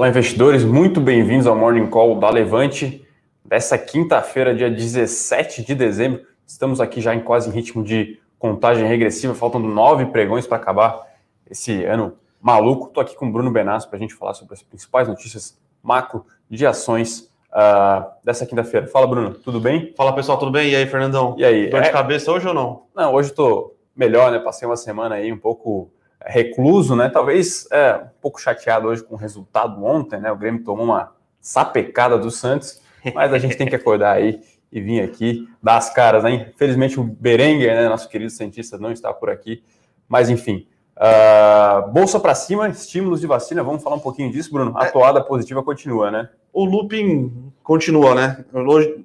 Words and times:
Olá, 0.00 0.08
investidores, 0.08 0.64
muito 0.64 0.98
bem-vindos 0.98 1.46
ao 1.46 1.54
Morning 1.54 1.86
Call 1.86 2.18
da 2.18 2.30
Levante. 2.30 3.06
Dessa 3.44 3.76
quinta-feira, 3.76 4.54
dia 4.54 4.70
17 4.70 5.62
de 5.62 5.74
dezembro, 5.74 6.22
estamos 6.46 6.80
aqui 6.80 7.02
já 7.02 7.14
em 7.14 7.20
quase 7.20 7.50
em 7.50 7.52
ritmo 7.52 7.84
de 7.84 8.18
contagem 8.38 8.88
regressiva, 8.88 9.34
faltando 9.34 9.68
nove 9.68 10.06
pregões 10.06 10.46
para 10.46 10.56
acabar 10.56 11.06
esse 11.50 11.84
ano 11.84 12.16
maluco. 12.40 12.86
Estou 12.86 13.02
aqui 13.02 13.14
com 13.14 13.28
o 13.28 13.30
Bruno 13.30 13.50
Benassi 13.50 13.86
para 13.86 13.98
a 13.98 14.00
gente 14.00 14.14
falar 14.14 14.32
sobre 14.32 14.54
as 14.54 14.62
principais 14.62 15.06
notícias 15.06 15.58
macro 15.82 16.24
de 16.48 16.64
ações 16.64 17.30
uh, 17.52 18.06
dessa 18.24 18.46
quinta-feira. 18.46 18.86
Fala, 18.86 19.06
Bruno, 19.06 19.34
tudo 19.34 19.60
bem? 19.60 19.92
Fala, 19.98 20.14
pessoal, 20.14 20.38
tudo 20.38 20.50
bem? 20.50 20.70
E 20.70 20.76
aí, 20.76 20.86
Fernandão? 20.86 21.34
E 21.36 21.44
aí? 21.44 21.68
Dor 21.68 21.82
de 21.82 21.88
é... 21.88 21.92
cabeça 21.92 22.32
hoje 22.32 22.48
ou 22.48 22.54
não? 22.54 22.84
Não, 22.96 23.12
hoje 23.12 23.28
estou 23.28 23.76
melhor, 23.94 24.32
né? 24.32 24.38
Passei 24.38 24.66
uma 24.66 24.78
semana 24.78 25.16
aí 25.16 25.30
um 25.30 25.38
pouco 25.38 25.90
recluso, 26.24 26.94
né? 26.94 27.08
Talvez 27.08 27.66
é, 27.70 27.96
um 27.96 28.20
pouco 28.20 28.40
chateado 28.40 28.88
hoje 28.88 29.02
com 29.02 29.14
o 29.14 29.18
resultado 29.18 29.82
ontem, 29.84 30.20
né? 30.20 30.30
O 30.30 30.36
Grêmio 30.36 30.64
tomou 30.64 30.84
uma 30.84 31.12
sapecada 31.40 32.18
do 32.18 32.30
Santos, 32.30 32.80
mas 33.14 33.32
a 33.32 33.38
gente 33.38 33.56
tem 33.56 33.66
que 33.66 33.74
acordar 33.74 34.12
aí 34.16 34.40
e 34.72 34.80
vir 34.80 35.02
aqui 35.02 35.48
dar 35.62 35.76
as 35.76 35.92
caras, 35.92 36.22
né? 36.22 36.50
Infelizmente 36.54 37.00
o 37.00 37.02
Berenguer, 37.02 37.74
né, 37.74 37.88
nosso 37.88 38.08
querido 38.08 38.30
cientista, 38.30 38.78
não 38.78 38.92
está 38.92 39.12
por 39.12 39.30
aqui, 39.30 39.62
mas 40.08 40.28
enfim. 40.30 40.66
Uh, 40.96 41.90
bolsa 41.90 42.20
para 42.20 42.34
cima, 42.34 42.68
estímulos 42.68 43.20
de 43.20 43.26
vacina, 43.26 43.64
vamos 43.64 43.82
falar 43.82 43.96
um 43.96 44.00
pouquinho 44.00 44.30
disso, 44.30 44.52
Bruno? 44.52 44.74
A 44.76 44.86
é. 44.86 44.90
toada 44.90 45.24
positiva 45.24 45.62
continua, 45.62 46.10
né? 46.10 46.28
O 46.52 46.64
looping 46.64 47.52
continua, 47.62 48.14
né? 48.14 48.44
Hoje, 48.52 49.02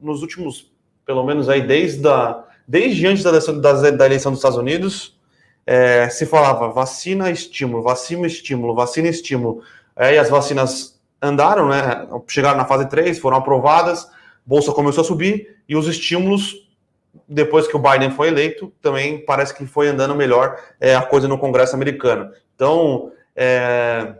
nos 0.00 0.22
últimos, 0.22 0.72
pelo 1.04 1.24
menos 1.24 1.48
aí, 1.48 1.60
desde, 1.66 2.06
a, 2.06 2.44
desde 2.66 3.06
antes 3.06 3.24
da, 3.24 3.32
da, 3.32 3.90
da 3.90 4.06
eleição 4.06 4.30
dos 4.30 4.38
Estados 4.38 4.58
Unidos, 4.58 5.18
é, 5.66 6.08
se 6.08 6.26
falava 6.26 6.68
vacina, 6.68 7.30
estímulo, 7.30 7.82
vacina, 7.82 8.26
estímulo, 8.26 8.74
vacina, 8.74 9.08
estímulo. 9.08 9.62
Aí 9.94 10.18
as 10.18 10.28
vacinas 10.28 11.00
andaram, 11.20 11.68
né? 11.68 12.06
Chegaram 12.26 12.58
na 12.58 12.64
fase 12.64 12.88
3, 12.88 13.18
foram 13.18 13.36
aprovadas, 13.36 14.08
bolsa 14.44 14.72
começou 14.72 15.02
a 15.02 15.06
subir 15.06 15.56
e 15.68 15.76
os 15.76 15.86
estímulos, 15.86 16.68
depois 17.28 17.68
que 17.68 17.76
o 17.76 17.78
Biden 17.78 18.10
foi 18.10 18.28
eleito, 18.28 18.72
também 18.82 19.24
parece 19.24 19.54
que 19.54 19.64
foi 19.64 19.88
andando 19.88 20.14
melhor 20.14 20.58
é, 20.80 20.94
a 20.94 21.02
coisa 21.02 21.28
no 21.28 21.38
Congresso 21.38 21.76
americano. 21.76 22.30
Então, 22.54 23.12
é, 23.36 24.14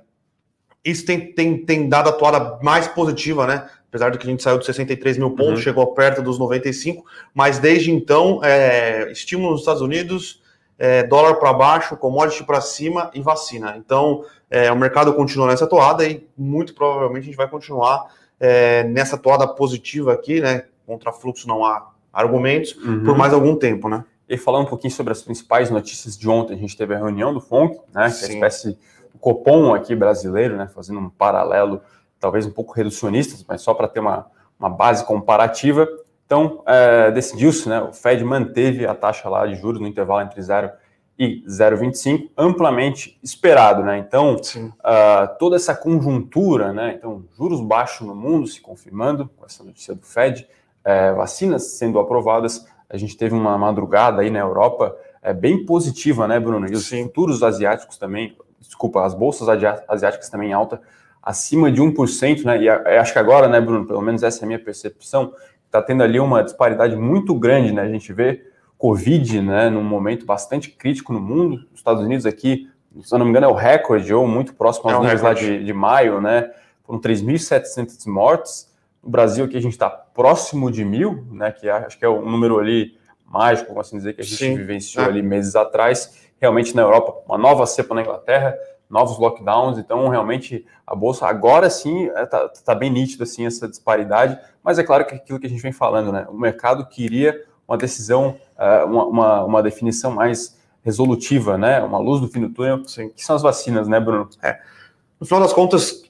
isso 0.84 1.04
tem, 1.04 1.32
tem, 1.32 1.64
tem 1.64 1.88
dado 1.88 2.08
a 2.08 2.12
toada 2.12 2.58
mais 2.62 2.86
positiva, 2.86 3.46
né? 3.46 3.68
Apesar 3.88 4.10
de 4.10 4.18
que 4.18 4.26
a 4.26 4.30
gente 4.30 4.42
saiu 4.42 4.58
de 4.58 4.64
63 4.64 5.18
mil 5.18 5.32
pontos, 5.32 5.58
uhum. 5.58 5.62
chegou 5.62 5.86
perto 5.88 6.22
dos 6.22 6.38
95, 6.38 7.04
mas 7.34 7.58
desde 7.58 7.90
então, 7.90 8.40
é, 8.42 9.10
estímulo 9.12 9.50
nos 9.50 9.60
Estados 9.60 9.82
Unidos, 9.82 10.41
é, 10.82 11.04
dólar 11.04 11.36
para 11.36 11.52
baixo, 11.52 11.96
commodity 11.96 12.42
para 12.42 12.60
cima 12.60 13.08
e 13.14 13.20
vacina. 13.20 13.76
Então, 13.76 14.24
é, 14.50 14.72
o 14.72 14.76
mercado 14.76 15.14
continua 15.14 15.46
nessa 15.46 15.64
toada 15.64 16.04
e 16.04 16.26
muito 16.36 16.74
provavelmente 16.74 17.22
a 17.22 17.26
gente 17.26 17.36
vai 17.36 17.46
continuar 17.48 18.08
é, 18.40 18.82
nessa 18.82 19.16
toada 19.16 19.46
positiva 19.46 20.12
aqui, 20.12 20.40
né? 20.40 20.64
Contra 20.84 21.12
fluxo 21.12 21.46
não 21.46 21.64
há 21.64 21.88
argumentos, 22.12 22.74
uhum. 22.74 23.04
por 23.04 23.16
mais 23.16 23.32
algum 23.32 23.54
tempo, 23.54 23.88
né? 23.88 24.04
E 24.28 24.36
falar 24.36 24.58
um 24.58 24.64
pouquinho 24.64 24.92
sobre 24.92 25.12
as 25.12 25.22
principais 25.22 25.70
notícias 25.70 26.18
de 26.18 26.28
ontem, 26.28 26.54
a 26.54 26.58
gente 26.58 26.76
teve 26.76 26.92
a 26.96 26.98
reunião 26.98 27.32
do 27.32 27.40
FONC, 27.40 27.78
né? 27.94 28.10
Que 28.10 28.24
é 28.24 28.28
a 28.28 28.32
espécie 28.32 28.72
do 29.12 29.20
Copom 29.20 29.72
aqui 29.72 29.94
brasileiro, 29.94 30.56
né? 30.56 30.66
Fazendo 30.66 30.98
um 30.98 31.08
paralelo, 31.08 31.80
talvez 32.18 32.44
um 32.44 32.50
pouco 32.50 32.72
reducionista, 32.72 33.40
mas 33.46 33.62
só 33.62 33.72
para 33.72 33.86
ter 33.86 34.00
uma, 34.00 34.26
uma 34.58 34.68
base 34.68 35.04
comparativa. 35.04 35.86
Então, 36.32 36.62
é, 36.64 37.10
decidiu-se, 37.10 37.68
né, 37.68 37.78
o 37.82 37.92
Fed 37.92 38.24
manteve 38.24 38.86
a 38.86 38.94
taxa 38.94 39.28
lá 39.28 39.46
de 39.46 39.54
juros 39.54 39.78
no 39.78 39.86
intervalo 39.86 40.22
entre 40.22 40.40
0 40.40 40.70
e 41.18 41.44
0,25, 41.46 42.30
amplamente 42.38 43.20
esperado, 43.22 43.82
né? 43.82 43.98
Então, 43.98 44.36
uh, 44.36 45.38
toda 45.38 45.56
essa 45.56 45.74
conjuntura, 45.74 46.72
né? 46.72 46.94
Então, 46.96 47.22
juros 47.36 47.60
baixos 47.60 48.06
no 48.06 48.14
mundo 48.14 48.46
se 48.46 48.62
confirmando 48.62 49.28
com 49.36 49.44
essa 49.44 49.62
notícia 49.62 49.94
do 49.94 50.00
Fed, 50.06 50.48
é, 50.82 51.12
vacinas 51.12 51.64
sendo 51.72 51.98
aprovadas, 51.98 52.66
a 52.88 52.96
gente 52.96 53.14
teve 53.14 53.34
uma 53.34 53.58
madrugada 53.58 54.22
aí 54.22 54.30
na 54.30 54.38
Europa 54.38 54.96
é, 55.20 55.34
bem 55.34 55.66
positiva, 55.66 56.26
né, 56.26 56.40
Bruno? 56.40 56.66
E 56.66 56.72
os 56.74 56.86
Sim. 56.86 57.02
futuros 57.02 57.42
asiáticos 57.42 57.98
também, 57.98 58.34
desculpa, 58.58 59.04
as 59.04 59.12
bolsas 59.12 59.50
asiáticas 59.86 60.30
também 60.30 60.48
em 60.48 60.54
alta, 60.54 60.80
acima 61.22 61.70
de 61.70 61.82
1%, 61.82 62.42
né? 62.44 62.62
E 62.62 62.68
acho 62.70 63.12
que 63.12 63.18
agora, 63.18 63.48
né, 63.48 63.60
Bruno, 63.60 63.86
pelo 63.86 64.00
menos 64.00 64.22
essa 64.22 64.40
é 64.40 64.44
a 64.44 64.46
minha 64.46 64.58
percepção, 64.58 65.34
está 65.72 65.80
tendo 65.80 66.02
ali 66.02 66.20
uma 66.20 66.44
disparidade 66.44 66.94
muito 66.94 67.34
grande, 67.34 67.72
né? 67.72 67.80
A 67.80 67.88
gente 67.88 68.12
vê 68.12 68.44
Covid, 68.76 69.40
né, 69.40 69.70
num 69.70 69.82
momento 69.82 70.26
bastante 70.26 70.70
crítico 70.70 71.14
no 71.14 71.20
mundo. 71.20 71.64
Os 71.72 71.78
Estados 71.80 72.04
Unidos 72.04 72.26
aqui, 72.26 72.68
se 73.00 73.14
eu 73.14 73.18
não 73.18 73.24
me 73.24 73.30
engano, 73.30 73.46
é 73.46 73.48
o 73.48 73.54
recorde, 73.54 74.12
ou 74.12 74.28
muito 74.28 74.54
próximo 74.54 74.90
aos 74.90 74.98
é 74.98 75.00
níveis 75.00 75.22
lá 75.22 75.32
de, 75.32 75.64
de 75.64 75.72
maio, 75.72 76.20
né? 76.20 76.50
Foram 76.84 77.00
3.700 77.00 78.06
mortes. 78.06 78.70
No 79.02 79.08
Brasil 79.08 79.46
aqui 79.46 79.56
a 79.56 79.62
gente 79.62 79.72
está 79.72 79.88
próximo 79.88 80.70
de 80.70 80.84
mil, 80.84 81.24
né? 81.30 81.50
Que 81.50 81.70
acho 81.70 81.98
que 81.98 82.04
é 82.04 82.08
o 82.08 82.20
número 82.20 82.58
ali 82.58 82.98
mágico, 83.24 83.68
como 83.68 83.80
assim 83.80 83.96
dizer, 83.96 84.12
que 84.12 84.20
a 84.20 84.24
gente 84.24 84.36
Sim. 84.36 84.56
vivenciou 84.56 85.06
é. 85.06 85.08
ali 85.08 85.22
meses 85.22 85.56
atrás. 85.56 86.20
Realmente 86.38 86.76
na 86.76 86.82
Europa, 86.82 87.22
uma 87.26 87.38
nova 87.38 87.64
cepa 87.64 87.94
na 87.94 88.02
Inglaterra, 88.02 88.54
novos 88.92 89.18
lockdowns, 89.18 89.78
então 89.78 90.06
realmente 90.08 90.66
a 90.86 90.94
bolsa 90.94 91.26
agora 91.26 91.70
sim 91.70 92.08
está 92.08 92.38
é, 92.40 92.48
tá, 92.62 92.74
bem 92.74 92.90
nítida 92.90 93.24
assim 93.24 93.46
essa 93.46 93.66
disparidade, 93.66 94.38
mas 94.62 94.78
é 94.78 94.84
claro 94.84 95.06
que 95.06 95.14
aquilo 95.14 95.40
que 95.40 95.46
a 95.46 95.48
gente 95.50 95.62
vem 95.62 95.72
falando, 95.72 96.12
né? 96.12 96.26
O 96.28 96.38
mercado 96.38 96.86
queria 96.86 97.42
uma 97.66 97.78
decisão, 97.78 98.36
é, 98.58 98.84
uma, 98.84 99.06
uma, 99.06 99.44
uma 99.44 99.62
definição 99.62 100.10
mais 100.10 100.60
resolutiva, 100.84 101.56
né? 101.56 101.80
Uma 101.80 101.98
luz 101.98 102.20
no 102.20 102.28
fim 102.28 102.42
do 102.42 102.50
túnel, 102.50 102.84
sim. 102.86 103.08
que 103.08 103.24
são 103.24 103.34
as 103.34 103.40
vacinas, 103.40 103.88
né, 103.88 103.98
Bruno? 103.98 104.28
É. 104.42 104.58
No 105.18 105.24
final 105.24 105.40
das 105.40 105.54
contas, 105.54 106.02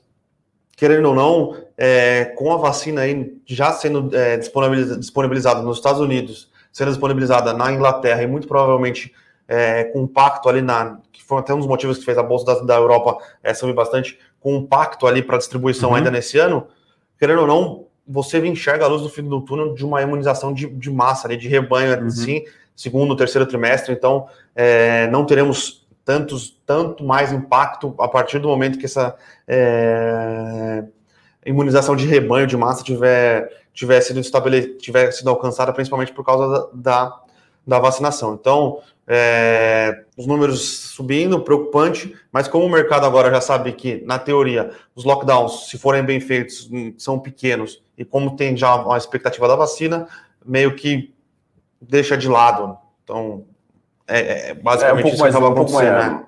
querendo 0.77 1.11
ou 1.11 1.15
não, 1.15 1.57
é, 1.79 2.25
com 2.37 2.53
a 2.53 2.57
vacina 2.57 3.03
aí 3.03 3.41
já 3.47 3.71
sendo 3.73 4.11
é, 4.17 4.39
disponibilizada 4.39 5.63
nos 5.63 5.77
Estados 5.77 6.01
Unidos, 6.01 6.51
sendo 6.73 6.89
disponibilizada 6.89 7.53
na 7.53 7.71
Inglaterra 7.71 8.25
e 8.25 8.27
muito 8.27 8.49
provavelmente 8.49 9.15
é, 9.49 9.85
com 9.85 10.03
um 10.03 10.07
pacto 10.07 10.49
ali 10.49 10.63
na. 10.63 10.99
que 11.13 11.23
foi 11.23 11.39
até 11.39 11.53
um 11.55 11.59
dos 11.59 11.67
motivos 11.67 11.99
que 11.99 12.05
fez 12.05 12.17
a 12.17 12.23
Bolsa 12.23 12.47
da, 12.47 12.61
da 12.61 12.77
Europa 12.77 13.19
é, 13.43 13.53
subir 13.55 13.75
bastante, 13.75 14.19
com 14.41 14.57
um 14.57 14.67
pacto 14.67 15.07
ali 15.07 15.23
para 15.23 15.39
distribuição 15.39 15.91
uhum. 15.91 15.97
ainda 15.97 16.11
nesse 16.11 16.39
ano, 16.39 16.67
querendo 17.19 17.43
ou 17.43 17.47
não, 17.47 17.87
você 18.07 18.45
enxerga 18.47 18.85
a 18.85 18.89
luz 18.89 19.03
do 19.03 19.09
fim 19.09 19.23
do 19.23 19.41
túnel 19.41 19.75
de 19.75 19.85
uma 19.85 20.03
imunização 20.03 20.53
de, 20.53 20.67
de 20.67 20.91
massa, 20.91 21.29
ali, 21.29 21.37
de 21.37 21.49
rebanho, 21.49 21.97
uhum. 21.99 22.07
assim, 22.07 22.45
segundo, 22.75 23.17
terceiro 23.17 23.47
trimestre. 23.47 23.93
Então, 23.93 24.27
é, 24.55 25.07
não 25.09 25.25
teremos 25.25 25.87
tantos, 26.05 26.61
tanto 26.67 27.05
mais 27.05 27.33
impacto 27.33 27.95
a 27.99 28.09
partir 28.09 28.39
do 28.39 28.49
momento 28.49 28.79
que 28.79 28.87
essa 28.87 29.15
é, 29.47 30.85
imunização 31.47 31.95
de 31.95 32.07
rebanho, 32.07 32.47
de 32.47 32.57
massa, 32.57 32.83
tiver, 32.83 33.49
tiver, 33.73 34.01
sido, 34.01 34.21
estabele, 34.21 34.75
tiver 34.75 35.13
sido 35.13 35.31
alcançada, 35.31 35.73
principalmente 35.73 36.13
por 36.13 36.25
causa 36.25 36.49
da, 36.49 36.69
da, 36.75 37.21
da 37.67 37.79
vacinação. 37.79 38.35
Então, 38.35 38.81
é, 39.07 40.05
os 40.17 40.27
números 40.27 40.91
subindo, 40.91 41.41
preocupante, 41.41 42.15
mas 42.31 42.47
como 42.47 42.65
o 42.65 42.71
mercado 42.71 43.05
agora 43.05 43.31
já 43.31 43.41
sabe 43.41 43.73
que, 43.73 44.03
na 44.07 44.19
teoria, 44.19 44.71
os 44.95 45.05
lockdowns, 45.05 45.69
se 45.69 45.79
forem 45.79 46.03
bem 46.03 46.21
feitos, 46.21 46.69
hum, 46.71 46.95
são 46.97 47.19
pequenos, 47.19 47.83
e 47.97 48.05
como 48.05 48.37
tem 48.37 48.57
já 48.57 48.75
uma 48.77 48.97
expectativa 48.97 49.49
da 49.49 49.57
vacina, 49.57 50.07
meio 50.45 50.75
que 50.77 51.13
deixa 51.81 52.17
de 52.17 52.29
lado. 52.29 52.79
Então, 53.03 53.45
é, 54.07 54.51
é 54.51 54.55
basicamente 54.55 55.05
é 55.05 55.07
um 55.07 55.11
pouco 55.11 55.19
mais, 55.19 55.35
um 55.35 55.55
pouco 55.55 55.73
mais, 55.73 55.89
né? 55.89 56.25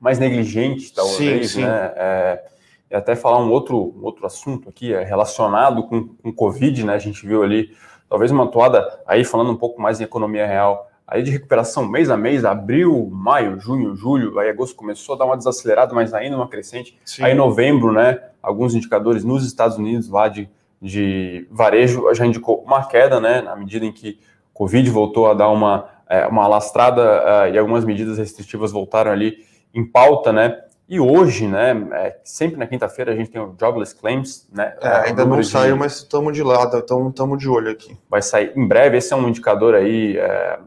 mais 0.00 0.18
negligente, 0.18 0.92
talvez, 0.92 1.50
sim, 1.50 1.60
sim. 1.60 1.62
né? 1.62 1.92
É, 1.96 2.44
e 2.90 2.94
até 2.94 3.14
falar 3.14 3.38
um 3.38 3.50
outro, 3.50 3.98
outro 4.02 4.26
assunto 4.26 4.68
aqui, 4.68 4.94
é 4.94 5.04
relacionado 5.04 5.82
com, 5.86 6.08
com 6.08 6.32
Covid, 6.32 6.84
né? 6.84 6.94
A 6.94 6.98
gente 6.98 7.26
viu 7.26 7.42
ali, 7.42 7.74
talvez 8.08 8.30
uma 8.30 8.46
toada, 8.46 9.00
aí 9.06 9.24
falando 9.24 9.50
um 9.50 9.56
pouco 9.56 9.80
mais 9.80 10.00
em 10.00 10.04
economia 10.04 10.46
real, 10.46 10.87
aí 11.08 11.22
de 11.22 11.30
recuperação 11.30 11.88
mês 11.88 12.10
a 12.10 12.16
mês, 12.18 12.44
abril, 12.44 13.08
maio, 13.10 13.58
junho, 13.58 13.96
julho, 13.96 14.38
aí 14.38 14.50
agosto 14.50 14.76
começou 14.76 15.14
a 15.14 15.18
dar 15.18 15.24
uma 15.24 15.38
desacelerada, 15.38 15.94
mas 15.94 16.12
ainda 16.12 16.36
uma 16.36 16.46
crescente. 16.46 16.98
Sim. 17.02 17.24
Aí 17.24 17.34
novembro, 17.34 17.90
né, 17.90 18.20
alguns 18.42 18.74
indicadores 18.74 19.24
nos 19.24 19.44
Estados 19.44 19.78
Unidos 19.78 20.10
lá 20.10 20.28
de, 20.28 20.48
de 20.80 21.48
varejo 21.50 22.12
já 22.14 22.26
indicou 22.26 22.62
uma 22.62 22.84
queda, 22.84 23.18
né, 23.18 23.40
na 23.40 23.56
medida 23.56 23.86
em 23.86 23.92
que 23.92 24.20
Covid 24.52 24.88
voltou 24.90 25.30
a 25.30 25.34
dar 25.34 25.48
uma, 25.48 25.88
é, 26.10 26.26
uma 26.26 26.44
alastrada 26.44 27.02
uh, 27.02 27.54
e 27.54 27.58
algumas 27.58 27.86
medidas 27.86 28.18
restritivas 28.18 28.70
voltaram 28.70 29.10
ali 29.10 29.38
em 29.72 29.86
pauta, 29.86 30.30
né, 30.30 30.60
e 30.86 31.00
hoje, 31.00 31.46
né, 31.46 31.86
é, 31.92 32.18
sempre 32.22 32.58
na 32.58 32.66
quinta-feira 32.66 33.12
a 33.12 33.16
gente 33.16 33.30
tem 33.30 33.40
o 33.40 33.54
Jobless 33.58 33.94
Claims, 33.94 34.46
né? 34.50 34.74
É, 34.80 35.08
ainda 35.08 35.24
não 35.24 35.42
saiu, 35.42 35.74
de... 35.74 35.80
mas 35.80 35.96
estamos 35.96 36.34
de 36.34 36.42
lado, 36.42 36.78
estamos 36.78 37.38
de 37.38 37.46
olho 37.46 37.70
aqui. 37.70 37.94
Vai 38.08 38.22
sair 38.22 38.52
em 38.56 38.66
breve, 38.66 38.96
esse 38.96 39.12
é 39.12 39.16
um 39.16 39.28
indicador 39.28 39.74
aí 39.74 40.16
é, 40.16 40.58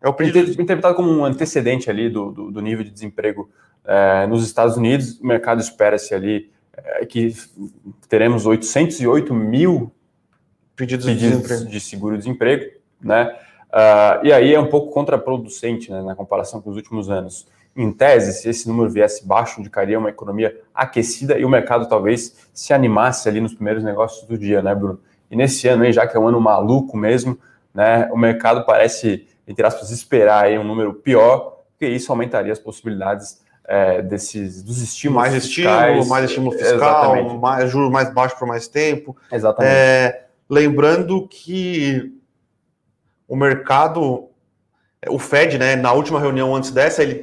é 0.00 0.08
o 0.08 0.12
interpretado 0.12 0.94
como 0.94 1.10
um 1.10 1.24
antecedente 1.24 1.90
ali 1.90 2.08
do, 2.08 2.30
do, 2.30 2.50
do 2.50 2.60
nível 2.60 2.84
de 2.84 2.90
desemprego 2.90 3.50
é, 3.84 4.26
nos 4.26 4.44
Estados 4.44 4.76
Unidos. 4.76 5.18
O 5.20 5.26
mercado 5.26 5.60
espera-se 5.60 6.14
ali 6.14 6.50
é, 6.76 7.06
que 7.06 7.34
teremos 8.08 8.46
808 8.46 9.34
mil 9.34 9.90
pedidos, 10.76 11.06
pedidos 11.06 11.64
de, 11.64 11.70
de 11.70 11.80
seguro-desemprego, 11.80 12.70
né? 13.00 13.34
Uh, 13.66 14.24
e 14.24 14.32
aí 14.32 14.54
é 14.54 14.60
um 14.60 14.68
pouco 14.68 14.92
contraproducente 14.92 15.90
né, 15.90 16.00
na 16.00 16.14
comparação 16.14 16.62
com 16.62 16.70
os 16.70 16.76
últimos 16.76 17.10
anos. 17.10 17.46
em 17.76 17.92
tese, 17.92 18.32
se 18.32 18.48
esse 18.48 18.68
número 18.68 18.88
viesse 18.88 19.26
baixo, 19.26 19.60
indicaria 19.60 19.98
uma 19.98 20.08
economia 20.08 20.58
aquecida 20.74 21.38
e 21.38 21.44
o 21.44 21.48
mercado 21.48 21.86
talvez 21.88 22.48
se 22.54 22.72
animasse 22.72 23.28
ali 23.28 23.40
nos 23.40 23.52
primeiros 23.52 23.84
negócios 23.84 24.26
do 24.26 24.38
dia, 24.38 24.62
né, 24.62 24.74
Bruno? 24.74 24.98
E 25.30 25.36
nesse 25.36 25.68
ano, 25.68 25.82
aí, 25.82 25.92
já 25.92 26.06
que 26.06 26.16
é 26.16 26.20
um 26.20 26.28
ano 26.28 26.40
maluco 26.40 26.96
mesmo, 26.96 27.38
né, 27.74 28.08
o 28.12 28.16
mercado 28.16 28.64
parece, 28.64 29.26
entre 29.46 29.66
aspas, 29.66 29.90
esperar 29.90 30.44
aí 30.44 30.58
um 30.58 30.64
número 30.64 30.94
pior, 30.94 31.62
porque 31.70 31.86
isso 31.86 32.10
aumentaria 32.10 32.52
as 32.52 32.58
possibilidades 32.58 33.40
é, 33.68 34.00
desses 34.00 34.62
dos 34.62 34.80
estímulos 34.80 35.28
mais 35.28 35.44
fiscais, 35.44 35.88
estímulo, 35.88 36.08
mais 36.08 36.24
estímulo 36.24 36.52
fiscal, 36.52 37.38
mais 37.38 37.70
juros 37.70 37.90
mais 37.90 38.12
baixos 38.12 38.38
por 38.38 38.46
mais 38.46 38.68
tempo. 38.68 39.16
Exatamente. 39.30 39.74
É, 39.74 40.26
lembrando 40.48 41.26
que 41.28 42.12
o 43.28 43.36
mercado, 43.36 44.28
o 45.08 45.18
Fed, 45.18 45.58
né, 45.58 45.74
na 45.74 45.92
última 45.92 46.20
reunião 46.20 46.54
antes 46.54 46.70
dessa, 46.70 47.02
ele 47.02 47.20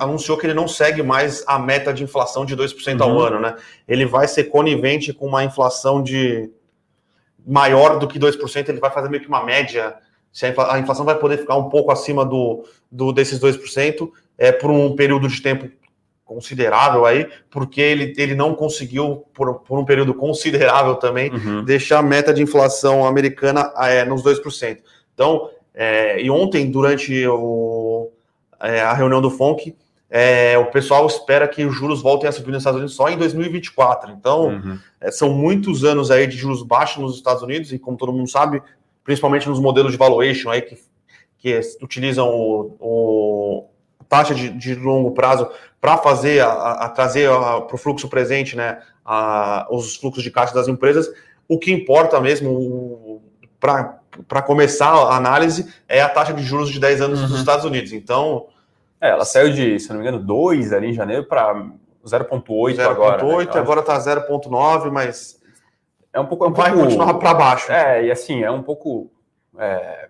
anunciou 0.00 0.38
que 0.38 0.46
ele 0.46 0.54
não 0.54 0.66
segue 0.66 1.02
mais 1.02 1.44
a 1.46 1.58
meta 1.58 1.92
de 1.92 2.02
inflação 2.02 2.44
de 2.44 2.56
2% 2.56 3.00
uhum. 3.00 3.02
ao 3.02 3.20
ano, 3.20 3.40
né? 3.40 3.54
Ele 3.86 4.06
vai 4.06 4.26
ser 4.26 4.44
conivente 4.44 5.12
com 5.12 5.26
uma 5.26 5.44
inflação 5.44 6.02
de 6.02 6.50
maior 7.46 7.98
do 7.98 8.08
que 8.08 8.18
2%, 8.18 8.68
ele 8.68 8.80
vai 8.80 8.90
fazer 8.90 9.08
meio 9.08 9.22
que 9.22 9.28
uma 9.28 9.44
média. 9.44 9.94
Se 10.36 10.44
a 10.44 10.78
inflação 10.78 11.06
vai 11.06 11.14
poder 11.14 11.38
ficar 11.38 11.56
um 11.56 11.70
pouco 11.70 11.90
acima 11.90 12.22
do, 12.22 12.62
do 12.92 13.10
desses 13.10 13.40
2%, 13.40 14.10
é, 14.36 14.52
por 14.52 14.70
um 14.70 14.94
período 14.94 15.26
de 15.28 15.40
tempo 15.40 15.66
considerável 16.26 17.06
aí, 17.06 17.26
porque 17.50 17.80
ele, 17.80 18.12
ele 18.18 18.34
não 18.34 18.54
conseguiu, 18.54 19.24
por, 19.32 19.60
por 19.60 19.78
um 19.78 19.84
período 19.86 20.12
considerável 20.12 20.96
também, 20.96 21.32
uhum. 21.32 21.64
deixar 21.64 22.00
a 22.00 22.02
meta 22.02 22.34
de 22.34 22.42
inflação 22.42 23.06
americana 23.06 23.72
é, 23.78 24.04
nos 24.04 24.22
2%. 24.22 24.80
Então, 25.14 25.48
é, 25.72 26.20
e 26.20 26.30
ontem, 26.30 26.70
durante 26.70 27.26
o, 27.26 28.10
é, 28.60 28.82
a 28.82 28.92
reunião 28.92 29.22
do 29.22 29.30
FONC, 29.30 29.74
é, 30.10 30.58
o 30.58 30.66
pessoal 30.66 31.06
espera 31.06 31.48
que 31.48 31.64
os 31.64 31.74
juros 31.74 32.02
voltem 32.02 32.28
a 32.28 32.32
subir 32.32 32.50
nos 32.50 32.60
Estados 32.60 32.76
Unidos 32.78 32.94
só 32.94 33.08
em 33.08 33.16
2024. 33.16 34.12
Então, 34.12 34.48
uhum. 34.48 34.78
São 35.10 35.30
muitos 35.30 35.82
anos 35.82 36.10
aí 36.10 36.26
de 36.26 36.36
juros 36.36 36.62
baixos 36.62 37.02
nos 37.02 37.16
Estados 37.16 37.42
Unidos, 37.42 37.72
e 37.72 37.78
como 37.78 37.96
todo 37.96 38.12
mundo 38.12 38.28
sabe, 38.28 38.60
principalmente 39.06 39.48
nos 39.48 39.60
modelos 39.60 39.92
de 39.92 39.98
valuation 39.98 40.50
aí 40.50 40.60
que, 40.60 40.78
que 41.38 41.60
utilizam 41.80 42.28
o, 42.28 42.76
o 42.78 43.70
taxa 44.08 44.34
de, 44.34 44.50
de 44.50 44.74
longo 44.74 45.12
prazo 45.12 45.48
para 45.80 45.96
fazer, 45.96 46.40
a, 46.40 46.72
a 46.72 46.88
trazer 46.88 47.30
para 47.30 47.74
o 47.74 47.78
fluxo 47.78 48.08
presente, 48.08 48.56
né, 48.56 48.80
a, 49.04 49.66
os 49.70 49.96
fluxos 49.96 50.22
de 50.22 50.30
caixa 50.30 50.52
das 50.52 50.68
empresas, 50.68 51.08
o 51.48 51.58
que 51.58 51.72
importa 51.72 52.20
mesmo 52.20 53.22
para 53.58 54.42
começar 54.42 54.88
a 54.88 55.16
análise 55.16 55.72
é 55.88 56.00
a 56.02 56.08
taxa 56.08 56.32
de 56.32 56.42
juros 56.42 56.70
de 56.70 56.80
10 56.80 57.00
anos 57.00 57.20
uhum. 57.20 57.28
dos 57.28 57.38
Estados 57.38 57.64
Unidos. 57.64 57.92
Então. 57.92 58.46
É, 59.00 59.10
ela 59.10 59.24
saiu 59.24 59.52
de, 59.52 59.78
se 59.78 59.90
não 59.90 59.96
me 59.96 60.02
engano, 60.02 60.18
2 60.18 60.72
ali 60.72 60.88
em 60.88 60.92
janeiro 60.92 61.24
para 61.24 61.54
0,8 62.04 62.78
agora. 62.80 63.22
0,8, 63.22 63.54
né? 63.54 63.60
agora 63.60 63.80
está 63.80 63.98
0,9, 63.98 64.90
mas. 64.90 65.35
É 66.16 66.20
um 66.20 66.26
pouco. 66.26 66.46
É 66.46 66.48
um 66.48 66.52
vai 66.52 66.70
pouco, 66.72 66.84
continuar 66.84 67.14
para 67.14 67.34
baixo. 67.34 67.70
É, 67.70 68.06
e 68.06 68.10
assim, 68.10 68.42
é 68.42 68.50
um 68.50 68.62
pouco. 68.62 69.10
É, 69.58 70.08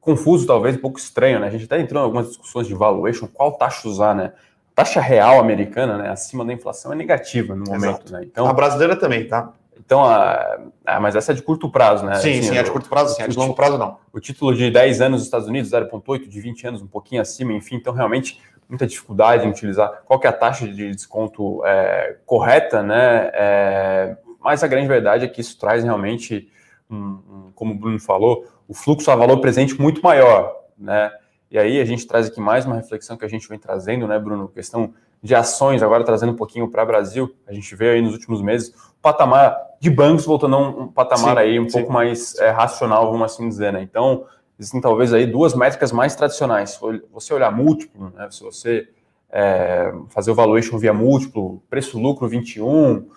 confuso, 0.00 0.46
talvez, 0.46 0.76
um 0.76 0.80
pouco 0.80 0.98
estranho, 0.98 1.40
né? 1.40 1.48
A 1.48 1.50
gente 1.50 1.64
até 1.64 1.80
entrou 1.80 2.00
em 2.00 2.04
algumas 2.04 2.28
discussões 2.28 2.66
de 2.66 2.74
valuation, 2.74 3.26
qual 3.26 3.52
taxa 3.52 3.88
usar, 3.88 4.14
né? 4.14 4.32
A 4.72 4.76
taxa 4.76 5.00
real 5.00 5.40
americana, 5.40 5.98
né, 5.98 6.08
acima 6.08 6.44
da 6.44 6.52
inflação, 6.52 6.92
é 6.92 6.94
negativa 6.94 7.54
no 7.54 7.64
momento, 7.64 8.06
Exato. 8.06 8.12
né? 8.12 8.20
Então, 8.22 8.46
a 8.46 8.52
brasileira 8.52 8.94
também, 8.94 9.26
tá? 9.26 9.52
Então, 9.76 10.04
a, 10.04 10.60
a, 10.86 11.00
mas 11.00 11.16
essa 11.16 11.32
é 11.32 11.34
de 11.34 11.42
curto 11.42 11.68
prazo, 11.68 12.06
né? 12.06 12.14
Sim, 12.14 12.38
assim, 12.38 12.42
sim, 12.42 12.56
é 12.56 12.62
de 12.62 12.70
curto 12.70 12.88
prazo, 12.88 13.16
sim, 13.16 13.22
é 13.22 13.28
de 13.28 13.36
longo 13.36 13.54
prazo 13.54 13.76
não. 13.76 13.98
O 14.12 14.20
título 14.20 14.54
de 14.54 14.70
10 14.70 15.00
anos 15.00 15.18
nos 15.18 15.24
Estados 15.24 15.48
Unidos, 15.48 15.70
0,8, 15.70 16.28
de 16.28 16.40
20 16.40 16.66
anos, 16.68 16.82
um 16.82 16.86
pouquinho 16.86 17.20
acima, 17.20 17.52
enfim, 17.52 17.76
então 17.76 17.92
realmente 17.92 18.40
muita 18.68 18.86
dificuldade 18.86 19.46
em 19.46 19.50
utilizar 19.50 20.02
qual 20.04 20.20
que 20.20 20.26
é 20.26 20.30
a 20.30 20.32
taxa 20.32 20.68
de 20.68 20.90
desconto 20.92 21.64
é, 21.66 22.16
correta, 22.24 22.82
né? 22.82 23.30
É, 23.34 24.16
mas 24.38 24.62
a 24.62 24.66
grande 24.66 24.88
verdade 24.88 25.24
é 25.24 25.28
que 25.28 25.40
isso 25.40 25.58
traz 25.58 25.84
realmente, 25.84 26.50
um, 26.90 26.96
um, 26.96 27.52
como 27.54 27.74
o 27.74 27.78
Bruno 27.78 27.98
falou, 27.98 28.46
o 28.66 28.74
fluxo 28.74 29.10
a 29.10 29.16
valor 29.16 29.40
presente 29.40 29.80
muito 29.80 30.02
maior, 30.02 30.54
né? 30.76 31.10
E 31.50 31.58
aí 31.58 31.80
a 31.80 31.84
gente 31.84 32.06
traz 32.06 32.26
aqui 32.26 32.40
mais 32.40 32.66
uma 32.66 32.76
reflexão 32.76 33.16
que 33.16 33.24
a 33.24 33.28
gente 33.28 33.48
vem 33.48 33.58
trazendo, 33.58 34.06
né, 34.06 34.18
Bruno? 34.18 34.48
Questão 34.48 34.92
de 35.22 35.34
ações, 35.34 35.82
agora 35.82 36.04
trazendo 36.04 36.32
um 36.32 36.36
pouquinho 36.36 36.68
para 36.68 36.82
o 36.82 36.86
Brasil. 36.86 37.34
A 37.46 37.52
gente 37.52 37.74
vê 37.74 37.90
aí 37.90 38.02
nos 38.02 38.12
últimos 38.12 38.42
meses 38.42 38.68
o 38.68 39.00
patamar 39.00 39.56
de 39.80 39.90
bancos 39.90 40.24
voltando 40.24 40.56
a 40.56 40.58
um, 40.58 40.88
patamar 40.88 41.36
sim, 41.36 41.42
aí 41.42 41.60
um 41.60 41.68
sim. 41.68 41.78
pouco 41.78 41.92
mais 41.92 42.36
é, 42.38 42.50
racional, 42.50 43.10
vamos 43.10 43.32
assim 43.32 43.48
dizer, 43.48 43.72
né? 43.72 43.82
Então, 43.82 44.26
existem 44.58 44.80
talvez 44.80 45.12
aí 45.12 45.26
duas 45.26 45.54
métricas 45.54 45.90
mais 45.90 46.14
tradicionais. 46.14 46.70
Se 46.70 46.80
você 47.12 47.32
olhar 47.32 47.50
múltiplo, 47.50 48.12
né? 48.14 48.28
Se 48.30 48.42
você 48.42 48.88
é, 49.30 49.92
fazer 50.10 50.30
o 50.30 50.34
valuation 50.34 50.78
via 50.78 50.92
múltiplo, 50.92 51.62
preço-lucro 51.70 52.28
21, 52.28 53.08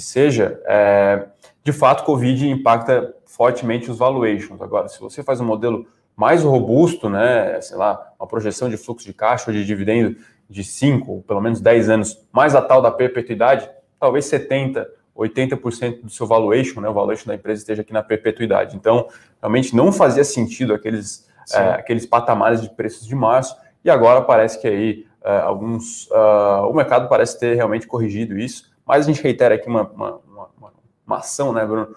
que 0.00 0.06
seja, 0.06 0.58
é, 0.64 1.26
de 1.62 1.72
fato, 1.72 2.04
Covid 2.04 2.48
impacta 2.48 3.14
fortemente 3.26 3.90
os 3.90 3.98
valuations. 3.98 4.62
Agora, 4.62 4.88
se 4.88 4.98
você 4.98 5.22
faz 5.22 5.42
um 5.42 5.44
modelo 5.44 5.86
mais 6.16 6.42
robusto, 6.42 7.10
né, 7.10 7.60
sei 7.60 7.76
lá, 7.76 8.12
uma 8.18 8.26
projeção 8.26 8.70
de 8.70 8.78
fluxo 8.78 9.04
de 9.06 9.12
caixa 9.12 9.50
ou 9.50 9.52
de 9.52 9.64
dividendo 9.64 10.16
de 10.48 10.64
5 10.64 11.12
ou 11.12 11.22
pelo 11.22 11.40
menos 11.40 11.60
10 11.60 11.90
anos, 11.90 12.26
mais 12.32 12.54
a 12.54 12.62
tal 12.62 12.80
da 12.80 12.90
perpetuidade, 12.90 13.68
talvez 14.00 14.24
70, 14.24 14.88
80% 15.14 16.02
do 16.02 16.10
seu 16.10 16.26
valuation, 16.26 16.80
né, 16.80 16.88
o 16.88 16.94
valuation 16.94 17.26
da 17.26 17.34
empresa 17.34 17.60
esteja 17.60 17.82
aqui 17.82 17.92
na 17.92 18.02
perpetuidade. 18.02 18.76
Então, 18.76 19.06
realmente 19.38 19.76
não 19.76 19.92
fazia 19.92 20.24
sentido 20.24 20.72
aqueles, 20.72 21.28
é, 21.52 21.58
aqueles 21.72 22.06
patamares 22.06 22.62
de 22.62 22.70
preços 22.70 23.06
de 23.06 23.14
março, 23.14 23.54
e 23.84 23.90
agora 23.90 24.22
parece 24.22 24.58
que 24.60 24.66
aí 24.66 25.06
é, 25.22 25.40
alguns. 25.40 26.06
Uh, 26.06 26.68
o 26.70 26.72
mercado 26.72 27.06
parece 27.08 27.38
ter 27.38 27.54
realmente 27.54 27.86
corrigido 27.86 28.38
isso, 28.38 28.69
mas 28.86 29.04
a 29.04 29.12
gente 29.12 29.22
reitera 29.22 29.54
aqui 29.54 29.68
uma, 29.68 29.82
uma, 29.82 30.20
uma, 30.26 30.72
uma 31.06 31.16
ação, 31.18 31.52
né, 31.52 31.64
Bruno? 31.64 31.94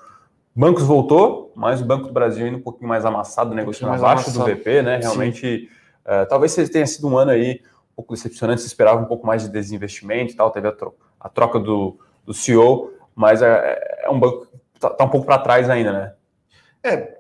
Bancos 0.56 0.84
voltou, 0.84 1.52
mas 1.56 1.82
o 1.82 1.86
Banco 1.86 2.08
do 2.08 2.14
Brasil 2.14 2.46
ainda 2.46 2.58
um 2.58 2.62
pouquinho 2.62 2.88
mais 2.88 3.06
amassado, 3.06 3.56
negociando 3.56 3.94
um 3.94 3.96
abaixo 3.96 4.30
amassado. 4.30 4.50
do 4.50 4.56
VP, 4.56 4.82
né? 4.84 4.98
Realmente, 4.98 5.70
uh, 6.06 6.28
talvez 6.30 6.54
tenha 6.70 6.86
sido 6.86 7.08
um 7.08 7.18
ano 7.18 7.32
aí 7.32 7.62
um 7.94 7.96
pouco 7.96 8.14
decepcionante, 8.14 8.62
se 8.62 8.68
esperava 8.68 9.02
um 9.02 9.06
pouco 9.06 9.26
mais 9.26 9.44
de 9.44 9.50
desinvestimento 9.50 10.34
e 10.34 10.36
tal, 10.36 10.52
teve 10.52 10.68
a, 10.68 10.72
tro 10.72 10.96
a 11.20 11.30
troca 11.30 11.60
do, 11.60 11.98
do 12.26 12.34
CEO, 12.34 12.94
mas 13.16 13.42
é, 13.42 14.00
é 14.04 14.10
um 14.10 14.20
banco 14.20 14.48
que 14.48 14.78
está 14.78 14.90
tá 14.90 15.04
um 15.06 15.10
pouco 15.10 15.26
para 15.26 15.38
trás 15.40 15.70
ainda, 15.70 15.92
né? 15.92 16.14
É, 16.84 17.18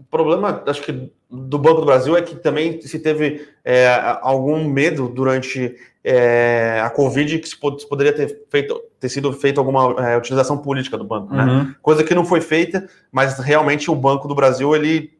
o 0.00 0.04
problema, 0.10 0.62
acho 0.66 0.82
que 0.82 1.12
do 1.30 1.58
Banco 1.58 1.80
do 1.80 1.86
Brasil 1.86 2.16
é 2.16 2.22
que 2.22 2.34
também 2.34 2.80
se 2.80 2.98
teve 2.98 3.46
é, 3.64 3.86
algum 4.22 4.64
medo 4.64 5.08
durante 5.08 5.76
é, 6.02 6.80
a 6.82 6.88
Covid 6.88 7.38
que 7.38 7.48
se 7.48 7.56
poderia 7.58 8.12
ter 8.12 8.44
feito 8.48 8.82
ter 8.98 9.08
sido 9.08 9.32
feita 9.32 9.60
alguma 9.60 9.94
é, 10.02 10.16
utilização 10.16 10.58
política 10.58 10.98
do 10.98 11.04
banco, 11.04 11.34
né? 11.34 11.44
uhum. 11.44 11.74
Coisa 11.80 12.04
que 12.04 12.14
não 12.14 12.24
foi 12.24 12.40
feita, 12.40 12.86
mas 13.10 13.38
realmente 13.38 13.90
o 13.90 13.94
Banco 13.94 14.28
do 14.28 14.34
Brasil 14.34 14.74
ele 14.74 15.12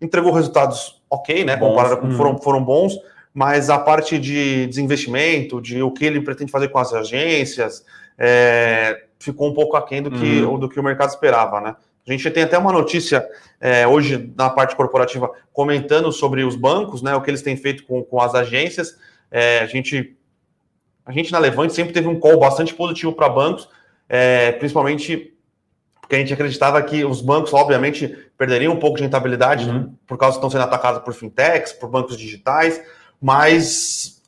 entregou 0.00 0.32
resultados 0.32 1.00
ok, 1.10 1.44
né? 1.44 1.56
Bons, 1.56 1.68
comparado 1.68 1.96
com 1.98 2.06
uhum. 2.08 2.16
foram, 2.16 2.38
foram 2.38 2.64
bons, 2.64 2.94
mas 3.34 3.70
a 3.70 3.78
parte 3.78 4.18
de 4.18 4.66
desinvestimento, 4.66 5.60
de 5.60 5.82
o 5.82 5.90
que 5.90 6.04
ele 6.04 6.20
pretende 6.20 6.50
fazer 6.50 6.68
com 6.68 6.78
as 6.78 6.92
agências, 6.92 7.84
é, 8.16 9.04
ficou 9.18 9.48
um 9.48 9.54
pouco 9.54 9.76
aquém 9.76 10.02
do 10.02 10.10
que, 10.10 10.40
uhum. 10.42 10.58
do 10.58 10.68
que 10.68 10.78
o 10.78 10.82
mercado 10.82 11.10
esperava, 11.10 11.60
né? 11.60 11.76
A 12.08 12.12
gente 12.12 12.30
tem 12.30 12.42
até 12.42 12.56
uma 12.56 12.72
notícia 12.72 13.28
é, 13.60 13.86
hoje 13.86 14.32
na 14.36 14.48
parte 14.48 14.74
corporativa 14.74 15.30
comentando 15.52 16.10
sobre 16.10 16.42
os 16.42 16.56
bancos, 16.56 17.02
né? 17.02 17.14
O 17.14 17.20
que 17.20 17.30
eles 17.30 17.42
têm 17.42 17.56
feito 17.56 17.84
com, 17.84 18.02
com 18.02 18.20
as 18.20 18.34
agências. 18.34 18.96
É, 19.30 19.60
a 19.60 19.66
gente 19.66 20.16
a 21.04 21.12
gente 21.12 21.32
na 21.32 21.38
Levante 21.38 21.72
sempre 21.72 21.92
teve 21.92 22.06
um 22.06 22.20
call 22.20 22.38
bastante 22.38 22.74
positivo 22.74 23.14
para 23.14 23.30
bancos, 23.30 23.66
é, 24.08 24.52
principalmente 24.52 25.34
porque 26.00 26.16
a 26.16 26.18
gente 26.18 26.32
acreditava 26.32 26.80
que 26.82 27.04
os 27.04 27.20
bancos, 27.20 27.52
obviamente, 27.52 28.08
perderiam 28.36 28.72
um 28.72 28.78
pouco 28.78 28.96
de 28.96 29.02
rentabilidade 29.02 29.68
uhum. 29.68 29.94
por 30.06 30.16
causa 30.16 30.34
que 30.34 30.38
estão 30.38 30.50
sendo 30.50 30.64
atacados 30.64 31.02
por 31.02 31.12
fintechs, 31.12 31.72
por 31.72 31.90
bancos 31.90 32.16
digitais, 32.16 32.80
mas 33.20 34.22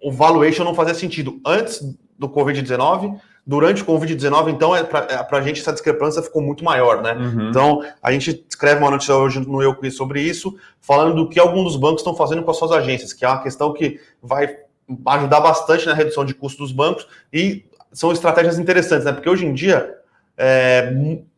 o 0.00 0.10
valuation 0.10 0.64
não 0.64 0.74
fazia 0.74 0.94
sentido 0.94 1.40
antes 1.44 1.82
do 2.18 2.28
Covid-19 2.28 3.18
durante 3.48 3.82
o 3.82 3.86
Covid-19, 3.86 4.50
então, 4.50 4.76
é 4.76 4.84
para 4.84 5.06
é, 5.08 5.26
a 5.30 5.40
gente 5.40 5.62
essa 5.62 5.72
discrepância 5.72 6.22
ficou 6.22 6.42
muito 6.42 6.62
maior, 6.62 7.00
né? 7.00 7.14
Uhum. 7.14 7.48
Então, 7.48 7.82
a 8.02 8.12
gente 8.12 8.44
escreve 8.46 8.82
uma 8.82 8.90
notícia 8.90 9.14
hoje 9.14 9.40
no 9.40 9.62
Eu 9.62 9.74
sobre 9.90 10.20
isso, 10.20 10.54
falando 10.82 11.14
do 11.14 11.28
que 11.30 11.40
alguns 11.40 11.64
dos 11.64 11.76
bancos 11.76 12.02
estão 12.02 12.14
fazendo 12.14 12.42
com 12.42 12.50
as 12.50 12.58
suas 12.58 12.72
agências, 12.72 13.14
que 13.14 13.24
é 13.24 13.28
uma 13.28 13.42
questão 13.42 13.72
que 13.72 13.98
vai 14.22 14.54
ajudar 15.06 15.40
bastante 15.40 15.86
na 15.86 15.94
redução 15.94 16.26
de 16.26 16.34
custos 16.34 16.68
dos 16.68 16.72
bancos 16.72 17.06
e 17.32 17.64
são 17.90 18.12
estratégias 18.12 18.58
interessantes, 18.58 19.06
né? 19.06 19.12
Porque 19.12 19.30
hoje 19.30 19.46
em 19.46 19.54
dia, 19.54 19.94
é, 20.36 20.92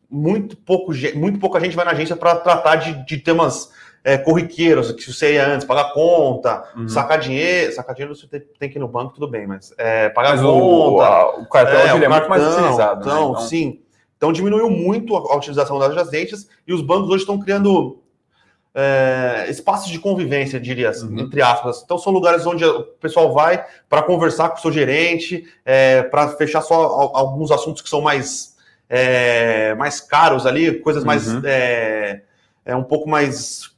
muito, 0.09 0.57
pouco, 0.57 0.91
muito 1.15 1.39
pouca 1.39 1.61
gente 1.61 1.77
vai 1.77 1.85
na 1.85 1.91
agência 1.91 2.17
para 2.17 2.35
tratar 2.35 2.75
de, 2.75 3.05
de 3.05 3.19
temas 3.19 3.71
é, 4.03 4.17
corriqueiros, 4.17 4.91
que 4.91 5.11
você 5.11 5.33
ia 5.33 5.47
antes, 5.47 5.65
pagar 5.65 5.93
conta, 5.93 6.63
uhum. 6.75 6.89
sacar 6.89 7.19
dinheiro. 7.19 7.71
Sacar 7.73 7.95
dinheiro 7.95 8.15
você 8.15 8.27
tem, 8.27 8.69
que 8.69 8.77
ir 8.77 8.79
no 8.79 8.87
banco, 8.87 9.13
tudo 9.13 9.27
bem, 9.27 9.45
mas 9.45 9.73
é, 9.77 10.09
pagar 10.09 10.31
mas 10.31 10.41
conta. 10.41 10.55
O, 10.55 11.01
a, 11.01 11.39
o 11.39 11.45
cartão 11.47 11.79
é, 11.79 12.03
é 12.03 12.09
muito 12.09 12.29
mais 12.29 12.43
utilizado. 12.43 13.01
Então, 13.01 13.13
né? 13.13 13.31
então, 13.31 13.47
sim. 13.47 13.81
Então 14.17 14.31
diminuiu 14.31 14.69
muito 14.69 15.15
a, 15.15 15.33
a 15.33 15.37
utilização 15.37 15.79
das 15.79 15.95
agências 15.95 16.47
e 16.67 16.73
os 16.73 16.81
bancos 16.81 17.09
hoje 17.09 17.23
estão 17.23 17.39
criando 17.39 18.01
é, 18.73 19.47
espaços 19.49 19.89
de 19.91 19.99
convivência, 19.99 20.59
diria, 20.59 20.91
uhum. 20.91 21.19
entre 21.19 21.41
aspas. 21.41 21.81
Então, 21.83 21.97
são 21.97 22.11
lugares 22.11 22.45
onde 22.45 22.63
o 22.63 22.83
pessoal 22.83 23.33
vai 23.33 23.65
para 23.89 24.01
conversar 24.01 24.49
com 24.49 24.57
o 24.57 24.61
seu 24.61 24.71
gerente, 24.71 25.45
é, 25.65 26.03
para 26.03 26.29
fechar 26.29 26.61
só 26.61 27.11
alguns 27.13 27.51
assuntos 27.51 27.81
que 27.81 27.89
são 27.89 28.01
mais, 28.01 28.55
é, 28.89 29.75
mais 29.75 29.99
caros 29.99 30.45
ali, 30.45 30.79
coisas 30.79 31.03
mais. 31.03 31.27
Uhum. 31.27 31.41
É, 31.43 32.21
é, 32.65 32.75
um 32.75 32.83
pouco 32.83 33.09
mais. 33.09 33.71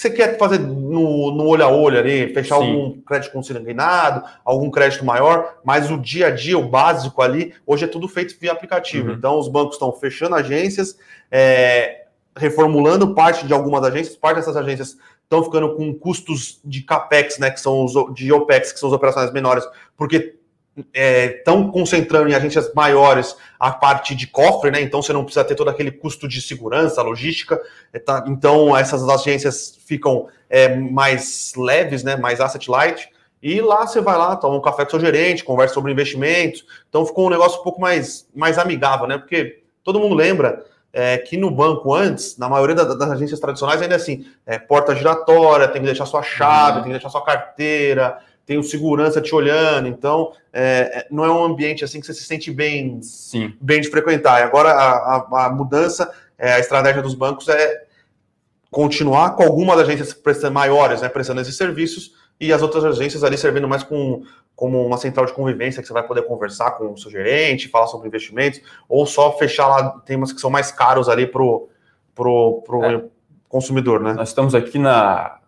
Que 0.00 0.02
você 0.02 0.10
quer 0.10 0.38
fazer 0.38 0.58
no, 0.58 1.30
no 1.30 1.46
olho 1.46 1.64
a 1.64 1.68
olho 1.68 1.98
ali, 1.98 2.32
fechar 2.32 2.58
Sim. 2.58 2.70
algum 2.70 3.00
crédito 3.02 3.32
consignado, 3.32 4.24
algum 4.44 4.70
crédito 4.70 5.04
maior, 5.04 5.58
mas 5.62 5.90
o 5.90 5.98
dia 5.98 6.28
a 6.28 6.30
dia, 6.30 6.58
o 6.58 6.68
básico 6.68 7.20
ali, 7.20 7.52
hoje 7.66 7.84
é 7.84 7.88
tudo 7.88 8.08
feito 8.08 8.36
via 8.40 8.52
aplicativo. 8.52 9.10
Uhum. 9.10 9.14
Então, 9.14 9.38
os 9.38 9.48
bancos 9.48 9.74
estão 9.74 9.92
fechando 9.92 10.34
agências. 10.34 10.98
É, 11.30 12.00
reformulando 12.36 13.14
parte 13.14 13.46
de 13.46 13.52
algumas 13.52 13.82
agências, 13.84 14.16
parte 14.16 14.36
dessas 14.36 14.56
agências 14.56 14.96
estão 15.22 15.44
ficando 15.44 15.74
com 15.74 15.92
custos 15.94 16.60
de 16.64 16.82
capex, 16.82 17.38
né, 17.38 17.50
que 17.50 17.60
são 17.60 17.84
os 17.84 17.92
de 18.14 18.32
opex, 18.32 18.72
que 18.72 18.78
são 18.78 18.88
os 18.88 18.94
operações 18.94 19.32
menores, 19.32 19.64
porque 19.96 20.36
estão 20.76 21.68
é, 21.68 21.72
concentrando 21.72 22.28
em 22.28 22.34
agências 22.34 22.72
maiores 22.74 23.36
a 23.58 23.70
parte 23.70 24.14
de 24.14 24.26
cofre, 24.26 24.70
né? 24.70 24.80
Então 24.80 25.02
você 25.02 25.12
não 25.12 25.24
precisa 25.24 25.44
ter 25.44 25.54
todo 25.54 25.68
aquele 25.68 25.90
custo 25.90 26.28
de 26.28 26.40
segurança, 26.40 27.02
logística. 27.02 27.60
É, 27.92 27.98
tá? 27.98 28.24
Então 28.28 28.76
essas 28.76 29.06
agências 29.08 29.78
ficam 29.86 30.28
é, 30.48 30.74
mais 30.74 31.52
leves, 31.56 32.02
né? 32.02 32.16
Mais 32.16 32.40
asset 32.40 32.70
light. 32.70 33.08
E 33.42 33.60
lá 33.60 33.86
você 33.86 34.00
vai 34.00 34.18
lá, 34.18 34.36
toma 34.36 34.56
um 34.56 34.60
café 34.60 34.84
com 34.84 34.90
seu 34.90 35.00
gerente, 35.00 35.44
conversa 35.44 35.74
sobre 35.74 35.92
investimentos. 35.92 36.64
Então 36.88 37.06
ficou 37.06 37.26
um 37.26 37.30
negócio 37.30 37.60
um 37.60 37.64
pouco 37.64 37.80
mais, 37.80 38.28
mais 38.34 38.58
amigável, 38.58 39.06
né? 39.06 39.18
Porque 39.18 39.62
todo 39.82 39.98
mundo 39.98 40.14
lembra 40.14 40.64
é, 40.92 41.18
que 41.18 41.36
no 41.36 41.50
banco 41.50 41.94
antes, 41.94 42.36
na 42.36 42.48
maioria 42.48 42.74
das, 42.74 42.98
das 42.98 43.10
agências 43.10 43.40
tradicionais, 43.40 43.80
ainda 43.80 43.94
é 43.94 43.96
assim, 43.96 44.26
é, 44.46 44.58
porta 44.58 44.94
giratória, 44.94 45.68
tem 45.68 45.80
que 45.80 45.86
deixar 45.86 46.04
sua 46.06 46.22
chave, 46.22 46.78
uhum. 46.78 46.82
tem 46.82 46.92
que 46.92 46.98
deixar 46.98 47.10
sua 47.10 47.24
carteira, 47.24 48.18
tem 48.50 48.58
o 48.58 48.64
segurança 48.64 49.20
te 49.20 49.32
olhando, 49.32 49.86
então 49.86 50.32
é, 50.52 51.02
é, 51.02 51.06
não 51.08 51.24
é 51.24 51.30
um 51.30 51.44
ambiente 51.44 51.84
assim 51.84 52.00
que 52.00 52.06
você 52.06 52.12
se 52.12 52.24
sente 52.24 52.50
bem, 52.50 53.00
Sim. 53.00 53.54
bem 53.60 53.80
de 53.80 53.88
frequentar. 53.88 54.40
E 54.40 54.42
agora 54.42 54.70
a, 54.70 55.18
a, 55.18 55.46
a 55.46 55.50
mudança, 55.50 56.12
é, 56.36 56.54
a 56.54 56.58
estratégia 56.58 57.00
dos 57.00 57.14
bancos 57.14 57.48
é 57.48 57.84
continuar 58.68 59.36
com 59.36 59.44
algumas 59.44 59.78
agências 59.78 60.20
maiores, 60.50 61.00
né, 61.00 61.08
prestando 61.08 61.40
esses 61.40 61.56
serviços, 61.56 62.12
e 62.40 62.52
as 62.52 62.60
outras 62.60 62.84
agências 62.84 63.22
ali 63.22 63.38
servindo 63.38 63.68
mais 63.68 63.84
com 63.84 64.24
como 64.56 64.84
uma 64.84 64.98
central 64.98 65.26
de 65.26 65.32
convivência 65.32 65.80
que 65.80 65.86
você 65.86 65.94
vai 65.94 66.04
poder 66.04 66.22
conversar 66.22 66.72
com 66.72 66.92
o 66.92 66.98
seu 66.98 67.08
gerente, 67.08 67.68
falar 67.68 67.86
sobre 67.86 68.08
investimentos, 68.08 68.60
ou 68.88 69.06
só 69.06 69.38
fechar 69.38 69.68
lá 69.68 69.90
temas 70.04 70.32
que 70.32 70.40
são 70.40 70.50
mais 70.50 70.72
caros 70.72 71.08
ali 71.08 71.24
para 71.24 71.40
o 71.40 71.68
pro, 72.16 72.62
pro 72.66 72.84
é. 72.84 73.04
consumidor, 73.48 74.00
né? 74.00 74.12
Nós 74.12 74.30
estamos 74.30 74.56
aqui 74.56 74.76
na, 74.76 75.38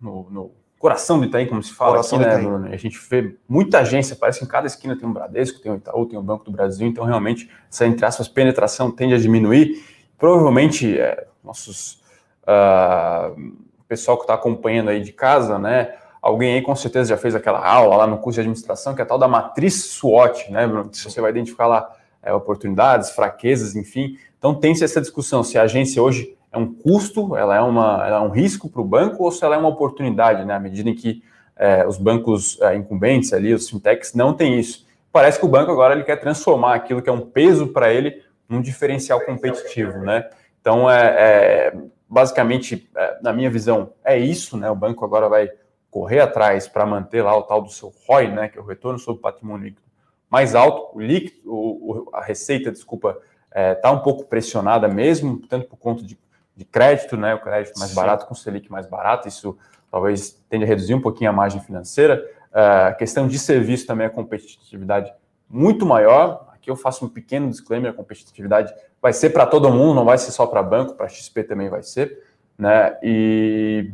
no, 0.00 0.28
no 0.28 0.57
coração 0.78 1.18
do 1.18 1.26
Itaim, 1.26 1.46
como 1.46 1.62
se 1.62 1.72
fala 1.72 1.92
coração 1.92 2.20
aqui, 2.20 2.28
né, 2.28 2.38
Bruno? 2.38 2.66
A 2.66 2.76
gente 2.76 2.98
vê 3.10 3.36
muita 3.48 3.80
agência, 3.80 4.16
parece 4.16 4.38
que 4.38 4.44
em 4.44 4.48
cada 4.48 4.66
esquina 4.66 4.96
tem 4.96 5.08
um 5.08 5.12
Bradesco, 5.12 5.60
tem 5.60 5.72
um 5.72 5.76
Itaú, 5.76 6.06
tem 6.06 6.18
um 6.18 6.22
Banco 6.22 6.44
do 6.44 6.50
Brasil, 6.50 6.86
então 6.86 7.04
realmente 7.04 7.50
essa, 7.70 7.86
entre 7.86 8.04
aspas, 8.04 8.28
penetração 8.28 8.90
tende 8.90 9.14
a 9.14 9.18
diminuir. 9.18 9.84
Provavelmente, 10.16 10.98
é, 10.98 11.26
nossos... 11.42 12.02
Uh, 12.42 13.68
pessoal 13.86 14.16
que 14.18 14.24
está 14.24 14.34
acompanhando 14.34 14.90
aí 14.90 15.02
de 15.02 15.12
casa, 15.12 15.58
né, 15.58 15.94
Alguém 16.20 16.54
aí 16.54 16.62
com 16.62 16.74
certeza 16.74 17.10
já 17.10 17.16
fez 17.16 17.34
aquela 17.34 17.64
aula 17.64 17.96
lá 17.96 18.06
no 18.06 18.18
curso 18.18 18.36
de 18.36 18.40
administração, 18.40 18.94
que 18.94 19.00
é 19.00 19.04
a 19.04 19.06
tal 19.06 19.18
da 19.18 19.28
matriz 19.28 19.84
SWOT, 19.84 20.50
né, 20.50 20.66
Bruno? 20.66 20.90
Você 20.92 21.20
vai 21.20 21.30
identificar 21.30 21.66
lá 21.66 21.96
é, 22.22 22.32
oportunidades, 22.32 23.10
fraquezas, 23.10 23.76
enfim. 23.76 24.18
Então 24.36 24.54
tem-se 24.54 24.82
essa 24.82 25.00
discussão 25.00 25.44
se 25.44 25.56
a 25.56 25.62
agência 25.62 26.02
hoje 26.02 26.36
é 26.52 26.58
um 26.58 26.72
custo, 26.72 27.36
ela 27.36 27.56
é, 27.56 27.60
uma, 27.60 28.06
ela 28.06 28.16
é 28.18 28.20
um 28.20 28.30
risco 28.30 28.68
para 28.68 28.80
o 28.80 28.84
banco 28.84 29.22
ou 29.22 29.30
se 29.30 29.44
ela 29.44 29.54
é 29.54 29.58
uma 29.58 29.68
oportunidade, 29.68 30.44
né? 30.44 30.54
À 30.54 30.60
medida 30.60 30.88
em 30.88 30.94
que 30.94 31.22
é, 31.56 31.86
os 31.86 31.98
bancos 31.98 32.60
é, 32.60 32.74
incumbentes 32.74 33.32
ali, 33.32 33.52
os 33.52 33.68
fintechs, 33.68 34.14
não 34.14 34.32
têm 34.32 34.58
isso. 34.58 34.86
Parece 35.12 35.38
que 35.38 35.44
o 35.44 35.48
banco 35.48 35.70
agora 35.70 35.94
ele 35.94 36.04
quer 36.04 36.16
transformar 36.16 36.74
aquilo 36.74 37.02
que 37.02 37.10
é 37.10 37.12
um 37.12 37.20
peso 37.20 37.68
para 37.68 37.92
ele 37.92 38.22
num 38.48 38.62
diferencial 38.62 39.20
competitivo, 39.20 39.98
né? 39.98 40.28
Então, 40.60 40.90
é, 40.90 41.06
é 41.06 41.76
basicamente, 42.08 42.88
é, 42.96 43.18
na 43.22 43.32
minha 43.32 43.50
visão, 43.50 43.92
é 44.04 44.18
isso, 44.18 44.56
né? 44.56 44.70
O 44.70 44.74
banco 44.74 45.04
agora 45.04 45.28
vai 45.28 45.50
correr 45.90 46.20
atrás 46.20 46.68
para 46.68 46.86
manter 46.86 47.22
lá 47.22 47.36
o 47.36 47.42
tal 47.42 47.62
do 47.62 47.70
seu 47.70 47.92
ROI, 48.06 48.28
né, 48.28 48.48
que 48.48 48.58
é 48.58 48.60
o 48.60 48.64
retorno 48.64 48.98
sobre 48.98 49.22
patrimônio 49.22 49.64
líquido 49.64 49.88
mais 50.30 50.54
alto, 50.54 50.96
o 50.96 51.00
líquido, 51.00 51.40
o, 51.46 52.10
a 52.12 52.22
receita, 52.22 52.70
desculpa, 52.70 53.18
está 53.48 53.88
é, 53.88 53.92
um 53.92 54.00
pouco 54.00 54.24
pressionada 54.24 54.86
mesmo, 54.88 55.40
tanto 55.48 55.66
por 55.68 55.78
conta 55.78 56.02
de, 56.02 56.18
de 56.58 56.64
crédito, 56.64 57.16
né, 57.16 57.36
o 57.36 57.40
crédito 57.40 57.78
mais 57.78 57.92
Sim. 57.92 57.96
barato 57.96 58.26
com 58.26 58.34
o 58.34 58.36
Selic 58.36 58.68
mais 58.68 58.84
barato, 58.84 59.28
isso 59.28 59.56
talvez 59.88 60.42
tende 60.50 60.64
a 60.64 60.66
reduzir 60.66 60.92
um 60.92 61.00
pouquinho 61.00 61.30
a 61.30 61.32
margem 61.32 61.60
financeira. 61.60 62.28
É, 62.52 62.60
a 62.88 62.92
questão 62.92 63.28
de 63.28 63.38
serviço 63.38 63.86
também 63.86 64.08
a 64.08 64.10
competitividade 64.10 65.14
muito 65.48 65.86
maior. 65.86 66.48
Aqui 66.52 66.68
eu 66.68 66.74
faço 66.74 67.04
um 67.04 67.08
pequeno 67.08 67.48
disclaimer: 67.48 67.92
a 67.92 67.94
competitividade 67.94 68.74
vai 69.00 69.12
ser 69.12 69.30
para 69.30 69.46
todo 69.46 69.70
mundo, 69.70 69.94
não 69.94 70.04
vai 70.04 70.18
ser 70.18 70.32
só 70.32 70.46
para 70.46 70.60
banco, 70.60 70.94
para 70.94 71.08
XP 71.08 71.44
também 71.44 71.68
vai 71.68 71.84
ser, 71.84 72.24
né? 72.58 72.98
E 73.04 73.92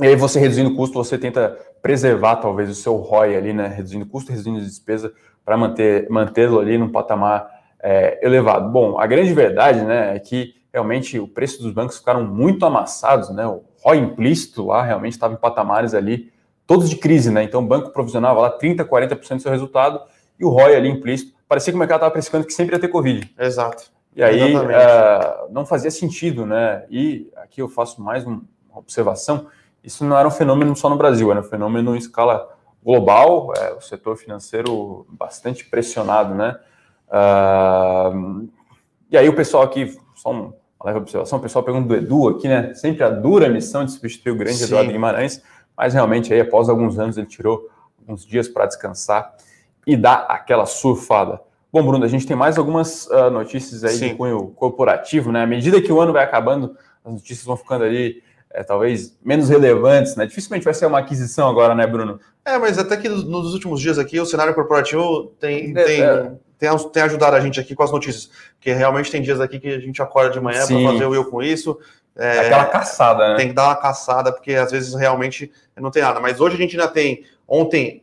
e 0.00 0.06
aí 0.06 0.16
você 0.16 0.40
reduzindo 0.40 0.70
o 0.70 0.76
custo, 0.76 0.94
você 0.94 1.18
tenta 1.18 1.58
preservar 1.82 2.36
talvez 2.36 2.70
o 2.70 2.74
seu 2.74 2.96
ROI 2.96 3.36
ali, 3.36 3.52
né? 3.52 3.66
Reduzindo 3.66 4.06
custo, 4.06 4.30
reduzindo 4.30 4.58
despesa 4.58 5.12
para 5.44 5.54
manter 5.56 6.08
mantê-lo 6.08 6.60
ali 6.60 6.78
num 6.78 6.90
patamar 6.90 7.46
é, 7.82 8.24
elevado. 8.24 8.70
Bom, 8.70 8.98
a 8.98 9.06
grande 9.06 9.34
verdade, 9.34 9.82
né, 9.82 10.16
é 10.16 10.18
que 10.18 10.54
realmente 10.72 11.18
o 11.18 11.26
preço 11.26 11.62
dos 11.62 11.72
bancos 11.72 11.98
ficaram 11.98 12.24
muito 12.24 12.64
amassados, 12.64 13.30
né? 13.30 13.46
O 13.46 13.62
ROI 13.82 13.98
implícito 13.98 14.66
lá 14.66 14.82
realmente 14.82 15.12
estava 15.12 15.34
em 15.34 15.36
patamares 15.36 15.94
ali 15.94 16.32
todos 16.66 16.90
de 16.90 16.96
crise, 16.96 17.30
né? 17.30 17.42
Então 17.42 17.62
o 17.62 17.66
banco 17.66 17.90
provisionava 17.90 18.40
lá 18.40 18.50
30, 18.50 18.84
40% 18.84 19.36
do 19.36 19.42
seu 19.42 19.50
resultado 19.50 20.00
e 20.38 20.44
o 20.44 20.48
ROI 20.48 20.76
ali 20.76 20.88
implícito 20.88 21.36
parecia 21.48 21.72
que 21.72 21.76
o 21.76 21.78
mercado 21.78 21.98
estava 21.98 22.12
precificando 22.12 22.46
que 22.46 22.52
sempre 22.52 22.74
ia 22.74 22.80
ter 22.80 22.88
Covid. 22.88 23.32
Exato. 23.38 23.90
E 24.14 24.22
aí 24.22 24.54
uh, 24.56 25.50
não 25.50 25.64
fazia 25.64 25.90
sentido, 25.90 26.44
né? 26.44 26.84
E 26.90 27.30
aqui 27.36 27.62
eu 27.62 27.68
faço 27.68 28.02
mais 28.02 28.24
uma 28.24 28.42
observação 28.74 29.46
isso 29.82 30.04
não 30.04 30.18
era 30.18 30.26
um 30.26 30.30
fenômeno 30.30 30.74
só 30.76 30.90
no 30.90 30.96
Brasil, 30.96 31.30
era 31.30 31.40
um 31.40 31.44
fenômeno 31.44 31.94
em 31.94 31.98
escala 31.98 32.48
global, 32.84 33.52
é, 33.56 33.72
o 33.72 33.80
setor 33.80 34.16
financeiro 34.16 35.06
bastante 35.08 35.64
pressionado, 35.64 36.34
né? 36.34 36.58
Uh, 37.08 38.48
e 39.10 39.16
aí 39.16 39.28
o 39.28 39.34
pessoal 39.34 39.62
aqui, 39.62 39.96
só 40.18 40.30
uma 40.30 40.54
leve 40.84 40.98
observação, 40.98 41.38
o 41.38 41.42
pessoal 41.42 41.64
pergunta 41.64 41.88
do 41.88 41.96
Edu 41.96 42.28
aqui, 42.28 42.48
né? 42.48 42.74
Sempre 42.74 43.02
a 43.04 43.10
dura 43.10 43.48
missão 43.48 43.84
de 43.84 43.92
substituir 43.92 44.32
o 44.32 44.36
grande 44.36 44.58
Sim. 44.58 44.64
Eduardo 44.64 44.92
Guimarães, 44.92 45.42
mas 45.76 45.94
realmente 45.94 46.32
aí 46.32 46.40
após 46.40 46.68
alguns 46.68 46.98
anos 46.98 47.16
ele 47.16 47.26
tirou 47.26 47.68
alguns 48.00 48.24
dias 48.24 48.48
para 48.48 48.66
descansar 48.66 49.34
e 49.86 49.96
dar 49.96 50.26
aquela 50.28 50.66
surfada. 50.66 51.40
Bom, 51.72 51.84
Bruno, 51.84 52.04
a 52.04 52.08
gente 52.08 52.26
tem 52.26 52.36
mais 52.36 52.56
algumas 52.56 53.06
uh, 53.08 53.30
notícias 53.30 53.84
aí 53.84 53.94
Sim. 53.94 54.08
de 54.08 54.14
cunho 54.14 54.48
corporativo, 54.48 55.30
né? 55.30 55.42
À 55.42 55.46
medida 55.46 55.82
que 55.82 55.92
o 55.92 56.00
ano 56.00 56.12
vai 56.12 56.24
acabando, 56.24 56.76
as 57.04 57.12
notícias 57.12 57.44
vão 57.44 57.56
ficando 57.56 57.84
ali 57.84 58.22
é, 58.50 58.62
talvez 58.62 59.16
menos 59.22 59.48
relevantes, 59.48 60.16
né? 60.16 60.26
Dificilmente 60.26 60.64
vai 60.64 60.74
ser 60.74 60.86
uma 60.86 60.98
aquisição 60.98 61.48
agora, 61.48 61.74
né, 61.74 61.86
Bruno? 61.86 62.18
É, 62.44 62.56
mas 62.58 62.78
até 62.78 62.96
que 62.96 63.08
nos 63.08 63.52
últimos 63.52 63.80
dias 63.80 63.98
aqui 63.98 64.18
o 64.18 64.24
cenário 64.24 64.54
corporativo 64.54 65.34
tem, 65.38 65.76
é, 65.76 65.84
tem, 65.84 66.02
é. 66.02 66.32
Tem, 66.58 66.68
tem, 66.92 67.02
ajudado 67.02 67.36
a 67.36 67.40
gente 67.40 67.60
aqui 67.60 67.74
com 67.74 67.82
as 67.82 67.92
notícias. 67.92 68.30
Porque 68.54 68.72
realmente 68.72 69.10
tem 69.10 69.22
dias 69.22 69.40
aqui 69.40 69.60
que 69.60 69.68
a 69.68 69.78
gente 69.78 70.02
acorda 70.02 70.30
de 70.30 70.40
manhã 70.40 70.66
para 70.66 70.82
fazer 70.82 71.06
o 71.06 71.14
eu 71.14 71.24
com 71.24 71.42
isso. 71.42 71.78
É, 72.16 72.40
Aquela 72.40 72.64
caçada, 72.64 73.30
né? 73.30 73.36
Tem 73.36 73.48
que 73.48 73.54
dar 73.54 73.66
uma 73.66 73.76
caçada, 73.76 74.32
porque 74.32 74.54
às 74.54 74.72
vezes 74.72 74.92
realmente 74.94 75.52
não 75.76 75.90
tem 75.90 76.02
nada. 76.02 76.18
Mas 76.18 76.40
hoje 76.40 76.56
a 76.56 76.58
gente 76.58 76.78
ainda 76.78 76.90
tem. 76.90 77.24
Ontem, 77.46 78.02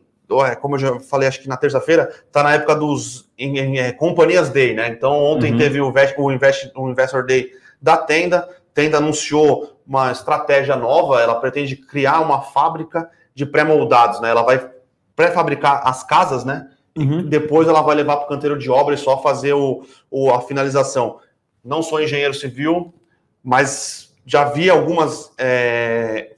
como 0.60 0.76
eu 0.76 0.78
já 0.78 1.00
falei, 1.00 1.28
acho 1.28 1.40
que 1.40 1.48
na 1.48 1.56
terça-feira, 1.56 2.10
está 2.26 2.42
na 2.42 2.54
época 2.54 2.74
dos 2.74 3.28
em, 3.38 3.58
em, 3.58 3.78
é, 3.78 3.92
companhias 3.92 4.48
day, 4.48 4.74
né? 4.74 4.88
Então 4.88 5.12
ontem 5.12 5.52
uhum. 5.52 5.58
teve 5.58 5.80
o, 5.80 5.92
o, 6.18 6.32
Invest, 6.32 6.72
o 6.74 6.88
Investor 6.88 7.26
Day 7.26 7.50
da 7.80 7.98
tenda. 7.98 8.48
Tenda 8.72 8.98
anunciou 8.98 9.80
uma 9.86 10.10
estratégia 10.10 10.76
nova, 10.76 11.20
ela 11.20 11.34
pretende 11.36 11.76
criar 11.76 12.20
uma 12.20 12.42
fábrica 12.42 13.08
de 13.34 13.46
pré-moldados, 13.46 14.20
né? 14.20 14.30
Ela 14.30 14.42
vai 14.42 14.70
pré-fabricar 15.14 15.82
as 15.86 16.02
casas, 16.02 16.44
né? 16.44 16.68
Uhum. 16.96 17.20
E 17.20 17.22
depois 17.24 17.68
ela 17.68 17.82
vai 17.82 17.94
levar 17.94 18.16
para 18.16 18.26
o 18.26 18.28
canteiro 18.28 18.58
de 18.58 18.70
obra 18.70 18.94
e 18.94 18.98
só 18.98 19.20
fazer 19.20 19.52
o, 19.52 19.84
o, 20.10 20.30
a 20.30 20.40
finalização. 20.40 21.18
Não 21.64 21.82
sou 21.82 22.00
engenheiro 22.00 22.32
civil, 22.32 22.94
mas 23.42 24.14
já 24.24 24.44
vi 24.44 24.70
algumas, 24.70 25.30
é, 25.38 26.34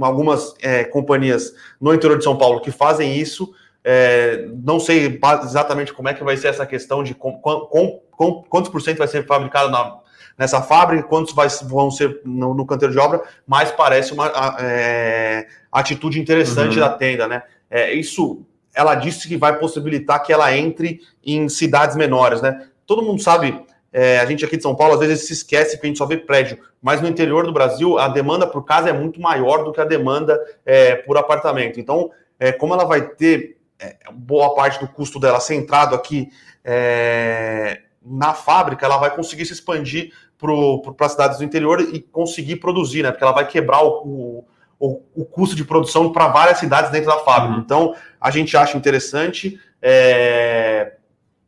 algumas 0.00 0.54
é, 0.62 0.84
companhias 0.84 1.52
no 1.80 1.92
interior 1.92 2.16
de 2.16 2.24
São 2.24 2.36
Paulo 2.36 2.60
que 2.60 2.70
fazem 2.70 3.16
isso. 3.16 3.52
É, 3.84 4.48
não 4.64 4.78
sei 4.78 5.20
exatamente 5.44 5.92
como 5.92 6.08
é 6.08 6.14
que 6.14 6.24
vai 6.24 6.36
ser 6.36 6.48
essa 6.48 6.66
questão 6.66 7.02
de 7.02 7.14
com, 7.14 7.38
com, 7.40 8.00
com, 8.10 8.42
quantos 8.48 8.70
por 8.70 8.82
cento 8.82 8.98
vai 8.98 9.08
ser 9.08 9.26
fabricado 9.26 9.70
na, 9.70 9.98
nessa 10.36 10.60
fábrica, 10.62 11.02
quantos 11.04 11.34
vai, 11.34 11.48
vão 11.64 11.90
ser 11.90 12.20
no, 12.24 12.54
no, 12.54 12.66
canteiro 12.66 12.92
de 12.92 13.00
obra, 13.00 13.22
mas 13.46 13.70
parece 13.72 14.12
uma 14.12 14.30
é, 14.60 15.46
atitude 15.72 16.20
interessante 16.20 16.74
uhum. 16.74 16.80
da 16.80 16.90
tenda, 16.90 17.26
né? 17.26 17.42
É, 17.70 17.92
isso, 17.92 18.46
ela 18.78 18.94
disse 18.94 19.26
que 19.26 19.36
vai 19.36 19.58
possibilitar 19.58 20.22
que 20.22 20.32
ela 20.32 20.56
entre 20.56 21.00
em 21.26 21.48
cidades 21.48 21.96
menores, 21.96 22.40
né? 22.40 22.68
Todo 22.86 23.02
mundo 23.02 23.20
sabe, 23.20 23.60
é, 23.92 24.20
a 24.20 24.24
gente 24.24 24.44
aqui 24.44 24.56
de 24.56 24.62
São 24.62 24.76
Paulo 24.76 24.94
às 24.94 25.00
vezes 25.00 25.26
se 25.26 25.32
esquece 25.32 25.76
que 25.76 25.84
a 25.84 25.88
gente 25.88 25.98
só 25.98 26.06
vê 26.06 26.16
prédio, 26.16 26.60
mas 26.80 27.00
no 27.00 27.08
interior 27.08 27.44
do 27.44 27.52
Brasil 27.52 27.98
a 27.98 28.06
demanda 28.06 28.46
por 28.46 28.64
casa 28.64 28.88
é 28.88 28.92
muito 28.92 29.20
maior 29.20 29.64
do 29.64 29.72
que 29.72 29.80
a 29.80 29.84
demanda 29.84 30.40
é, 30.64 30.94
por 30.94 31.18
apartamento. 31.18 31.80
Então, 31.80 32.12
é, 32.38 32.52
como 32.52 32.72
ela 32.72 32.84
vai 32.84 33.02
ter 33.02 33.58
é, 33.80 33.96
boa 34.12 34.54
parte 34.54 34.78
do 34.78 34.86
custo 34.86 35.18
dela 35.18 35.40
centrado 35.40 35.96
aqui 35.96 36.28
é, 36.64 37.80
na 38.00 38.34
fábrica, 38.34 38.86
ela 38.86 38.98
vai 38.98 39.12
conseguir 39.12 39.44
se 39.44 39.54
expandir 39.54 40.12
para 40.38 41.04
as 41.04 41.12
cidades 41.12 41.38
do 41.38 41.44
interior 41.44 41.80
e 41.80 41.98
conseguir 41.98 42.56
produzir, 42.56 43.02
né? 43.02 43.10
Porque 43.10 43.24
ela 43.24 43.32
vai 43.32 43.48
quebrar 43.48 43.82
o, 43.82 44.44
o, 44.78 45.02
o 45.16 45.24
custo 45.24 45.56
de 45.56 45.64
produção 45.64 46.12
para 46.12 46.28
várias 46.28 46.58
cidades 46.58 46.92
dentro 46.92 47.10
da 47.10 47.18
fábrica. 47.18 47.54
Uhum. 47.54 47.60
Então, 47.60 47.94
a 48.20 48.30
gente 48.30 48.56
acha 48.56 48.76
interessante. 48.76 49.60
É... 49.80 50.94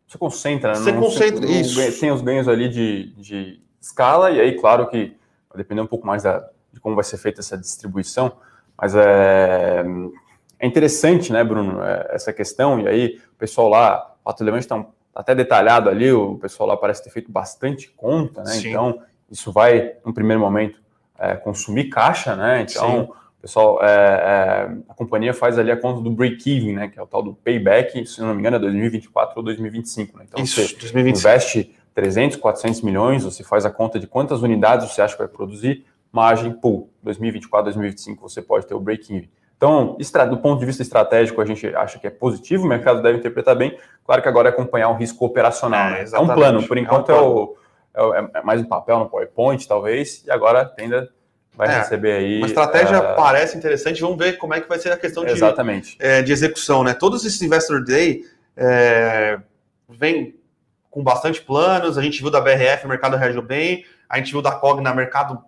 Você 0.07 0.19
concentra, 0.19 0.73
né? 0.73 0.79
Você 0.79 0.93
não, 0.93 1.00
concentra, 1.00 1.47
você, 1.47 1.61
isso. 1.61 2.00
Tem 2.00 2.11
os 2.11 2.21
ganhos 2.21 2.49
ali 2.49 2.69
de, 2.69 3.12
de 3.17 3.61
escala, 3.81 4.31
e 4.31 4.41
aí, 4.41 4.57
claro 4.59 4.89
que 4.89 5.17
vai 5.49 5.59
depender 5.59 5.81
um 5.81 5.87
pouco 5.87 6.07
mais 6.07 6.25
da, 6.25 6.49
de 6.73 6.81
como 6.81 6.95
vai 6.95 7.05
ser 7.05 7.17
feita 7.17 7.41
essa 7.41 7.57
distribuição, 7.57 8.33
mas 8.77 8.95
é, 8.95 9.85
é 10.59 10.67
interessante, 10.67 11.33
né, 11.33 11.45
Bruno, 11.45 11.83
é, 11.83 12.09
essa 12.11 12.33
questão, 12.33 12.81
e 12.81 12.89
aí 12.89 13.21
o 13.33 13.39
pessoal 13.39 13.69
lá, 13.69 14.15
o 14.25 14.31
Ateliê 14.31 14.59
está 14.59 14.85
até 15.15 15.35
detalhado 15.35 15.89
ali, 15.89 16.11
o 16.12 16.37
pessoal 16.39 16.69
lá 16.69 16.77
parece 16.77 17.03
ter 17.03 17.11
feito 17.11 17.31
bastante 17.31 17.91
conta, 17.91 18.43
né? 18.43 18.53
Sim. 18.53 18.71
Então, 18.71 19.03
isso 19.31 19.53
vai, 19.53 19.95
no 20.05 20.15
primeiro 20.15 20.41
momento, 20.41 20.81
é, 21.19 21.35
consumir 21.35 21.89
caixa, 21.89 22.35
né? 22.35 22.62
Então, 22.62 23.07
Sim. 23.07 23.12
Pessoal, 23.40 23.82
é, 23.82 23.87
é, 23.87 24.76
a 24.88 24.94
companhia 24.94 25.32
faz 25.32 25.59
ali 25.59 25.70
a 25.70 25.76
conta 25.76 26.00
do 26.00 26.11
break-even, 26.11 26.75
né? 26.75 26.88
Que 26.88 26.99
é 26.99 27.02
o 27.02 27.06
tal 27.06 27.23
do 27.23 27.35
payback, 27.35 28.06
se 28.06 28.20
não 28.20 28.35
me 28.35 28.40
engano, 28.40 28.56
é 28.56 28.59
2024 28.61 29.35
ou 29.37 29.42
2025, 29.42 30.18
né? 30.18 30.25
Então, 30.28 30.42
isso, 30.42 30.56
você 30.56 30.76
2025. 30.76 31.18
investe 31.18 31.75
300, 31.94 32.37
400 32.37 32.82
milhões, 32.82 33.25
você 33.25 33.42
faz 33.42 33.64
a 33.64 33.70
conta 33.70 33.99
de 33.99 34.06
quantas 34.06 34.42
unidades 34.42 34.90
você 34.90 35.02
acha 35.02 35.14
que 35.14 35.23
vai 35.23 35.28
produzir, 35.28 35.85
margem, 36.12 36.52
pool, 36.52 36.90
2024, 37.02 37.64
2025 37.64 38.28
você 38.28 38.42
pode 38.42 38.66
ter 38.66 38.75
o 38.75 38.80
break-even. 38.80 39.28
Então, 39.56 39.99
do 40.30 40.38
ponto 40.38 40.59
de 40.59 40.64
vista 40.64 40.80
estratégico, 40.80 41.38
a 41.38 41.44
gente 41.44 41.66
acha 41.76 41.99
que 41.99 42.06
é 42.06 42.11
positivo, 42.11 42.64
o 42.64 42.66
mercado 42.66 43.02
deve 43.02 43.18
interpretar 43.18 43.54
bem. 43.54 43.76
Claro 44.06 44.23
que 44.23 44.28
agora 44.28 44.49
é 44.49 44.52
acompanhar 44.52 44.88
o 44.88 44.94
risco 44.94 45.23
operacional. 45.26 45.90
É, 45.90 46.04
né? 46.04 46.11
é 46.11 46.18
um 46.18 46.26
plano, 46.26 46.66
por 46.66 46.78
enquanto 46.78 47.12
é, 47.12 47.20
um 47.20 47.54
é, 47.92 48.02
o, 48.02 48.14
é, 48.14 48.30
é, 48.37 48.42
mais 48.42 48.62
um 48.62 48.64
papel 48.64 48.99
no 49.00 49.11
PowerPoint, 49.11 49.68
talvez, 49.68 50.25
e 50.25 50.30
agora 50.30 50.73
ainda 50.78 51.11
vai 51.61 51.69
é, 51.69 51.79
receber 51.79 52.12
aí. 52.12 52.38
Uma 52.38 52.47
estratégia 52.47 52.99
uh... 52.99 53.17
parece 53.17 53.57
interessante, 53.57 54.00
vamos 54.00 54.17
ver 54.17 54.38
como 54.38 54.55
é 54.55 54.61
que 54.61 54.69
vai 54.69 54.79
ser 54.79 54.90
a 54.90 54.97
questão 54.97 55.25
de, 55.25 55.33
Exatamente. 55.33 55.95
É, 56.00 56.23
de 56.23 56.33
execução. 56.33 56.83
né? 56.83 56.95
Todos 56.95 57.23
esses 57.23 57.43
Investor 57.43 57.85
Day 57.85 58.25
é, 58.57 59.38
vem 59.87 60.35
com 60.90 61.05
bastante 61.05 61.43
planos, 61.43 61.99
a 61.99 62.02
gente 62.02 62.21
viu 62.23 62.31
da 62.31 62.40
BRF, 62.40 62.87
o 62.87 62.88
mercado 62.88 63.17
reagiu 63.17 63.43
bem, 63.43 63.85
a 64.09 64.17
gente 64.17 64.33
viu 64.33 64.40
da 64.40 64.52
Cogna, 64.52 64.95
mercado 64.95 65.38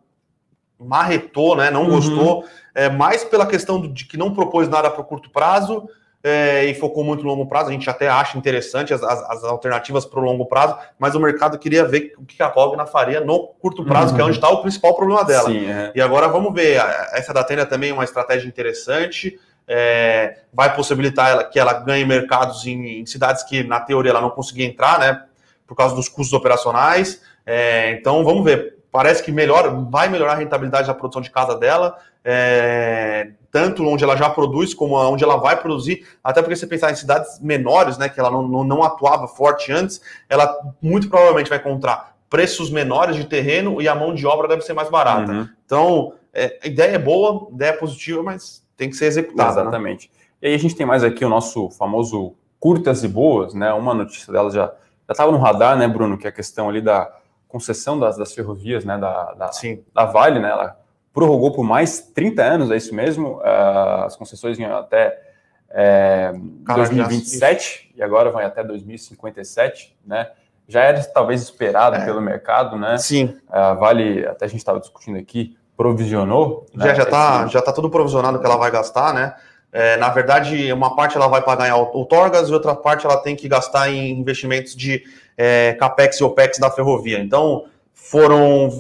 marretou, 0.79 1.57
né? 1.57 1.71
Não 1.71 1.85
uhum. 1.85 1.91
gostou, 1.91 2.45
é, 2.75 2.91
mais 2.91 3.25
pela 3.25 3.47
questão 3.47 3.81
de 3.81 4.05
que 4.05 4.19
não 4.19 4.35
propôs 4.35 4.69
nada 4.69 4.91
para 4.91 5.01
o 5.01 5.05
curto 5.05 5.31
prazo 5.31 5.89
é, 6.23 6.65
e 6.67 6.75
focou 6.75 7.03
muito 7.03 7.23
no 7.23 7.31
longo 7.31 7.47
prazo. 7.47 7.69
A 7.69 7.73
gente 7.73 7.89
até 7.91 8.09
acha 8.09 8.39
interessante 8.39 8.95
as, 8.95 9.03
as, 9.03 9.31
as 9.31 9.45
alternativas 9.45 10.05
para 10.05 10.21
o 10.21 10.23
longo 10.23 10.47
prazo, 10.47 10.77
mas 10.99 11.15
o 11.15 11.21
mercado 11.21 11.59
queria 11.59 11.85
ver 11.85 12.15
o 12.17 12.25
que 12.25 12.43
a 12.43 12.49
Cogna 12.49 12.87
faria 12.87 13.21
no 13.21 13.49
curto 13.61 13.85
prazo, 13.85 14.11
uhum. 14.11 14.17
que 14.17 14.21
é 14.21 14.25
onde 14.25 14.37
está 14.37 14.49
o 14.49 14.63
principal 14.63 14.95
problema 14.95 15.25
dela. 15.25 15.51
Sim, 15.51 15.67
é. 15.67 15.93
E 15.95 16.01
agora 16.01 16.29
vamos 16.29 16.55
ver. 16.55 16.81
Essa 17.13 17.33
da 17.33 17.43
Tênia 17.43 17.67
também 17.67 17.91
é 17.91 17.93
uma 17.93 18.05
estratégia 18.05 18.47
interessante. 18.47 19.39
É, 19.67 20.39
vai 20.53 20.75
possibilitar 20.75 21.31
ela, 21.31 21.45
que 21.45 21.59
ela 21.59 21.73
ganhe 21.73 22.05
mercados 22.05 22.67
em, 22.67 23.01
em, 23.01 23.07
cidades 23.07 23.43
que, 23.43 23.63
na 23.63 23.81
teoria, 23.81 24.11
ela 24.11 24.21
não 24.21 24.31
conseguia 24.31 24.67
entrar, 24.67 24.99
né? 24.99 25.25
Por 25.67 25.77
causa 25.77 25.95
dos 25.95 26.09
custos 26.09 26.33
operacionais. 26.33 27.23
É, 27.45 27.93
então, 27.93 28.25
vamos 28.25 28.45
ver 28.45 28.82
parece 28.93 29.23
que 29.23 29.33
melhora, 29.33 29.71
vai 29.71 30.09
melhorar 30.09 30.33
a 30.33 30.37
rentabilidade 30.37 30.87
da 30.87 30.95
produção 30.95 31.23
de 31.23 31.31
casa 31.31 31.57
dela, 31.57 31.97
é, 32.23 33.31
tanto 33.51 33.83
onde 33.85 34.05
ela 34.05 34.17
já 34.17 34.29
produz 34.29 34.75
como 34.75 34.95
onde 34.95 35.25
ela 35.25 35.37
vai 35.39 35.61
produzir, 35.61 36.07
até 36.23 36.43
porque 36.43 36.55
você 36.55 36.67
pensar 36.67 36.93
em 36.93 36.95
cidades 36.95 37.41
menores, 37.41 37.97
né, 37.97 38.11
que 38.11 38.21
ela 38.21 38.31
não, 38.31 38.47
não, 38.47 38.63
não 38.63 38.83
atuava 38.85 39.27
forte 39.27 39.73
antes, 39.73 40.03
ela 40.29 40.55
muito 40.81 41.09
provavelmente 41.09 41.49
vai 41.49 41.59
encontrar 41.59 42.15
preços 42.29 42.71
menores 42.71 43.17
de 43.17 43.25
terreno 43.25 43.81
e 43.81 43.89
a 43.89 43.95
mão 43.95 44.15
de 44.15 44.27
obra 44.27 44.47
deve 44.47 44.63
ser 44.63 44.75
mais 44.75 44.91
barata. 44.91 45.33
Uhum. 45.33 45.49
Então, 45.65 46.13
é, 46.33 46.59
a 46.63 46.67
ideia 46.67 46.93
é 46.93 46.99
boa, 46.99 47.49
a 47.51 47.55
ideia 47.55 47.71
é 47.71 47.77
positiva, 47.77 48.23
mas 48.23 48.63
tem 48.77 48.91
que 48.91 48.97
ser 48.97 49.07
executada. 49.07 49.57
Né? 49.57 49.63
Exatamente. 49.63 50.11
Né? 50.11 50.23
E 50.43 50.47
aí 50.49 50.55
a 50.55 50.59
gente 50.59 50.75
tem 50.75 50.87
mais 50.87 51.03
aqui 51.03 51.25
o 51.25 51.29
nosso 51.29 51.71
famoso 51.71 52.35
curtas 52.59 53.05
e 53.05 53.09
boas, 53.09 53.55
né? 53.55 53.73
Uma 53.73 53.93
notícia 53.93 54.33
dela 54.33 54.51
já 54.51 54.73
estava 55.09 55.31
no 55.31 55.39
radar, 55.39 55.77
né, 55.77 55.87
Bruno, 55.87 56.17
que 56.17 56.27
é 56.27 56.31
a 56.31 56.33
questão 56.33 56.69
ali 56.69 56.81
da 56.81 57.13
concessão 57.53 57.99
das, 58.01 58.17
das 58.17 58.33
ferrovias, 58.33 58.83
né, 58.83 58.97
da, 58.97 59.35
da, 59.35 59.53
Sim. 59.53 59.85
da 59.95 60.07
Vale, 60.07 60.41
né, 60.41 60.51
ela 60.51 60.77
prorrogou 61.13 61.53
por 61.53 61.63
mais 61.63 62.01
30 62.01 62.43
anos, 62.43 62.71
é 62.71 62.77
isso 62.77 62.95
mesmo, 62.95 63.37
uh, 63.41 64.05
as 64.07 64.17
concessões 64.17 64.57
vinham 64.57 64.75
até 64.75 65.21
é, 65.69 66.33
2027 66.75 67.93
e 67.95 68.03
agora 68.03 68.31
vai 68.31 68.47
até 68.47 68.65
2057, 68.65 69.95
né, 70.07 70.31
já 70.67 70.81
era 70.81 71.05
talvez 71.05 71.43
esperado 71.43 71.97
é. 71.97 72.05
pelo 72.05 72.23
mercado, 72.23 72.79
né, 72.79 72.97
Sim. 72.97 73.37
A 73.51 73.75
Vale, 73.75 74.27
até 74.27 74.47
a 74.47 74.49
gente 74.49 74.61
estava 74.61 74.81
discutindo 74.81 75.19
aqui, 75.19 75.55
provisionou. 75.77 76.67
Já 76.75 76.87
né, 76.87 76.95
já 76.95 77.03
está 77.03 77.47
já 77.49 77.61
tá 77.61 77.73
tudo 77.73 77.91
provisionado 77.91 78.41
que 78.41 78.47
ela 78.47 78.57
vai 78.57 78.71
gastar, 78.71 79.13
né, 79.13 79.35
é, 79.71 79.97
na 79.97 80.11
verdade, 80.11 80.71
uma 80.73 80.95
parte 80.95 81.17
ela 81.17 81.29
vai 81.29 81.41
pagar 81.41 81.69
em 81.69 81.73
outorgas 81.73 82.49
e 82.49 82.53
outra 82.53 82.75
parte 82.75 83.07
ela 83.07 83.17
tem 83.17 83.35
que 83.35 83.49
gastar 83.49 83.91
em 83.91 84.11
investimentos 84.11 84.77
de 84.77 85.03
é, 85.37 85.75
capex 85.75 86.19
e 86.19 86.25
opex 86.25 86.59
da 86.59 86.71
ferrovia. 86.71 87.19
Então, 87.19 87.65
foram, 87.93 88.71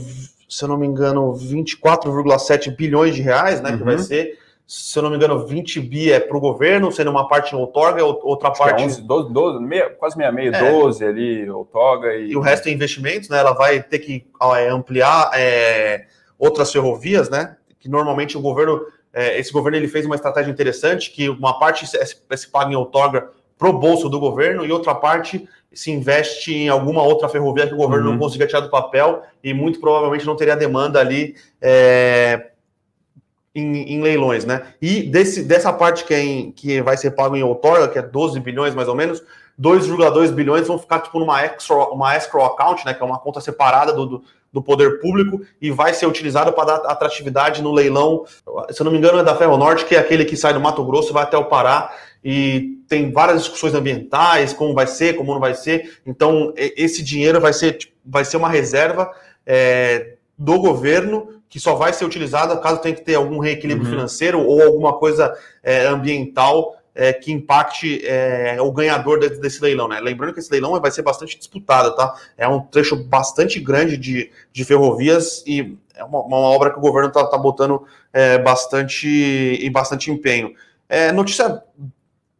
se 0.48 0.64
eu 0.64 0.68
não 0.68 0.76
me 0.76 0.86
engano, 0.86 1.32
24,7 1.34 2.74
bilhões 2.76 3.14
de 3.14 3.22
reais, 3.22 3.60
né, 3.60 3.70
uhum. 3.70 3.78
que 3.78 3.84
vai 3.84 3.96
uhum. 3.96 4.02
ser. 4.02 4.38
Se 4.66 4.98
eu 4.98 5.02
não 5.02 5.10
me 5.10 5.16
engano, 5.16 5.46
20 5.46 5.80
bi 5.80 6.12
é 6.12 6.20
para 6.20 6.36
o 6.36 6.40
governo, 6.40 6.90
sendo 6.90 7.10
uma 7.10 7.28
parte 7.28 7.54
em 7.54 7.58
outorga, 7.58 8.04
outra 8.04 8.50
Acho 8.50 8.58
parte. 8.58 8.82
É 8.82 8.86
11, 8.86 9.02
12, 9.02 9.32
12 9.32 9.64
meia, 9.64 9.90
quase 9.90 10.16
meia 10.16 10.32
meia, 10.32 10.50
é. 10.54 10.70
12 10.70 11.04
ali, 11.04 11.50
outorga. 11.50 12.14
E... 12.14 12.30
e 12.30 12.36
o 12.36 12.40
resto 12.40 12.68
é 12.68 12.72
investimentos, 12.72 13.28
né? 13.28 13.38
Ela 13.38 13.52
vai 13.52 13.82
ter 13.82 13.98
que 13.98 14.26
é, 14.56 14.68
ampliar 14.68 15.30
é, 15.34 16.06
outras 16.38 16.72
ferrovias, 16.72 17.28
né? 17.28 17.56
Que 17.78 17.88
normalmente 17.88 18.38
o 18.38 18.40
governo 18.40 18.80
é, 19.12 19.38
esse 19.38 19.52
governo 19.52 19.76
ele 19.76 19.88
fez 19.88 20.06
uma 20.06 20.14
estratégia 20.14 20.50
interessante, 20.50 21.10
que 21.10 21.28
uma 21.28 21.58
parte 21.58 21.86
se, 21.86 21.98
se 22.36 22.48
paga 22.48 22.72
em 22.72 22.76
outorga 22.76 23.28
para 23.58 23.68
o 23.68 23.72
bolso 23.72 24.08
do 24.08 24.18
governo 24.18 24.64
e 24.64 24.72
outra 24.72 24.94
parte 24.94 25.46
se 25.74 25.90
investe 25.90 26.54
em 26.54 26.68
alguma 26.68 27.02
outra 27.02 27.28
ferrovia 27.28 27.66
que 27.66 27.74
o 27.74 27.76
governo 27.76 28.06
uhum. 28.06 28.12
não 28.12 28.18
consiga 28.18 28.46
tirar 28.46 28.60
do 28.60 28.70
papel 28.70 29.22
e 29.42 29.54
muito 29.54 29.80
provavelmente 29.80 30.26
não 30.26 30.36
teria 30.36 30.56
demanda 30.56 31.00
ali 31.00 31.34
é, 31.60 32.48
em, 33.54 33.94
em, 33.94 34.02
leilões, 34.02 34.44
né? 34.44 34.74
E 34.80 35.02
desse, 35.02 35.42
dessa 35.44 35.72
parte 35.72 36.04
que, 36.04 36.14
é 36.14 36.20
em, 36.20 36.52
que 36.52 36.80
vai 36.82 36.96
ser 36.96 37.12
pago 37.12 37.36
em 37.36 37.42
outorga, 37.42 37.88
que 37.88 37.98
é 37.98 38.02
12 38.02 38.38
bilhões 38.40 38.74
mais 38.74 38.88
ou 38.88 38.94
menos, 38.94 39.22
2,2 39.60 40.30
bilhões 40.32 40.66
vão 40.66 40.78
ficar 40.78 41.00
tipo 41.00 41.18
numa 41.18 41.44
escrow, 41.44 41.92
uma 41.92 42.16
escrow 42.16 42.44
account, 42.46 42.84
né? 42.84 42.94
Que 42.94 43.02
é 43.02 43.06
uma 43.06 43.18
conta 43.18 43.40
separada 43.40 43.92
do, 43.92 44.06
do 44.06 44.24
do 44.52 44.62
poder 44.62 45.00
público 45.00 45.40
e 45.60 45.70
vai 45.70 45.94
ser 45.94 46.06
utilizado 46.06 46.52
para 46.52 46.76
dar 46.76 46.90
atratividade 46.90 47.62
no 47.62 47.72
leilão, 47.72 48.24
se 48.70 48.80
eu 48.80 48.84
não 48.84 48.92
me 48.92 48.98
engano, 48.98 49.18
é 49.18 49.24
da 49.24 49.34
Ferro 49.34 49.56
Norte, 49.56 49.86
que 49.86 49.94
é 49.94 49.98
aquele 49.98 50.26
que 50.26 50.36
sai 50.36 50.52
do 50.52 50.60
Mato 50.60 50.84
Grosso 50.84 51.10
e 51.10 51.12
vai 51.12 51.22
até 51.22 51.38
o 51.38 51.46
Pará 51.46 51.90
e 52.24 52.78
tem 52.88 53.10
várias 53.10 53.42
discussões 53.42 53.74
ambientais, 53.74 54.52
como 54.52 54.74
vai 54.74 54.86
ser, 54.86 55.16
como 55.16 55.32
não 55.32 55.40
vai 55.40 55.54
ser. 55.54 55.98
Então, 56.06 56.52
esse 56.56 57.02
dinheiro 57.02 57.40
vai 57.40 57.52
ser, 57.52 57.72
tipo, 57.72 57.92
vai 58.04 58.24
ser 58.24 58.36
uma 58.36 58.48
reserva 58.48 59.10
é, 59.46 60.14
do 60.36 60.58
governo 60.58 61.40
que 61.48 61.60
só 61.60 61.74
vai 61.74 61.92
ser 61.92 62.04
utilizada 62.04 62.56
caso 62.56 62.80
tenha 62.80 62.94
que 62.94 63.02
ter 63.02 63.14
algum 63.14 63.38
reequilíbrio 63.38 63.86
uhum. 63.86 63.92
financeiro 63.92 64.40
ou 64.40 64.62
alguma 64.62 64.94
coisa 64.94 65.36
é, 65.62 65.86
ambiental 65.86 66.76
é, 66.94 67.12
que 67.12 67.32
impacte 67.32 68.06
é, 68.06 68.56
o 68.60 68.70
ganhador 68.72 69.18
desse, 69.18 69.40
desse, 69.40 69.62
leilão, 69.62 69.88
né? 69.88 70.00
Lembrando 70.00 70.32
que 70.32 70.40
esse 70.40 70.50
leilão 70.50 70.78
vai 70.80 70.90
ser 70.90 71.02
bastante 71.02 71.38
disputado, 71.38 71.94
tá? 71.94 72.14
É 72.36 72.46
um 72.46 72.60
trecho 72.60 72.96
bastante 72.96 73.60
grande 73.60 73.96
de, 73.96 74.30
de 74.52 74.64
ferrovias 74.64 75.42
e 75.46 75.76
é 75.94 76.04
uma, 76.04 76.20
uma 76.20 76.36
obra 76.36 76.70
que 76.70 76.78
o 76.78 76.82
governo 76.82 77.08
está 77.08 77.26
tá 77.26 77.38
botando 77.38 77.86
é, 78.12 78.38
bastante 78.38 79.06
e 79.06 79.68
bastante 79.70 80.10
empenho. 80.10 80.54
É, 80.88 81.12
notícia 81.12 81.62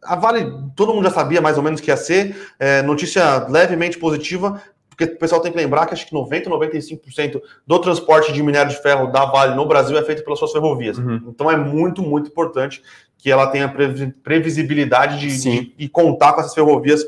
a 0.03 0.17
Vale, 0.17 0.53
todo 0.75 0.93
mundo 0.93 1.05
já 1.05 1.11
sabia 1.11 1.41
mais 1.41 1.57
ou 1.57 1.63
menos 1.63 1.81
que 1.81 1.91
ia 1.91 1.97
ser. 1.97 2.37
É, 2.59 2.83
notícia 2.83 3.47
levemente 3.49 3.99
positiva, 3.99 4.61
porque 4.89 5.05
o 5.05 5.19
pessoal 5.19 5.41
tem 5.41 5.53
que 5.53 5.59
lembrar 5.59 5.87
que 5.87 5.95
acho 5.95 6.07
que 6.07 6.13
90, 6.13 6.51
95% 6.51 7.41
do 7.67 7.79
transporte 7.79 8.33
de 8.33 8.43
minério 8.43 8.71
de 8.71 8.83
ferro 8.83 9.07
da 9.07 9.25
Vale 9.25 9.55
no 9.55 9.67
Brasil 9.67 9.97
é 9.97 10.03
feito 10.03 10.25
pelas 10.25 10.39
suas 10.39 10.53
ferrovias. 10.53 10.99
Uhum. 10.99 11.23
Então 11.29 11.51
é 11.51 11.57
muito, 11.57 12.03
muito 12.03 12.29
importante 12.29 12.83
que 13.17 13.31
ela 13.31 13.47
tenha 13.47 13.73
previsibilidade 14.23 15.21
de, 15.21 15.41
de, 15.41 15.75
de 15.77 15.89
contar 15.89 16.33
com 16.33 16.41
essas 16.41 16.55
ferrovias 16.55 17.05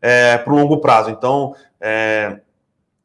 é, 0.00 0.36
para 0.36 0.52
o 0.52 0.56
longo 0.56 0.78
prazo. 0.78 1.08
Então, 1.08 1.56
é, 1.80 2.40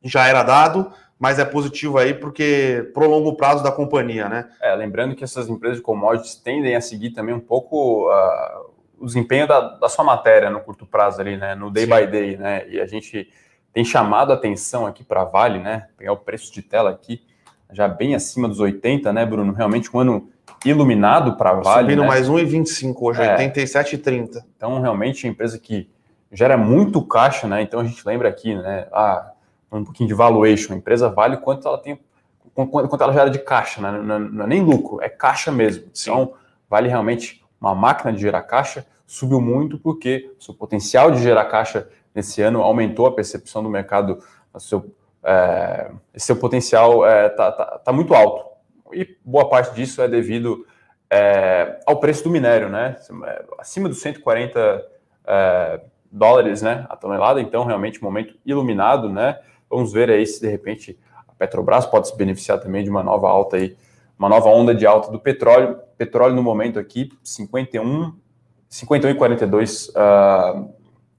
já 0.04 0.28
era 0.28 0.44
dado, 0.44 0.92
mas 1.18 1.40
é 1.40 1.46
positivo 1.46 1.98
aí 1.98 2.14
porque 2.14 2.92
pro 2.94 3.10
longo 3.10 3.36
prazo 3.36 3.64
da 3.64 3.72
companhia, 3.72 4.28
né? 4.28 4.50
É, 4.62 4.76
lembrando 4.76 5.16
que 5.16 5.24
essas 5.24 5.48
empresas 5.48 5.78
de 5.78 5.84
commodities 5.84 6.36
tendem 6.36 6.76
a 6.76 6.82
seguir 6.82 7.12
também 7.12 7.34
um 7.34 7.40
pouco 7.40 8.10
uh, 8.10 8.79
o 9.00 9.06
desempenho 9.06 9.48
da, 9.48 9.60
da, 9.60 9.90
sua 9.90 10.04
matéria 10.04 10.50
no 10.50 10.60
curto 10.60 10.86
prazo 10.86 11.22
ali, 11.22 11.38
né? 11.38 11.56
No 11.56 11.72
day 11.72 11.86
Sim. 11.86 11.96
by 11.96 12.08
day, 12.08 12.38
né? 12.38 12.68
E 12.70 12.80
a 12.80 12.86
gente 12.86 13.30
tem 13.74 13.84
chamado 13.84 14.32
a 14.32 14.36
atenção 14.36 14.86
aqui 14.86 15.04
para 15.04 15.22
a 15.22 15.26
Vale, 15.26 15.60
né? 15.60 15.88
Pegar 15.98 16.14
o 16.14 16.18
preço 16.18 16.54
de 16.54 16.62
tela 16.62 16.90
aqui, 16.90 17.22
já 17.72 17.88
bem 17.88 18.16
acima 18.16 18.48
dos 18.48 18.60
80, 18.60 19.12
né, 19.14 19.26
Bruno? 19.26 19.54
Realmente 19.54 19.90
um 19.96 20.00
ano 20.00 20.30
iluminado 20.66 21.38
para 21.38 21.52
a 21.52 21.54
Vale. 21.54 21.82
Subindo 21.82 22.02
né? 22.02 22.08
mais 22.08 22.30
1,25 22.30 22.96
hoje, 23.00 23.22
é. 23.22 23.38
87,30. 23.38 24.44
Então, 24.56 24.82
realmente, 24.82 25.26
é 25.26 25.30
empresa 25.30 25.58
que 25.58 25.90
gera 26.32 26.58
muito 26.58 27.02
caixa, 27.02 27.48
né? 27.48 27.62
Então, 27.62 27.80
a 27.80 27.84
gente 27.84 28.06
lembra 28.06 28.28
aqui, 28.30 28.56
né? 28.56 28.88
Ah, 28.92 29.32
um 29.72 29.84
pouquinho 29.84 30.08
de 30.08 30.14
valuation. 30.14 30.74
A 30.74 30.78
empresa 30.78 31.10
vale 31.10 31.38
quanto 31.38 31.68
ela 31.68 31.78
tem, 31.78 32.00
quanto 32.54 33.02
ela 33.04 33.14
gera 33.14 33.30
de 33.30 33.40
caixa, 33.40 33.82
né? 33.82 33.92
Não, 33.92 34.20
não 34.20 34.46
é 34.46 34.48
nem 34.48 34.62
lucro, 34.62 35.02
é 35.02 35.10
caixa 35.10 35.52
mesmo. 35.52 35.86
Sim. 35.94 36.12
Então, 36.12 36.34
vale 36.70 36.90
realmente 36.90 37.44
uma 37.60 37.76
máquina 37.76 38.14
de 38.14 38.20
gerar 38.20 38.44
caixa. 38.44 38.86
Subiu 39.06 39.42
muito 39.42 39.78
porque 39.80 40.32
seu 40.40 40.54
potencial 40.54 41.12
de 41.12 41.22
gerar 41.22 41.46
caixa 41.46 41.90
nesse 42.14 42.42
ano 42.42 42.62
aumentou 42.62 43.06
a 43.06 43.12
percepção 43.12 43.64
do 43.64 43.70
mercado, 43.70 44.24
seu, 44.58 44.94
é, 45.24 45.92
seu 46.16 46.36
potencial 46.36 47.06
está 47.06 47.16
é, 47.16 47.30
tá, 47.30 47.52
tá, 47.52 47.66
tá 47.80 47.94
muito 47.94 48.14
alto. 48.14 48.46
E 48.94 49.18
boa 49.24 49.48
parte 49.48 49.74
disso 49.76 50.02
é 50.02 50.08
devido 50.08 50.66
é, 51.10 51.80
ao 51.86 52.00
preço 52.00 52.24
do 52.24 52.30
minério, 52.30 52.70
né? 52.70 52.96
Acima 53.58 53.90
dos 53.90 54.02
140 54.02 54.86
é, 55.26 55.82
dólares 56.12 56.62
né, 56.62 56.86
a 56.90 56.96
tonelada, 56.96 57.42
então 57.42 57.64
realmente 57.66 58.00
um 58.00 58.06
momento 58.06 58.36
iluminado, 58.46 59.10
né? 59.10 59.40
Vamos 59.70 59.94
ver 59.94 60.10
aí 60.10 60.26
se 60.26 60.42
de 60.42 60.48
repente 60.48 61.00
a 61.28 61.34
Petrobras 61.34 61.86
pode 61.86 62.08
se 62.08 62.18
beneficiar 62.18 62.60
também 62.60 62.84
de 62.84 62.90
uma 62.90 63.04
nova 63.04 63.30
alta 63.30 63.58
aí, 63.58 63.76
uma 64.20 64.28
nova 64.28 64.50
onda 64.50 64.76
de 64.76 64.86
alta 64.86 65.10
do 65.10 65.18
petróleo. 65.18 65.80
Petróleo 65.98 66.36
no 66.36 66.44
momento 66.44 66.78
aqui, 66.78 67.10
51, 67.24 68.14
51,42 68.70 69.90
uh, 69.90 70.74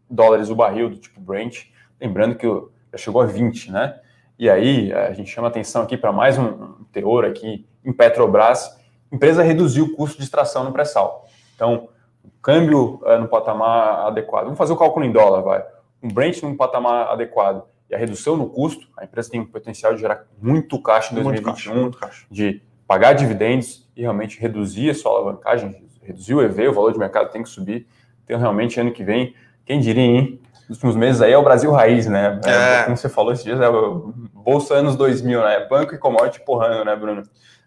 dólares 0.09 0.51
o 0.51 0.55
barril 0.55 0.91
do 0.91 0.99
tipo 0.99 1.19
Brent. 1.19 1.65
Lembrando 1.99 2.35
que 2.35 2.47
já 2.47 2.99
chegou 2.99 3.23
a 3.23 3.27
20, 3.27 3.73
né? 3.73 3.99
E 4.39 4.51
aí 4.51 4.93
a 4.93 5.13
gente 5.15 5.31
chama 5.31 5.49
atenção 5.49 5.83
aqui 5.83 5.97
para 5.97 6.13
mais 6.13 6.39
um 6.39 6.85
teor 6.93 7.25
aqui 7.25 7.67
em 7.83 7.93
Petrobras. 7.93 8.79
A 9.11 9.17
empresa 9.17 9.43
reduziu 9.43 9.87
o 9.87 9.97
custo 9.97 10.19
de 10.19 10.25
extração 10.25 10.65
no 10.65 10.73
pré-sal. 10.73 11.27
Então, 11.55 11.89
o 12.23 12.31
câmbio 12.43 13.01
uh, 13.03 13.19
no 13.19 13.29
patamar 13.29 14.07
adequado. 14.09 14.45
Vamos 14.45 14.59
fazer 14.59 14.75
o 14.75 14.77
cálculo 14.77 15.07
em 15.07 15.13
dólar, 15.13 15.41
vai. 15.41 15.65
Um 16.03 16.09
Brent 16.09 16.43
num 16.43 16.55
patamar 16.55 17.09
adequado 17.09 17.65
e 17.91 17.95
a 17.95 17.99
redução 17.99 18.37
no 18.37 18.49
custo, 18.49 18.87
a 18.97 19.05
empresa 19.05 19.31
tem 19.31 19.41
o 19.41 19.47
potencial 19.47 19.95
de 19.95 20.01
gerar 20.01 20.25
muito 20.41 20.81
caixa 20.81 21.13
em 21.13 21.23
2021, 21.23 21.75
muito 21.75 21.99
caixa, 21.99 22.25
de 22.31 22.63
pagar 22.91 23.13
dividendos 23.13 23.89
e 23.97 24.01
realmente 24.01 24.41
reduzir 24.41 24.91
a 24.91 24.95
sua 24.95 25.13
alavancagem, 25.13 25.81
reduzir 26.03 26.35
o 26.35 26.43
EV, 26.43 26.71
o 26.71 26.75
valor 26.75 26.93
de 26.93 26.99
mercado 26.99 27.31
tem 27.31 27.41
que 27.41 27.49
subir. 27.49 27.87
Então, 28.25 28.37
realmente, 28.37 28.81
ano 28.81 28.91
que 28.91 29.05
vem, 29.05 29.33
quem 29.65 29.79
diria, 29.79 30.03
hein? 30.03 30.41
Nos 30.69 30.79
últimos 30.79 30.97
meses 30.97 31.23
aí 31.23 31.31
é 31.31 31.39
o 31.39 31.43
Brasil 31.45 31.71
raiz, 31.71 32.09
né? 32.09 32.41
É, 32.45 32.83
como 32.83 32.97
você 32.97 33.09
falou 33.09 33.33
esses 33.33 33.45
dias, 33.45 33.61
é 33.61 33.69
o 33.69 34.13
Bolsa 34.35 34.75
anos 34.75 34.97
2000, 34.97 35.41
né? 35.41 35.69
Banco 35.71 35.95
e 35.95 35.99
commodity 35.99 36.45
porrando, 36.45 36.85
né, 36.85 36.97
Bruno? 36.97 37.23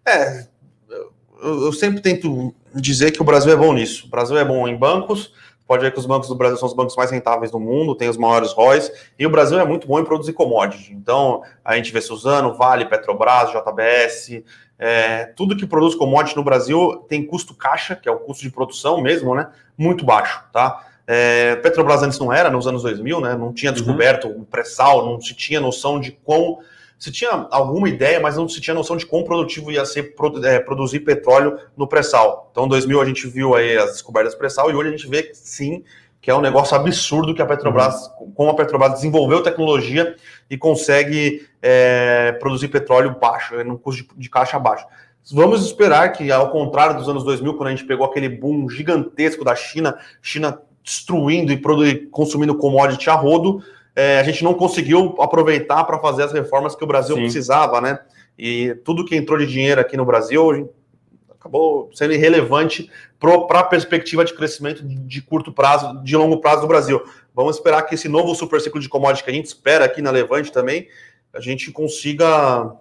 É, 0.06 0.46
eu, 1.42 1.68
eu 1.68 1.72
sempre 1.72 2.02
tento 2.02 2.54
dizer 2.76 3.12
que 3.12 3.22
o 3.22 3.26
Brasil 3.26 3.54
é 3.54 3.56
bom 3.56 3.72
nisso. 3.72 4.08
O 4.08 4.10
Brasil 4.10 4.38
é 4.38 4.44
bom 4.44 4.68
em 4.68 4.76
bancos, 4.76 5.34
pode 5.66 5.84
ver 5.84 5.94
que 5.94 6.00
os 6.00 6.06
bancos 6.06 6.28
do 6.28 6.36
Brasil 6.36 6.58
são 6.58 6.68
os 6.68 6.76
bancos 6.76 6.98
mais 6.98 7.10
rentáveis 7.12 7.50
do 7.50 7.62
mundo, 7.62 7.96
tem 7.96 8.10
os 8.10 8.18
maiores 8.18 8.52
ROIs, 8.52 8.92
e 9.18 9.26
o 9.26 9.30
Brasil 9.30 9.58
é 9.58 9.64
muito 9.64 9.88
bom 9.88 10.02
em 10.02 10.04
produzir 10.04 10.34
commodity. 10.34 10.92
Então, 10.94 11.44
a 11.64 11.78
gente 11.78 11.94
vê 11.94 12.02
Suzano, 12.02 12.56
Vale, 12.56 12.84
Petrobras, 12.84 13.52
JBS, 13.52 14.44
é, 14.78 15.26
tudo 15.26 15.56
que 15.56 15.66
produz 15.66 15.96
commodity 15.96 16.36
no 16.36 16.44
Brasil 16.44 17.06
tem 17.08 17.26
custo 17.26 17.54
caixa, 17.54 17.96
que 17.96 18.10
é 18.10 18.12
o 18.12 18.20
custo 18.20 18.44
de 18.44 18.50
produção 18.50 19.02
mesmo, 19.02 19.36
né? 19.36 19.50
Muito 19.78 20.06
baixo, 20.06 20.44
tá? 20.52 20.86
É, 21.06 21.56
Petrobras 21.58 22.02
antes 22.02 22.18
não 22.20 22.32
era, 22.32 22.50
nos 22.50 22.66
anos 22.68 22.84
2000, 22.84 23.22
né? 23.22 23.36
Não 23.36 23.54
tinha 23.54 23.72
uhum. 23.72 23.76
descoberto 23.76 24.28
uhum. 24.28 24.42
o 24.42 24.46
pré-sal, 24.46 25.06
não 25.06 25.22
se 25.22 25.34
tinha 25.34 25.60
noção 25.60 26.00
de 26.00 26.12
quão 26.12 26.60
se 27.04 27.12
tinha 27.12 27.48
alguma 27.52 27.90
ideia, 27.90 28.18
mas 28.22 28.38
não 28.38 28.48
se 28.48 28.62
tinha 28.62 28.74
noção 28.74 28.96
de 28.96 29.06
quão 29.06 29.26
produtivo 29.26 29.70
ia 29.70 29.84
ser 29.84 30.16
é, 30.46 30.60
produzir 30.60 31.02
petróleo 31.02 31.60
no 31.76 31.86
pré-sal. 31.86 32.48
Então, 32.50 32.66
em 32.66 32.70
2000 32.70 33.02
a 33.02 33.06
gente 33.06 33.28
viu 33.28 33.54
aí 33.56 33.78
as 33.78 33.92
descobertas 33.92 34.34
pré-sal 34.34 34.72
e 34.72 34.74
hoje 34.74 34.88
a 34.88 34.92
gente 34.92 35.10
vê 35.10 35.24
que 35.24 35.36
sim, 35.36 35.84
que 36.24 36.32
é 36.32 36.36
um 36.36 36.40
negócio 36.40 36.74
absurdo 36.74 37.36
que 37.36 37.42
a 37.42 37.46
Petrobras, 37.46 38.10
uhum. 38.18 38.32
como 38.32 38.50
a 38.50 38.56
Petrobras 38.56 38.94
desenvolveu 38.94 39.44
tecnologia 39.44 40.16
e 40.50 40.58
consegue 40.58 41.46
é, 41.62 42.32
produzir 42.40 42.70
petróleo 42.70 43.18
baixo, 43.20 43.62
no 43.66 43.78
custo 43.78 44.04
de, 44.04 44.22
de 44.22 44.30
caixa 44.30 44.58
baixo. 44.58 44.88
Vamos 45.34 45.66
esperar 45.66 46.14
que, 46.14 46.32
ao 46.32 46.50
contrário 46.50 46.96
dos 46.96 47.10
anos 47.10 47.26
2000, 47.26 47.56
quando 47.56 47.68
a 47.68 47.72
gente 47.72 47.84
pegou 47.84 48.06
aquele 48.06 48.30
boom 48.30 48.70
gigantesco 48.70 49.44
da 49.44 49.54
China, 49.54 49.98
China 50.22 50.62
destruindo 50.82 51.52
e 51.52 52.08
consumindo 52.08 52.58
commodity 52.58 53.10
a 53.10 53.16
rodo, 53.16 53.62
é, 53.94 54.18
a 54.18 54.24
gente 54.24 54.46
não 54.46 54.54
conseguiu 54.54 55.18
aproveitar 55.20 55.84
para 55.84 56.00
fazer 56.00 56.24
as 56.24 56.32
reformas 56.32 56.74
que 56.74 56.86
o 56.86 56.88
Brasil 56.88 57.18
Sim. 57.18 57.24
precisava, 57.24 57.82
né? 57.82 58.00
E 58.40 58.76
tudo 58.86 59.04
que 59.04 59.16
entrou 59.18 59.38
de 59.38 59.46
dinheiro 59.46 59.82
aqui 59.82 59.98
no 59.98 60.06
Brasil 60.06 60.74
acabou 61.44 61.90
sendo 61.94 62.14
irrelevante 62.14 62.90
para 63.20 63.60
a 63.60 63.64
perspectiva 63.64 64.24
de 64.24 64.34
crescimento 64.34 64.82
de, 64.82 65.22
curto 65.22 65.52
prazo, 65.52 66.02
de 66.02 66.16
longo 66.16 66.40
prazo 66.40 66.62
do 66.62 66.68
Brasil. 66.68 67.04
Vamos 67.36 67.58
esperar 67.58 67.82
que 67.84 67.96
esse 67.96 68.08
novo 68.08 68.34
super 68.34 68.62
ciclo 68.62 68.80
de 68.80 68.88
commodity 68.88 69.26
que 69.26 69.30
a 69.30 69.34
gente 69.34 69.48
espera 69.48 69.84
aqui 69.84 70.02
na 70.02 70.10
Levante 70.10 70.52
também, 70.52 70.88
a 71.34 71.42
gente 71.42 71.72
consiga 71.72 72.72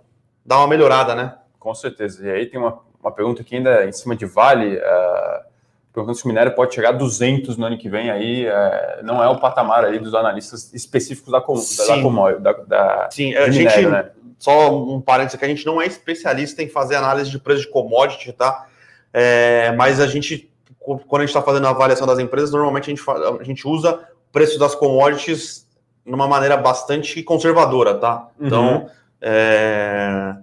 dar 0.46 0.58
uma 0.58 0.68
melhorada, 0.68 1.14
né? 1.14 1.34
Com 1.58 1.74
certeza. 1.74 2.24
E 2.24 2.30
aí 2.30 2.46
tem 2.46 2.60
uma, 2.60 2.78
uma 3.02 3.10
pergunta 3.10 3.42
aqui 3.42 3.56
ainda 3.56 3.84
em 3.84 3.92
cima 3.92 4.14
de 4.14 4.26
Vale. 4.26 4.76
Uh 4.76 5.52
perguntando 5.92 6.16
se 6.16 6.24
o 6.24 6.28
minério 6.28 6.54
pode 6.54 6.74
chegar 6.74 6.88
a 6.88 6.92
200 6.92 7.56
no 7.58 7.66
ano 7.66 7.76
que 7.76 7.88
vem, 7.88 8.10
aí 8.10 8.46
é, 8.46 9.00
não 9.02 9.22
é 9.22 9.28
o 9.28 9.38
patamar 9.38 9.84
aí 9.84 9.98
dos 9.98 10.14
analistas 10.14 10.72
específicos 10.72 11.30
da, 11.30 11.38
da, 11.38 12.38
da, 12.38 12.52
da 12.52 13.08
Sim, 13.10 13.34
a 13.34 13.46
minério, 13.46 13.52
gente, 13.52 13.86
né? 13.86 14.10
Só 14.42 14.76
um 14.76 15.00
parênteses 15.00 15.36
aqui, 15.36 15.44
a 15.44 15.48
gente 15.48 15.64
não 15.64 15.80
é 15.80 15.86
especialista 15.86 16.64
em 16.64 16.68
fazer 16.68 16.96
análise 16.96 17.30
de 17.30 17.38
preço 17.38 17.60
de 17.60 17.68
commodity, 17.68 18.32
tá? 18.32 18.66
É, 19.12 19.70
mas 19.76 20.00
a 20.00 20.06
gente, 20.08 20.50
quando 20.80 21.20
a 21.20 21.20
gente 21.20 21.28
está 21.28 21.40
fazendo 21.40 21.64
a 21.68 21.70
avaliação 21.70 22.08
das 22.08 22.18
empresas, 22.18 22.50
normalmente 22.50 22.90
a 22.90 22.92
gente, 22.92 23.08
a 23.40 23.44
gente 23.44 23.68
usa 23.68 23.94
o 23.94 24.32
preço 24.32 24.58
das 24.58 24.74
commodities 24.74 25.64
numa 26.04 26.26
maneira 26.26 26.56
bastante 26.56 27.22
conservadora, 27.22 27.94
tá? 27.94 28.30
Então, 28.40 28.78
uhum. 28.78 28.90
é, 29.20 30.34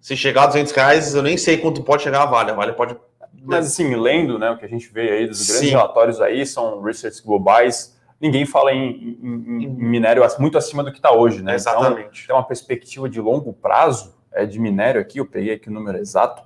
se 0.00 0.16
chegar 0.16 0.44
a 0.44 0.46
200 0.46 0.72
reais, 0.72 1.14
eu 1.14 1.22
nem 1.22 1.36
sei 1.36 1.58
quanto 1.58 1.82
pode 1.82 2.02
chegar 2.02 2.22
a 2.22 2.26
Vale. 2.26 2.52
A 2.52 2.54
Vale 2.54 2.72
pode 2.72 2.96
mas 3.42 3.66
assim, 3.66 3.94
lendo 3.96 4.38
né, 4.38 4.50
o 4.50 4.56
que 4.56 4.64
a 4.64 4.68
gente 4.68 4.90
vê 4.90 5.10
aí 5.10 5.26
dos 5.26 5.46
grandes 5.46 5.68
Sim. 5.68 5.70
relatórios 5.72 6.22
aí, 6.22 6.46
são 6.46 6.80
research 6.80 7.22
globais, 7.22 7.94
ninguém 8.20 8.44
fala 8.44 8.72
em, 8.72 9.18
em, 9.22 9.64
em 9.64 9.68
minério 9.68 10.22
muito 10.38 10.58
acima 10.58 10.84
do 10.84 10.90
que 10.90 10.98
está 10.98 11.12
hoje, 11.12 11.42
né? 11.42 11.56
Então, 11.56 11.72
Exatamente. 11.72 12.24
Então, 12.24 12.26
tem 12.26 12.36
uma 12.36 12.46
perspectiva 12.46 13.08
de 13.08 13.20
longo 13.20 13.52
prazo 13.52 14.14
é, 14.32 14.44
de 14.46 14.58
minério 14.58 15.00
aqui, 15.00 15.18
eu 15.18 15.26
peguei 15.26 15.54
aqui 15.54 15.68
o 15.68 15.72
número 15.72 15.98
exato, 15.98 16.42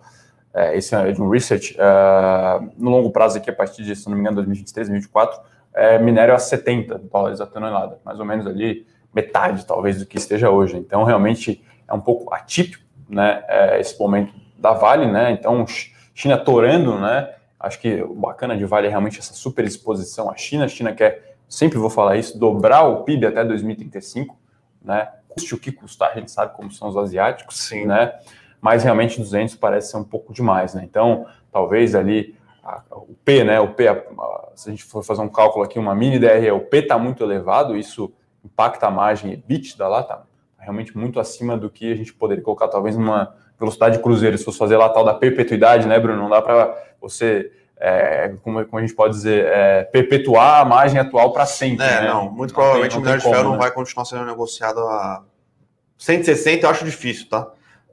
é, 0.53 0.77
esse 0.77 0.95
é 0.95 1.11
de 1.11 1.21
um 1.21 1.29
research, 1.29 1.77
uh, 1.77 2.71
no 2.79 2.91
longo 2.91 3.11
prazo 3.11 3.39
aqui, 3.39 3.51
a 3.51 3.53
partir 3.53 3.83
de, 3.83 3.97
se 3.97 4.07
não 4.07 4.15
me 4.15 4.21
engano, 4.21 4.37
2023, 4.37 4.89
2024, 4.89 5.41
é, 5.75 5.99
minério 5.99 6.33
a 6.33 6.39
70 6.39 6.99
dólares 7.11 7.41
a 7.41 7.47
tonelada, 7.47 7.99
mais 8.05 8.21
ou 8.21 8.25
menos 8.25 8.47
ali 8.47 8.87
metade, 9.13 9.67
talvez, 9.67 9.99
do 9.99 10.07
que 10.07 10.17
esteja 10.17 10.51
hoje. 10.51 10.77
Então, 10.77 11.03
realmente, 11.03 11.65
é 11.89 11.93
um 11.93 12.01
pouco 12.01 12.33
atípico, 12.33 12.85
né, 13.09 13.43
é, 13.49 13.81
esse 13.81 13.99
momento 13.99 14.33
da 14.57 14.73
Vale, 14.73 15.07
né, 15.11 15.33
então 15.33 15.67
China 16.15 16.39
torando, 16.39 16.99
né? 16.99 17.35
Acho 17.59 17.81
que 17.81 18.03
o 18.03 18.15
bacana 18.15 18.57
de 18.57 18.65
Vale 18.65 18.87
é 18.87 18.91
realmente 18.91 19.19
essa 19.19 19.35
super 19.35 19.65
exposição 19.65 20.31
à 20.31 20.37
China. 20.37 20.65
A 20.65 20.69
China 20.69 20.93
quer, 20.93 21.34
sempre 21.49 21.79
vou 21.79 21.91
falar 21.91 22.17
isso, 22.17 22.39
dobrar 22.39 22.85
o 22.85 23.05
PIB 23.05 23.27
até 23.27 23.45
2035, 23.45 24.37
né? 24.83 25.09
Custe 25.29 25.55
o 25.55 25.59
que 25.59 25.73
custar, 25.73 26.13
a 26.13 26.15
gente 26.15 26.31
sabe 26.31 26.55
como 26.55 26.71
são 26.71 26.89
os 26.89 26.97
asiáticos, 26.97 27.59
Sim. 27.59 27.87
né? 27.87 28.13
Mas 28.61 28.83
realmente 28.83 29.19
200 29.19 29.57
parece 29.57 29.91
ser 29.91 29.97
um 29.97 30.05
pouco 30.05 30.33
demais, 30.33 30.75
né? 30.75 30.83
Então, 30.85 31.27
talvez 31.53 31.95
ali 31.95 32.37
a, 32.63 32.83
o 32.93 33.15
P, 33.25 33.45
né? 33.45 33.61
O 33.61 33.75
P, 33.75 33.89
a, 33.89 33.93
a, 33.93 34.49
se 34.55 34.69
a 34.69 34.73
gente 34.73 34.85
for 34.85 35.03
fazer 35.03 35.21
um 35.21 35.29
cálculo 35.29 35.65
aqui, 35.65 35.79
uma 35.79 35.95
mini 35.95 36.19
DRE, 36.19 36.51
o 36.51 36.61
P 36.61 36.79
está 36.79 36.99
muito 36.99 37.23
elevado, 37.23 37.77
isso 37.77 38.13
impacta 38.45 38.87
a 38.87 38.91
margem 38.91 39.33
EBITDA 39.33 39.89
lá, 39.89 40.03
tá 40.03 40.25
realmente 40.59 40.97
muito 40.97 41.21
acima 41.21 41.57
do 41.57 41.69
que 41.69 41.93
a 41.93 41.95
gente 41.97 42.13
poderia 42.13 42.43
colocar, 42.43 42.69
talvez 42.69 42.97
numa 42.97 43.35
velocidade 43.59 43.97
de 43.97 44.03
cruzeiro, 44.03 44.37
se 44.37 44.45
fosse 44.45 44.59
fazer 44.59 44.77
lá 44.77 44.87
a 44.87 44.89
tal 44.89 45.05
da 45.05 45.15
perpetuidade, 45.15 45.87
né, 45.87 45.99
Bruno? 46.01 46.23
Não 46.23 46.31
dá 46.31 46.43
para 46.43 46.75
você, 47.01 47.53
é, 47.77 48.35
como, 48.43 48.65
como, 48.65 48.79
a 48.79 48.81
gente 48.81 48.95
pode 48.95 49.15
dizer, 49.15 49.47
é, 49.47 49.85
perpetuar 49.85 50.61
a 50.61 50.65
margem 50.65 50.99
atual 50.99 51.33
para 51.33 51.47
sempre. 51.47 51.85
É, 51.85 52.03
né? 52.03 52.09
não, 52.09 52.31
muito 52.31 52.51
não 52.51 52.55
provavelmente 52.55 52.93
tem, 52.93 52.99
o 52.99 53.03
minério 53.03 53.23
de 53.23 53.29
ferro 53.29 53.43
né? 53.43 53.51
não 53.51 53.59
vai 53.59 53.71
continuar 53.71 54.05
sendo 54.05 54.25
negociado 54.25 54.79
a 54.81 55.23
160, 55.99 56.67
eu 56.67 56.71
acho 56.71 56.85
difícil, 56.85 57.29
tá? 57.29 57.51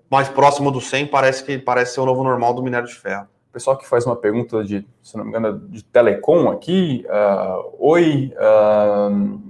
Mais 0.09 0.27
próximo 0.27 0.71
do 0.71 0.81
100 0.81 1.07
parece 1.07 1.43
que 1.43 1.57
parece 1.57 1.95
ser 1.95 2.01
o 2.01 2.05
novo 2.05 2.23
normal 2.23 2.53
do 2.53 2.61
minério 2.61 2.87
de 2.87 2.95
ferro. 2.95 3.27
O 3.49 3.53
pessoal 3.53 3.77
que 3.77 3.87
faz 3.87 4.05
uma 4.05 4.15
pergunta 4.15 4.63
de, 4.63 4.85
se 5.03 5.17
não 5.17 5.25
me 5.25 5.29
engano, 5.29 5.59
de 5.67 5.83
telecom 5.83 6.49
aqui, 6.49 7.05
uh, 7.07 7.75
oi, 7.79 8.33
uh, 8.37 9.41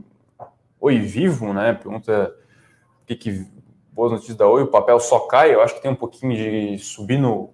oi 0.79 0.99
vivo, 0.99 1.53
né? 1.53 1.73
Pergunta 1.73 2.33
o 3.03 3.05
que, 3.05 3.15
que 3.15 3.47
boas 3.91 4.11
notícias 4.11 4.37
da 4.37 4.47
Oi, 4.47 4.63
o 4.63 4.67
papel 4.67 4.99
só 4.99 5.19
cai, 5.19 5.53
eu 5.53 5.61
acho 5.61 5.75
que 5.75 5.81
tem 5.81 5.91
um 5.91 5.95
pouquinho 5.95 6.35
de 6.35 6.79
subir 6.79 7.19
no 7.19 7.53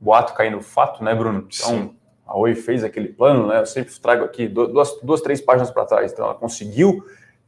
boato, 0.00 0.34
cair 0.34 0.50
no 0.50 0.62
fato, 0.62 1.02
né, 1.02 1.14
Bruno? 1.14 1.46
Então, 1.48 1.70
Sim. 1.70 1.96
A 2.26 2.36
Oi 2.38 2.54
fez 2.54 2.82
aquele 2.82 3.08
plano, 3.08 3.46
né? 3.46 3.60
Eu 3.60 3.66
sempre 3.66 3.92
trago 4.00 4.24
aqui 4.24 4.48
duas, 4.48 4.98
duas 5.02 5.20
três 5.20 5.40
páginas 5.40 5.70
para 5.70 5.84
trás. 5.84 6.12
Então, 6.12 6.24
ela 6.24 6.34
conseguiu 6.34 7.04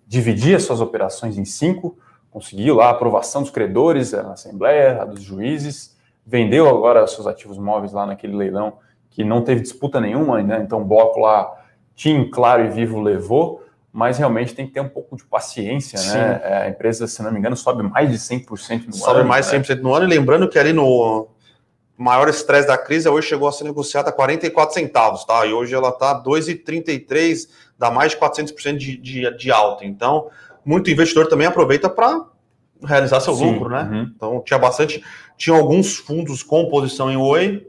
dividir 0.06 0.56
as 0.56 0.62
suas 0.62 0.80
operações 0.80 1.36
em 1.38 1.44
cinco, 1.44 1.98
conseguiu 2.30 2.76
lá 2.76 2.86
a 2.86 2.90
aprovação 2.90 3.42
dos 3.42 3.50
credores 3.50 4.12
na 4.12 4.32
Assembleia, 4.32 5.02
a 5.02 5.04
dos 5.04 5.22
juízes, 5.22 5.96
vendeu 6.24 6.68
agora 6.68 7.06
seus 7.06 7.26
ativos 7.26 7.58
móveis 7.58 7.92
lá 7.92 8.06
naquele 8.06 8.36
leilão 8.36 8.74
que 9.10 9.24
não 9.24 9.42
teve 9.42 9.62
disputa 9.62 9.98
nenhuma, 9.98 10.42
né? 10.42 10.60
então 10.62 10.82
o 10.82 10.84
bloco 10.84 11.18
lá, 11.20 11.50
TIM, 11.94 12.28
Claro 12.30 12.66
e 12.66 12.68
Vivo 12.68 13.00
levou, 13.00 13.64
mas 13.90 14.18
realmente 14.18 14.54
tem 14.54 14.66
que 14.66 14.74
ter 14.74 14.80
um 14.80 14.88
pouco 14.90 15.16
de 15.16 15.24
paciência, 15.24 15.98
Sim. 15.98 16.18
né? 16.18 16.40
É, 16.44 16.56
a 16.64 16.68
empresa, 16.68 17.06
se 17.06 17.22
não 17.22 17.32
me 17.32 17.38
engano, 17.38 17.56
sobe 17.56 17.82
mais 17.82 18.10
de 18.10 18.18
100% 18.18 18.44
no 18.48 18.56
sobe 18.58 18.76
ano. 18.76 18.92
Sobe 18.92 19.24
mais 19.24 19.50
de 19.50 19.56
100% 19.56 19.76
né? 19.76 19.82
no 19.82 19.94
ano, 19.94 20.04
e 20.04 20.08
lembrando 20.08 20.46
que 20.50 20.58
ali 20.58 20.74
no 20.74 21.28
maior 21.96 22.28
estresse 22.28 22.68
da 22.68 22.76
crise, 22.76 23.08
hoje 23.08 23.28
chegou 23.28 23.48
a 23.48 23.52
ser 23.52 23.64
negociada 23.64 24.10
a 24.10 24.12
44 24.12 24.74
centavos, 24.74 25.24
tá? 25.24 25.46
E 25.46 25.52
hoje 25.52 25.74
ela 25.74 25.88
está 25.88 26.22
2,33, 26.22 27.48
dá 27.78 27.90
mais 27.90 28.12
de 28.12 28.18
400% 28.18 28.76
de, 28.76 28.96
de, 28.96 29.36
de 29.36 29.50
alta. 29.50 29.84
Então, 29.84 30.28
muito 30.64 30.90
investidor 30.90 31.26
também 31.26 31.46
aproveita 31.46 31.88
para 31.88 32.26
realizar 32.84 33.20
seu 33.20 33.34
Sim, 33.34 33.52
lucro, 33.52 33.70
né? 33.70 33.88
Uhum. 33.90 34.12
Então, 34.14 34.42
tinha 34.44 34.58
bastante, 34.58 35.02
tinha 35.38 35.56
alguns 35.56 35.96
fundos 35.96 36.42
com 36.42 36.68
posição 36.68 37.10
em 37.10 37.16
Oi, 37.16 37.66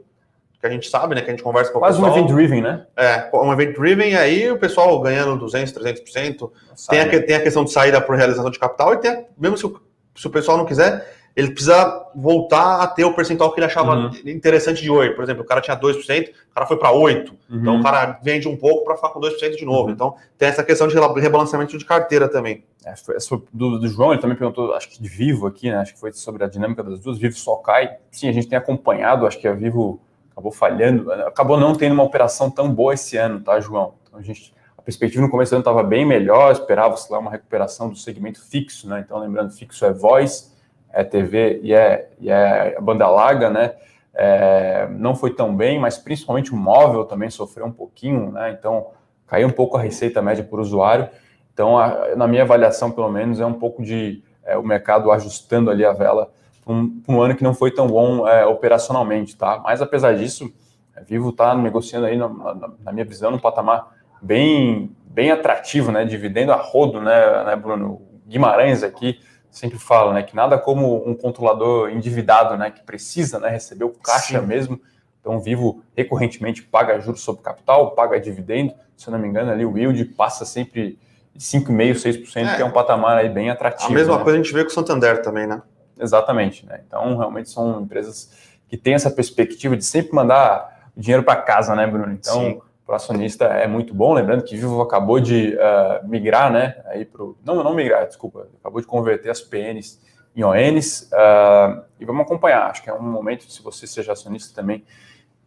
que 0.60 0.66
a 0.66 0.70
gente 0.70 0.88
sabe, 0.88 1.14
né? 1.14 1.22
Que 1.22 1.28
a 1.28 1.30
gente 1.30 1.42
conversa 1.42 1.70
com 1.70 1.78
o 1.78 1.80
Quase 1.80 1.96
pessoal. 1.96 2.12
Quase 2.12 2.24
um 2.24 2.26
event 2.26 2.36
driven, 2.36 2.60
né? 2.60 2.86
É, 2.96 3.30
um 3.32 3.52
event 3.52 3.74
driven, 3.74 4.16
aí 4.16 4.50
o 4.50 4.58
pessoal 4.58 5.00
ganhando 5.00 5.38
200, 5.38 5.72
300%. 5.72 6.50
Tem 6.90 7.00
a, 7.00 7.22
tem 7.22 7.36
a 7.36 7.40
questão 7.40 7.64
de 7.64 7.70
saída 7.70 8.00
por 8.00 8.16
realização 8.16 8.50
de 8.50 8.58
capital 8.58 8.92
e 8.94 8.98
tem, 8.98 9.10
a, 9.10 9.24
mesmo 9.38 9.56
se 9.56 9.66
o, 9.66 9.80
se 10.16 10.26
o 10.26 10.30
pessoal 10.30 10.58
não 10.58 10.66
quiser, 10.66 11.17
ele 11.38 11.52
precisa 11.52 12.04
voltar 12.16 12.82
a 12.82 12.86
ter 12.88 13.04
o 13.04 13.14
percentual 13.14 13.52
que 13.52 13.60
ele 13.60 13.66
achava 13.66 13.94
uhum. 13.94 14.10
interessante 14.26 14.82
de 14.82 14.90
8. 14.90 15.14
Por 15.14 15.22
exemplo, 15.22 15.44
o 15.44 15.46
cara 15.46 15.60
tinha 15.60 15.76
2%, 15.76 16.30
o 16.30 16.52
cara 16.52 16.66
foi 16.66 16.76
para 16.76 16.90
8%. 16.90 17.28
Uhum. 17.28 17.36
Então 17.60 17.78
o 17.78 17.82
cara 17.82 18.18
vende 18.20 18.48
um 18.48 18.56
pouco 18.56 18.84
para 18.84 18.96
ficar 18.96 19.10
com 19.10 19.20
2% 19.20 19.56
de 19.56 19.64
novo. 19.64 19.84
Uhum. 19.84 19.90
Então 19.90 20.16
tem 20.36 20.48
essa 20.48 20.64
questão 20.64 20.88
de 20.88 20.96
rebalanceamento 20.96 21.78
de 21.78 21.84
carteira 21.84 22.28
também. 22.28 22.64
É, 22.84 22.92
foi, 22.96 23.40
do, 23.52 23.78
do, 23.78 23.86
João, 23.86 24.10
ele 24.10 24.20
também 24.20 24.36
perguntou, 24.36 24.74
acho 24.74 24.88
que 24.88 25.00
de 25.00 25.08
Vivo 25.08 25.46
aqui, 25.46 25.70
né? 25.70 25.76
Acho 25.76 25.94
que 25.94 26.00
foi 26.00 26.10
sobre 26.10 26.42
a 26.42 26.48
dinâmica 26.48 26.82
das 26.82 26.98
duas. 26.98 27.18
Vivo 27.18 27.36
só 27.36 27.54
cai. 27.54 27.96
Sim, 28.10 28.28
a 28.28 28.32
gente 28.32 28.48
tem 28.48 28.58
acompanhado, 28.58 29.24
acho 29.24 29.38
que 29.38 29.46
a 29.46 29.52
Vivo 29.52 30.00
acabou 30.32 30.50
falhando, 30.50 31.12
acabou 31.12 31.56
não 31.56 31.72
tendo 31.72 31.92
uma 31.92 32.02
operação 32.02 32.50
tão 32.50 32.68
boa 32.74 32.94
esse 32.94 33.16
ano, 33.16 33.38
tá, 33.38 33.60
João? 33.60 33.94
Então 34.02 34.18
a 34.18 34.22
gente. 34.22 34.52
A 34.76 34.82
perspectiva 34.82 35.22
no 35.22 35.30
começo 35.30 35.52
do 35.52 35.54
ano 35.54 35.60
estava 35.60 35.84
bem 35.84 36.04
melhor, 36.04 36.50
esperava-se 36.50 37.12
lá 37.12 37.20
uma 37.20 37.30
recuperação 37.30 37.90
do 37.90 37.96
segmento 37.96 38.44
fixo, 38.44 38.88
né? 38.88 39.04
Então, 39.04 39.18
lembrando, 39.18 39.52
fixo 39.52 39.84
é 39.84 39.92
voz, 39.92 40.50
é 40.92 41.04
TV 41.04 41.60
e 41.62 41.74
é, 41.74 42.08
e 42.20 42.30
é 42.30 42.76
banda 42.80 43.08
larga, 43.08 43.50
né? 43.50 43.72
É, 44.14 44.88
não 44.90 45.14
foi 45.14 45.32
tão 45.32 45.54
bem, 45.54 45.78
mas 45.78 45.96
principalmente 45.96 46.52
o 46.52 46.56
móvel 46.56 47.04
também 47.04 47.30
sofreu 47.30 47.66
um 47.66 47.72
pouquinho, 47.72 48.32
né? 48.32 48.50
Então 48.58 48.88
caiu 49.26 49.46
um 49.46 49.52
pouco 49.52 49.76
a 49.76 49.80
receita 49.80 50.20
média 50.20 50.42
por 50.42 50.58
usuário. 50.58 51.08
Então, 51.52 51.78
a, 51.78 52.16
na 52.16 52.26
minha 52.26 52.42
avaliação, 52.42 52.90
pelo 52.90 53.10
menos, 53.10 53.40
é 53.40 53.46
um 53.46 53.52
pouco 53.52 53.82
de 53.82 54.22
é, 54.44 54.56
o 54.56 54.62
mercado 54.62 55.12
ajustando 55.12 55.70
ali 55.70 55.84
a 55.84 55.92
vela 55.92 56.32
para 56.64 56.72
um, 56.72 57.02
um, 57.08 57.20
ano 57.20 57.36
que 57.36 57.44
não 57.44 57.54
foi 57.54 57.70
tão 57.70 57.86
bom 57.86 58.26
é, 58.26 58.44
operacionalmente, 58.46 59.36
tá? 59.36 59.60
Mas 59.62 59.82
apesar 59.82 60.16
disso, 60.16 60.52
a 60.96 61.00
Vivo 61.00 61.30
está 61.30 61.54
negociando 61.54 62.06
aí, 62.06 62.16
na, 62.16 62.28
na, 62.28 62.70
na, 62.84 62.92
minha 62.92 63.04
visão, 63.04 63.30
num 63.30 63.38
patamar 63.38 63.88
bem, 64.20 64.90
bem 65.04 65.30
atrativo, 65.30 65.92
né? 65.92 66.04
Dividendo 66.04 66.52
a 66.52 66.56
rodo, 66.56 67.00
né, 67.00 67.44
né 67.44 67.56
Bruno? 67.56 68.02
Guimarães 68.26 68.82
aqui 68.82 69.20
sempre 69.50 69.78
falo, 69.78 70.12
né, 70.12 70.22
que 70.22 70.34
nada 70.34 70.58
como 70.58 71.08
um 71.08 71.14
controlador 71.14 71.90
endividado, 71.90 72.56
né, 72.56 72.70
que 72.70 72.82
precisa, 72.82 73.38
né, 73.38 73.48
receber 73.48 73.84
o 73.84 73.90
caixa 73.90 74.40
Sim. 74.40 74.46
mesmo. 74.46 74.80
Então, 75.20 75.40
Vivo 75.40 75.82
recorrentemente 75.96 76.62
paga 76.62 76.98
juros 77.00 77.20
sobre 77.20 77.42
capital, 77.42 77.90
paga 77.92 78.20
dividendo. 78.20 78.72
Se 78.96 79.08
eu 79.08 79.12
não 79.12 79.18
me 79.18 79.28
engano, 79.28 79.50
ali 79.50 79.64
o 79.64 79.76
yield 79.76 80.04
passa 80.06 80.44
sempre 80.44 80.98
5,5%, 81.36 81.94
6%, 81.94 82.46
é, 82.46 82.56
que 82.56 82.62
é 82.62 82.64
um 82.64 82.70
patamar 82.70 83.18
aí 83.18 83.28
bem 83.28 83.50
atrativo. 83.50 83.90
A 83.90 83.94
mesma 83.94 84.18
né? 84.18 84.24
coisa 84.24 84.38
a 84.38 84.42
gente 84.42 84.54
vê 84.54 84.64
com 84.64 84.70
o 84.70 84.72
Santander 84.72 85.20
também, 85.22 85.46
né? 85.46 85.60
Exatamente, 85.98 86.64
né? 86.64 86.80
Então, 86.86 87.16
realmente 87.16 87.50
são 87.50 87.80
empresas 87.80 88.30
que 88.68 88.76
têm 88.76 88.94
essa 88.94 89.10
perspectiva 89.10 89.76
de 89.76 89.84
sempre 89.84 90.14
mandar 90.14 90.90
o 90.96 91.00
dinheiro 91.00 91.22
para 91.22 91.36
casa, 91.36 91.74
né, 91.74 91.86
Bruno? 91.86 92.12
Então, 92.12 92.40
Sim 92.40 92.60
para 92.88 92.94
o 92.94 92.96
acionista 92.96 93.44
é 93.44 93.66
muito 93.66 93.92
bom. 93.92 94.14
Lembrando 94.14 94.42
que 94.42 94.56
Vivo 94.56 94.80
acabou 94.80 95.20
de 95.20 95.54
uh, 95.56 96.08
migrar, 96.08 96.50
né? 96.50 96.74
Aí 96.86 97.04
pro, 97.04 97.36
não, 97.44 97.62
não 97.62 97.74
migrar, 97.74 98.06
desculpa, 98.06 98.48
acabou 98.58 98.80
de 98.80 98.86
converter 98.86 99.28
as 99.28 99.42
PNs 99.42 100.00
em 100.34 100.42
ONs 100.42 101.10
uh, 101.12 101.82
e 102.00 102.06
vamos 102.06 102.22
acompanhar. 102.22 102.70
Acho 102.70 102.82
que 102.82 102.88
é 102.88 102.94
um 102.94 103.02
momento, 103.02 103.44
se 103.52 103.62
você 103.62 103.86
seja 103.86 104.12
acionista 104.12 104.58
também, 104.58 104.86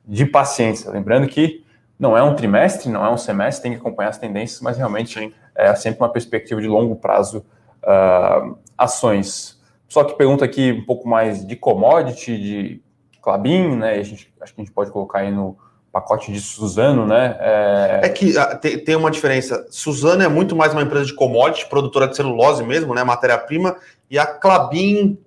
de 0.06 0.24
paciência. 0.24 0.92
Lembrando 0.92 1.28
que 1.28 1.66
não 1.98 2.16
é 2.16 2.22
um 2.22 2.36
trimestre, 2.36 2.92
não 2.92 3.04
é 3.04 3.10
um 3.10 3.18
semestre, 3.18 3.64
tem 3.64 3.72
que 3.72 3.80
acompanhar 3.80 4.10
as 4.10 4.20
tendências, 4.20 4.62
mas 4.62 4.78
realmente 4.78 5.20
Sim. 5.20 5.34
é 5.56 5.74
sempre 5.74 6.00
uma 6.00 6.10
perspectiva 6.10 6.62
de 6.62 6.68
longo 6.68 6.96
prazo 6.96 7.44
uh, 7.82 8.56
ações. 8.78 9.60
Só 9.88 10.04
que 10.04 10.14
pergunta 10.14 10.46
aqui 10.46 10.74
um 10.74 10.86
pouco 10.86 11.10
mais 11.10 11.44
de 11.44 11.56
commodity, 11.56 12.38
de 12.38 12.84
Clabin, 13.20 13.78
né? 13.78 13.94
A 13.94 14.04
gente, 14.04 14.32
acho 14.40 14.54
que 14.54 14.62
a 14.62 14.64
gente 14.64 14.74
pode 14.74 14.92
colocar 14.92 15.22
aí 15.22 15.32
no 15.32 15.58
pacote 15.92 16.32
de 16.32 16.40
Suzano, 16.40 17.06
né? 17.06 17.38
É, 17.40 18.00
é 18.04 18.10
que 18.10 18.38
ah, 18.38 18.56
tem, 18.56 18.80
tem, 18.80 18.96
uma 18.96 19.12
diferença. 19.12 19.68
Suzano 19.70 20.24
é 20.24 20.28
muito 20.28 20.56
mais 20.56 20.72
uma 20.72 20.82
empresa 20.82 21.06
de 21.06 21.14
commodity, 21.14 21.66
produtora 21.68 22.08
de 22.08 22.16
celulose 22.16 22.64
mesmo, 22.64 22.94
né? 22.96 23.04
Matéria-prima, 23.04 23.76
e 24.10 24.18
a 24.18 24.26
Clabin 24.26 25.18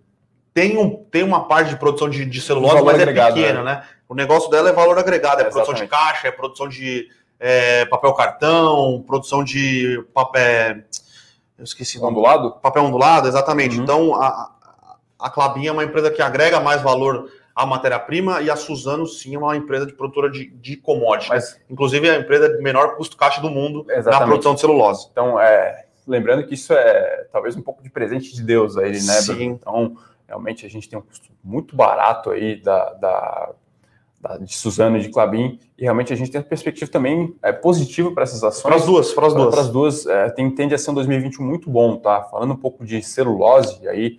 tem, 0.55 0.79
um, 0.79 1.05
tem 1.11 1.22
uma 1.22 1.46
parte 1.46 1.70
de 1.70 1.77
produção 1.77 2.09
de, 2.09 2.24
de 2.24 2.40
celulose, 2.40 2.83
mas 2.83 2.98
é 2.98 3.07
pequena, 3.07 3.62
né? 3.62 3.74
né? 3.74 3.85
O 4.09 4.14
negócio 4.14 4.50
dela 4.50 4.70
é 4.70 4.72
valor 4.72 4.98
agregado, 4.98 5.42
é, 5.42 5.46
é 5.46 5.50
produção 5.50 5.74
de 5.74 5.87
caixa, 5.87 6.29
é 6.29 6.31
produção 6.31 6.68
de 6.68 7.09
é, 7.38 7.85
papel 7.87 8.12
cartão, 8.14 9.03
produção 9.07 9.44
de 9.44 10.03
papel. 10.14 10.77
Eu 11.59 11.64
esqueci. 11.64 11.98
Ondulado? 11.98 12.53
Papel 12.62 12.85
ondulado, 12.85 13.29
exatamente. 13.29 13.77
Uhum. 13.77 13.83
Então, 13.83 14.14
a, 14.14 14.50
a 15.18 15.31
Clabin 15.31 15.66
é 15.66 15.72
uma 15.72 15.85
empresa 15.85 16.11
que 16.11 16.22
agrega 16.22 16.61
mais 16.61 16.81
valor 16.83 17.29
a 17.55 17.64
matéria-prima 17.64 18.43
e 18.43 18.51
a 18.51 18.57
Suzano 18.57 19.07
sim 19.07 19.35
é 19.35 19.38
uma 19.38 19.57
empresa 19.57 19.87
de 19.87 19.93
produtora 19.93 20.29
de, 20.29 20.47
de 20.47 20.77
commodities. 20.77 21.29
Mas, 21.29 21.61
Inclusive 21.71 22.09
é 22.09 22.17
a 22.17 22.19
empresa 22.19 22.49
de 22.49 22.61
menor 22.61 22.97
custo 22.97 23.17
caixa 23.17 23.40
do 23.40 23.49
mundo 23.49 23.87
exatamente. 23.88 24.21
na 24.21 24.27
produção 24.27 24.55
de 24.55 24.61
celulose. 24.61 25.09
Então, 25.12 25.38
é, 25.38 25.87
lembrando 26.07 26.45
que 26.47 26.55
isso 26.55 26.73
é 26.73 27.27
talvez 27.33 27.57
um 27.57 27.62
pouco 27.62 27.83
de 27.83 27.90
presente 27.90 28.35
de 28.35 28.43
Deus 28.43 28.77
aí, 28.77 28.93
né? 28.93 28.99
Sim. 28.99 29.45
Então, 29.45 29.97
realmente 30.27 30.67
a 30.67 30.69
gente 30.69 30.88
tem 30.88 30.99
um 30.99 31.03
custo 31.03 31.29
muito 31.45 31.77
barato 31.77 32.31
aí 32.31 32.61
da, 32.61 32.93
da, 32.95 33.51
da 34.21 34.37
de 34.38 34.53
Suzano 34.53 34.97
e 34.97 35.01
de 35.01 35.11
Clabin 35.11 35.61
e 35.79 35.83
realmente 35.83 36.12
a 36.12 36.17
gente 36.17 36.33
tem 36.33 36.40
a 36.40 36.45
perspectiva 36.45 36.90
também 36.90 37.37
é, 37.40 37.53
positiva 37.53 38.11
para 38.11 38.25
essas 38.25 38.43
ações. 38.43 38.62
Para 38.64 38.77
as 38.77 38.85
duas, 38.85 39.12
para 39.12 39.27
as 39.29 39.35
duas. 39.35 39.55
Para 39.55 39.61
as 39.61 39.69
duas, 39.69 40.07
é, 40.07 40.29
tem, 40.31 40.51
tende 40.51 40.75
a 40.75 40.79
ser 40.79 40.90
um 40.90 40.95
2021 40.95 41.47
muito 41.47 41.71
bom, 41.71 41.97
tá? 41.99 42.23
Falando 42.25 42.53
um 42.53 42.57
pouco 42.57 42.85
de 42.85 43.01
celulose, 43.01 43.87
aí, 43.87 44.19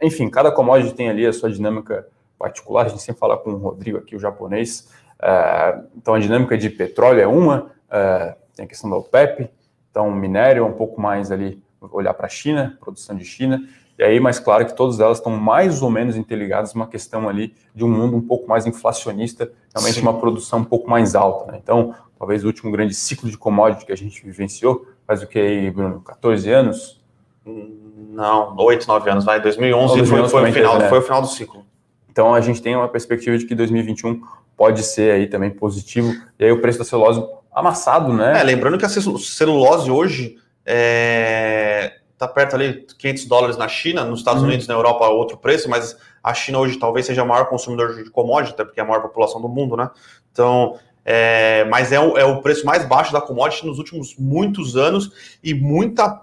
enfim, 0.00 0.30
cada 0.30 0.52
commodity 0.52 0.94
tem 0.94 1.10
ali 1.10 1.26
a 1.26 1.32
sua 1.32 1.50
dinâmica 1.50 2.06
particular, 2.42 2.86
a 2.86 2.88
gente 2.88 3.02
sempre 3.02 3.20
fala 3.20 3.38
com 3.38 3.50
o 3.52 3.56
Rodrigo 3.56 3.98
aqui, 3.98 4.16
o 4.16 4.18
japonês. 4.18 4.88
Uh, 5.20 5.86
então, 5.96 6.14
a 6.14 6.18
dinâmica 6.18 6.58
de 6.58 6.68
petróleo 6.68 7.20
é 7.20 7.26
uma, 7.26 7.70
uh, 7.86 8.34
tem 8.56 8.64
a 8.64 8.68
questão 8.68 8.90
da 8.90 8.96
OPEP, 8.96 9.48
então, 9.88 10.10
minério 10.10 10.64
é 10.64 10.66
um 10.66 10.72
pouco 10.72 11.00
mais 11.00 11.30
ali, 11.30 11.62
olhar 11.80 12.12
para 12.14 12.26
a 12.26 12.28
China, 12.28 12.76
produção 12.80 13.14
de 13.14 13.24
China, 13.24 13.62
e 13.96 14.02
aí, 14.02 14.18
mais 14.18 14.40
claro 14.40 14.66
que 14.66 14.74
todas 14.74 14.98
elas 14.98 15.18
estão 15.18 15.36
mais 15.36 15.82
ou 15.82 15.90
menos 15.90 16.16
interligadas 16.16 16.74
uma 16.74 16.88
questão 16.88 17.28
ali 17.28 17.54
de 17.72 17.84
um 17.84 17.88
mundo 17.88 18.16
um 18.16 18.20
pouco 18.20 18.48
mais 18.48 18.66
inflacionista, 18.66 19.52
realmente 19.72 19.96
Sim. 19.96 20.02
uma 20.02 20.18
produção 20.18 20.60
um 20.60 20.64
pouco 20.64 20.90
mais 20.90 21.14
alta. 21.14 21.52
Né? 21.52 21.60
Então, 21.62 21.94
talvez 22.18 22.42
o 22.42 22.48
último 22.48 22.72
grande 22.72 22.94
ciclo 22.94 23.30
de 23.30 23.38
commodity 23.38 23.86
que 23.86 23.92
a 23.92 23.96
gente 23.96 24.24
vivenciou, 24.24 24.86
faz 25.06 25.22
o 25.22 25.26
que 25.28 25.38
aí, 25.38 25.70
Bruno? 25.70 26.00
14 26.00 26.50
anos? 26.50 27.00
Não, 27.44 28.56
8, 28.56 28.88
9 28.88 29.10
anos, 29.10 29.24
vai. 29.24 29.40
2011, 29.40 29.98
2011 29.98 30.30
foi, 30.30 30.40
foi, 30.40 30.50
o 30.50 30.52
final, 30.52 30.78
né? 30.78 30.88
foi 30.88 30.98
o 30.98 31.02
final 31.02 31.20
do 31.20 31.28
ciclo. 31.28 31.64
Então 32.12 32.34
a 32.34 32.40
gente 32.42 32.60
tem 32.60 32.76
uma 32.76 32.88
perspectiva 32.88 33.36
de 33.38 33.46
que 33.46 33.54
2021 33.54 34.20
pode 34.54 34.82
ser 34.82 35.12
aí 35.12 35.26
também 35.26 35.50
positivo. 35.50 36.12
E 36.38 36.44
aí 36.44 36.52
o 36.52 36.60
preço 36.60 36.78
da 36.78 36.84
celulose 36.84 37.24
amassado, 37.50 38.12
né? 38.12 38.38
É, 38.38 38.42
lembrando 38.42 38.76
que 38.78 38.84
a 38.84 38.88
celulose 38.88 39.90
hoje 39.90 40.36
é, 40.64 41.94
tá 42.18 42.28
perto 42.28 42.54
ali 42.54 42.86
500 42.98 43.24
dólares 43.24 43.56
na 43.56 43.66
China, 43.66 44.04
nos 44.04 44.20
Estados 44.20 44.42
uhum. 44.42 44.48
Unidos, 44.48 44.68
na 44.68 44.74
Europa 44.74 45.08
outro 45.08 45.38
preço, 45.38 45.70
mas 45.70 45.96
a 46.22 46.34
China 46.34 46.58
hoje 46.58 46.78
talvez 46.78 47.06
seja 47.06 47.22
o 47.22 47.26
maior 47.26 47.46
consumidor 47.46 47.94
de 47.94 48.10
commodity, 48.10 48.52
até 48.52 48.64
porque 48.64 48.78
é 48.78 48.82
a 48.82 48.86
maior 48.86 49.00
população 49.00 49.40
do 49.40 49.48
mundo, 49.48 49.74
né? 49.74 49.90
Então, 50.30 50.78
é, 51.04 51.64
mas 51.64 51.92
é 51.92 51.98
o, 51.98 52.16
é 52.18 52.24
o 52.24 52.42
preço 52.42 52.64
mais 52.64 52.84
baixo 52.84 53.12
da 53.12 53.22
commodity 53.22 53.66
nos 53.66 53.78
últimos 53.78 54.16
muitos 54.18 54.76
anos 54.76 55.38
e 55.42 55.54
muita 55.54 56.22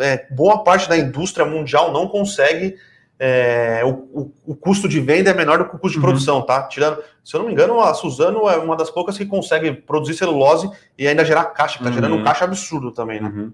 é, 0.00 0.26
boa 0.30 0.62
parte 0.62 0.88
da 0.88 0.96
indústria 0.96 1.46
mundial 1.46 1.92
não 1.92 2.08
consegue 2.08 2.76
é, 3.26 3.80
o, 3.86 4.30
o, 4.44 4.54
custo 4.54 4.86
de 4.86 5.00
venda 5.00 5.30
é 5.30 5.34
menor 5.34 5.56
do 5.56 5.64
que 5.64 5.76
o 5.76 5.78
custo 5.78 5.98
de 5.98 6.04
uhum. 6.04 6.10
produção, 6.10 6.42
tá? 6.42 6.64
Tirando, 6.64 7.02
se 7.24 7.34
eu 7.34 7.40
não 7.40 7.46
me 7.46 7.54
engano, 7.54 7.80
a 7.80 7.94
Suzano 7.94 8.50
é 8.50 8.58
uma 8.58 8.76
das 8.76 8.90
poucas 8.90 9.16
que 9.16 9.24
consegue 9.24 9.72
produzir 9.72 10.12
celulose 10.12 10.70
e 10.98 11.08
ainda 11.08 11.24
gerar 11.24 11.46
caixa, 11.46 11.78
que 11.78 11.84
tá 11.84 11.88
uhum. 11.88 11.94
gerando 11.94 12.16
um 12.16 12.22
caixa 12.22 12.44
absurdo 12.44 12.90
também, 12.92 13.22
né? 13.22 13.32
Uhum. 13.34 13.52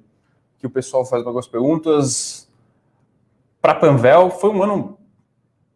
Que 0.58 0.66
o 0.66 0.70
pessoal 0.70 1.04
faz 1.04 1.24
algumas 1.24 1.46
perguntas. 1.46 2.50
Para 3.62 3.76
Panvel, 3.76 4.30
foi 4.30 4.50
um 4.50 4.60
ano. 4.60 4.98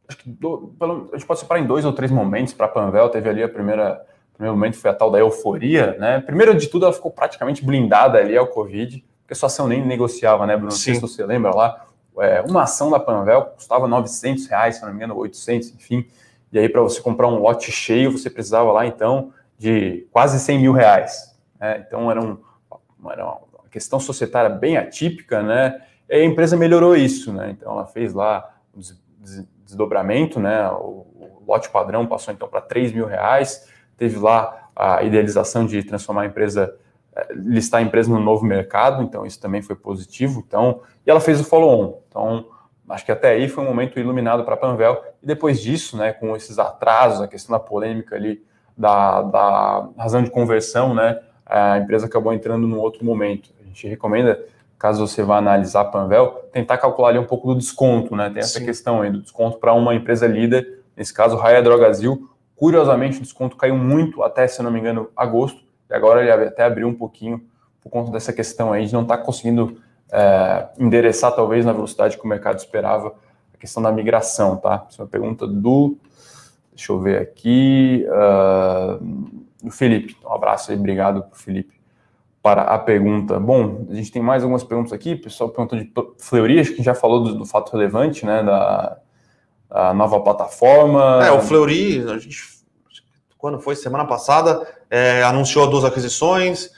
Acho 0.08 0.18
que 0.18 0.28
do, 0.28 0.74
pelo, 0.76 1.10
a 1.12 1.16
gente 1.16 1.26
pode 1.26 1.38
separar 1.38 1.60
em 1.60 1.66
dois 1.66 1.84
ou 1.84 1.92
três 1.92 2.10
momentos. 2.10 2.52
Para 2.52 2.66
Panvel, 2.66 3.08
teve 3.10 3.28
ali 3.28 3.44
a 3.44 3.48
primeira. 3.48 4.04
O 4.32 4.34
primeiro 4.34 4.56
momento 4.56 4.76
foi 4.76 4.90
a 4.90 4.94
tal 4.94 5.08
da 5.08 5.20
euforia, 5.20 5.96
né? 6.00 6.20
Primeiro 6.20 6.52
de 6.56 6.66
tudo, 6.66 6.84
ela 6.84 6.92
ficou 6.92 7.12
praticamente 7.12 7.64
blindada 7.64 8.18
ali 8.18 8.36
ao 8.36 8.48
Covid. 8.48 9.04
porque 9.22 9.34
a 9.34 9.36
sua 9.36 9.46
ação 9.46 9.68
nem 9.68 9.86
negociava, 9.86 10.44
né, 10.48 10.56
Bruno? 10.56 10.72
Sim. 10.72 10.76
Não 10.76 10.82
sei 10.82 10.94
se 10.94 11.00
você 11.00 11.24
lembra 11.24 11.54
lá, 11.54 11.86
é, 12.18 12.42
uma 12.42 12.62
ação 12.62 12.90
da 12.90 13.00
Panvel 13.00 13.46
custava 13.46 13.88
900 13.88 14.46
reais, 14.46 14.76
se 14.76 14.82
não 14.82 14.90
me 14.90 14.96
engano, 14.96 15.16
800, 15.16 15.74
enfim. 15.74 16.06
E 16.52 16.58
aí, 16.58 16.68
para 16.68 16.80
você 16.80 17.00
comprar 17.00 17.26
um 17.26 17.40
lote 17.40 17.72
cheio, 17.72 18.12
você 18.12 18.30
precisava 18.30 18.70
lá, 18.70 18.86
então, 18.86 19.32
de 19.58 20.06
quase 20.12 20.38
100 20.38 20.60
mil 20.60 20.72
reais. 20.72 21.36
Né? 21.58 21.84
Então, 21.86 22.10
era, 22.10 22.20
um, 22.20 22.38
era 23.10 23.24
uma 23.24 23.68
questão 23.70 23.98
societária 23.98 24.50
bem 24.50 24.76
atípica, 24.76 25.42
né? 25.42 25.82
E 26.08 26.14
a 26.14 26.24
empresa 26.24 26.56
melhorou 26.56 26.94
isso, 26.94 27.32
né? 27.32 27.50
Então, 27.50 27.72
ela 27.72 27.86
fez 27.86 28.14
lá 28.14 28.54
um 28.76 28.80
desdobramento, 29.64 30.38
né? 30.38 30.70
O, 30.70 31.06
o 31.16 31.42
lote 31.46 31.68
padrão 31.70 32.06
passou, 32.06 32.32
então, 32.32 32.46
para 32.46 32.60
3 32.60 32.92
mil 32.92 33.06
reais. 33.06 33.68
Teve 33.96 34.18
lá 34.18 34.68
a 34.76 35.02
idealização 35.02 35.66
de 35.66 35.82
transformar 35.82 36.22
a 36.22 36.26
empresa 36.26 36.76
listar 37.34 37.80
a 37.80 37.82
empresa 37.82 38.10
no 38.10 38.20
novo 38.20 38.44
mercado, 38.44 39.02
então 39.02 39.24
isso 39.24 39.40
também 39.40 39.62
foi 39.62 39.76
positivo. 39.76 40.42
Então, 40.46 40.80
e 41.06 41.10
ela 41.10 41.20
fez 41.20 41.40
o 41.40 41.44
follow-on. 41.44 41.98
Então, 42.08 42.46
acho 42.88 43.04
que 43.04 43.12
até 43.12 43.30
aí 43.30 43.48
foi 43.48 43.64
um 43.64 43.66
momento 43.66 43.98
iluminado 43.98 44.44
para 44.44 44.54
a 44.54 44.56
Panvel. 44.56 45.02
E 45.22 45.26
depois 45.26 45.60
disso, 45.60 45.96
né, 45.96 46.12
com 46.12 46.34
esses 46.36 46.58
atrasos, 46.58 47.20
a 47.20 47.28
questão 47.28 47.56
da 47.56 47.60
polêmica 47.60 48.16
ali 48.16 48.42
da, 48.76 49.22
da 49.22 49.88
razão 49.96 50.22
de 50.22 50.30
conversão, 50.30 50.94
né, 50.94 51.20
a 51.46 51.78
empresa 51.78 52.06
acabou 52.06 52.32
entrando 52.32 52.66
num 52.66 52.78
outro 52.78 53.04
momento. 53.04 53.50
A 53.62 53.66
gente 53.66 53.86
recomenda, 53.86 54.42
caso 54.78 55.06
você 55.06 55.22
vá 55.22 55.38
analisar 55.38 55.82
a 55.82 55.84
Panvel, 55.84 56.48
tentar 56.52 56.78
calcular 56.78 57.10
ali 57.10 57.18
um 57.18 57.26
pouco 57.26 57.48
do 57.48 57.58
desconto, 57.58 58.16
né? 58.16 58.30
Tem 58.30 58.40
essa 58.40 58.58
Sim. 58.58 58.64
questão 58.64 59.02
aí 59.02 59.10
do 59.10 59.20
desconto 59.20 59.58
para 59.58 59.72
uma 59.72 59.94
empresa 59.94 60.26
líder, 60.26 60.80
nesse 60.96 61.12
caso, 61.12 61.36
Raia 61.36 61.62
Drogazil. 61.62 62.28
Curiosamente, 62.56 63.18
o 63.18 63.22
desconto 63.22 63.56
caiu 63.56 63.76
muito 63.76 64.22
até, 64.22 64.46
se 64.46 64.62
não 64.62 64.70
me 64.70 64.78
engano, 64.78 65.08
agosto 65.16 65.63
e 65.90 65.94
agora 65.94 66.22
ele 66.22 66.30
até 66.46 66.64
abriu 66.64 66.88
um 66.88 66.94
pouquinho 66.94 67.44
por 67.80 67.90
conta 67.90 68.10
dessa 68.10 68.32
questão 68.32 68.72
aí 68.72 68.86
de 68.86 68.92
não 68.92 69.02
estar 69.02 69.18
tá 69.18 69.22
conseguindo 69.22 69.80
é, 70.10 70.68
endereçar, 70.78 71.34
talvez, 71.34 71.64
na 71.64 71.72
velocidade 71.72 72.16
que 72.16 72.24
o 72.24 72.28
mercado 72.28 72.58
esperava, 72.58 73.14
a 73.52 73.58
questão 73.58 73.82
da 73.82 73.92
migração, 73.92 74.56
tá? 74.56 74.86
Essa 74.88 75.02
é 75.02 75.04
uma 75.04 75.10
pergunta 75.10 75.46
do. 75.46 75.96
Deixa 76.74 76.92
eu 76.92 77.00
ver 77.00 77.20
aqui. 77.20 78.04
Uh, 78.08 79.44
do 79.64 79.70
Felipe. 79.70 80.16
Um 80.24 80.32
abraço 80.32 80.70
aí, 80.70 80.76
obrigado 80.76 81.22
pro 81.22 81.38
Felipe 81.38 81.74
para 82.42 82.62
a 82.62 82.78
pergunta. 82.78 83.40
Bom, 83.40 83.86
a 83.90 83.94
gente 83.94 84.12
tem 84.12 84.20
mais 84.20 84.42
algumas 84.42 84.62
perguntas 84.62 84.92
aqui. 84.92 85.14
O 85.14 85.22
pessoal 85.22 85.48
perguntou 85.48 85.78
de 85.78 85.90
Fleury, 86.18 86.60
acho 86.60 86.74
que 86.74 86.82
já 86.82 86.94
falou 86.94 87.24
do, 87.24 87.38
do 87.38 87.46
fato 87.46 87.72
relevante, 87.72 88.26
né? 88.26 88.42
Da, 88.42 88.98
da 89.70 89.94
nova 89.94 90.20
plataforma. 90.20 91.24
É, 91.26 91.32
o 91.32 91.40
Fleury, 91.40 92.04
a 92.10 92.18
gente 92.18 92.54
quando 93.38 93.60
foi? 93.60 93.76
Semana 93.76 94.06
passada, 94.06 94.66
é, 94.94 95.24
anunciou 95.24 95.68
duas 95.68 95.84
aquisições, 95.84 96.70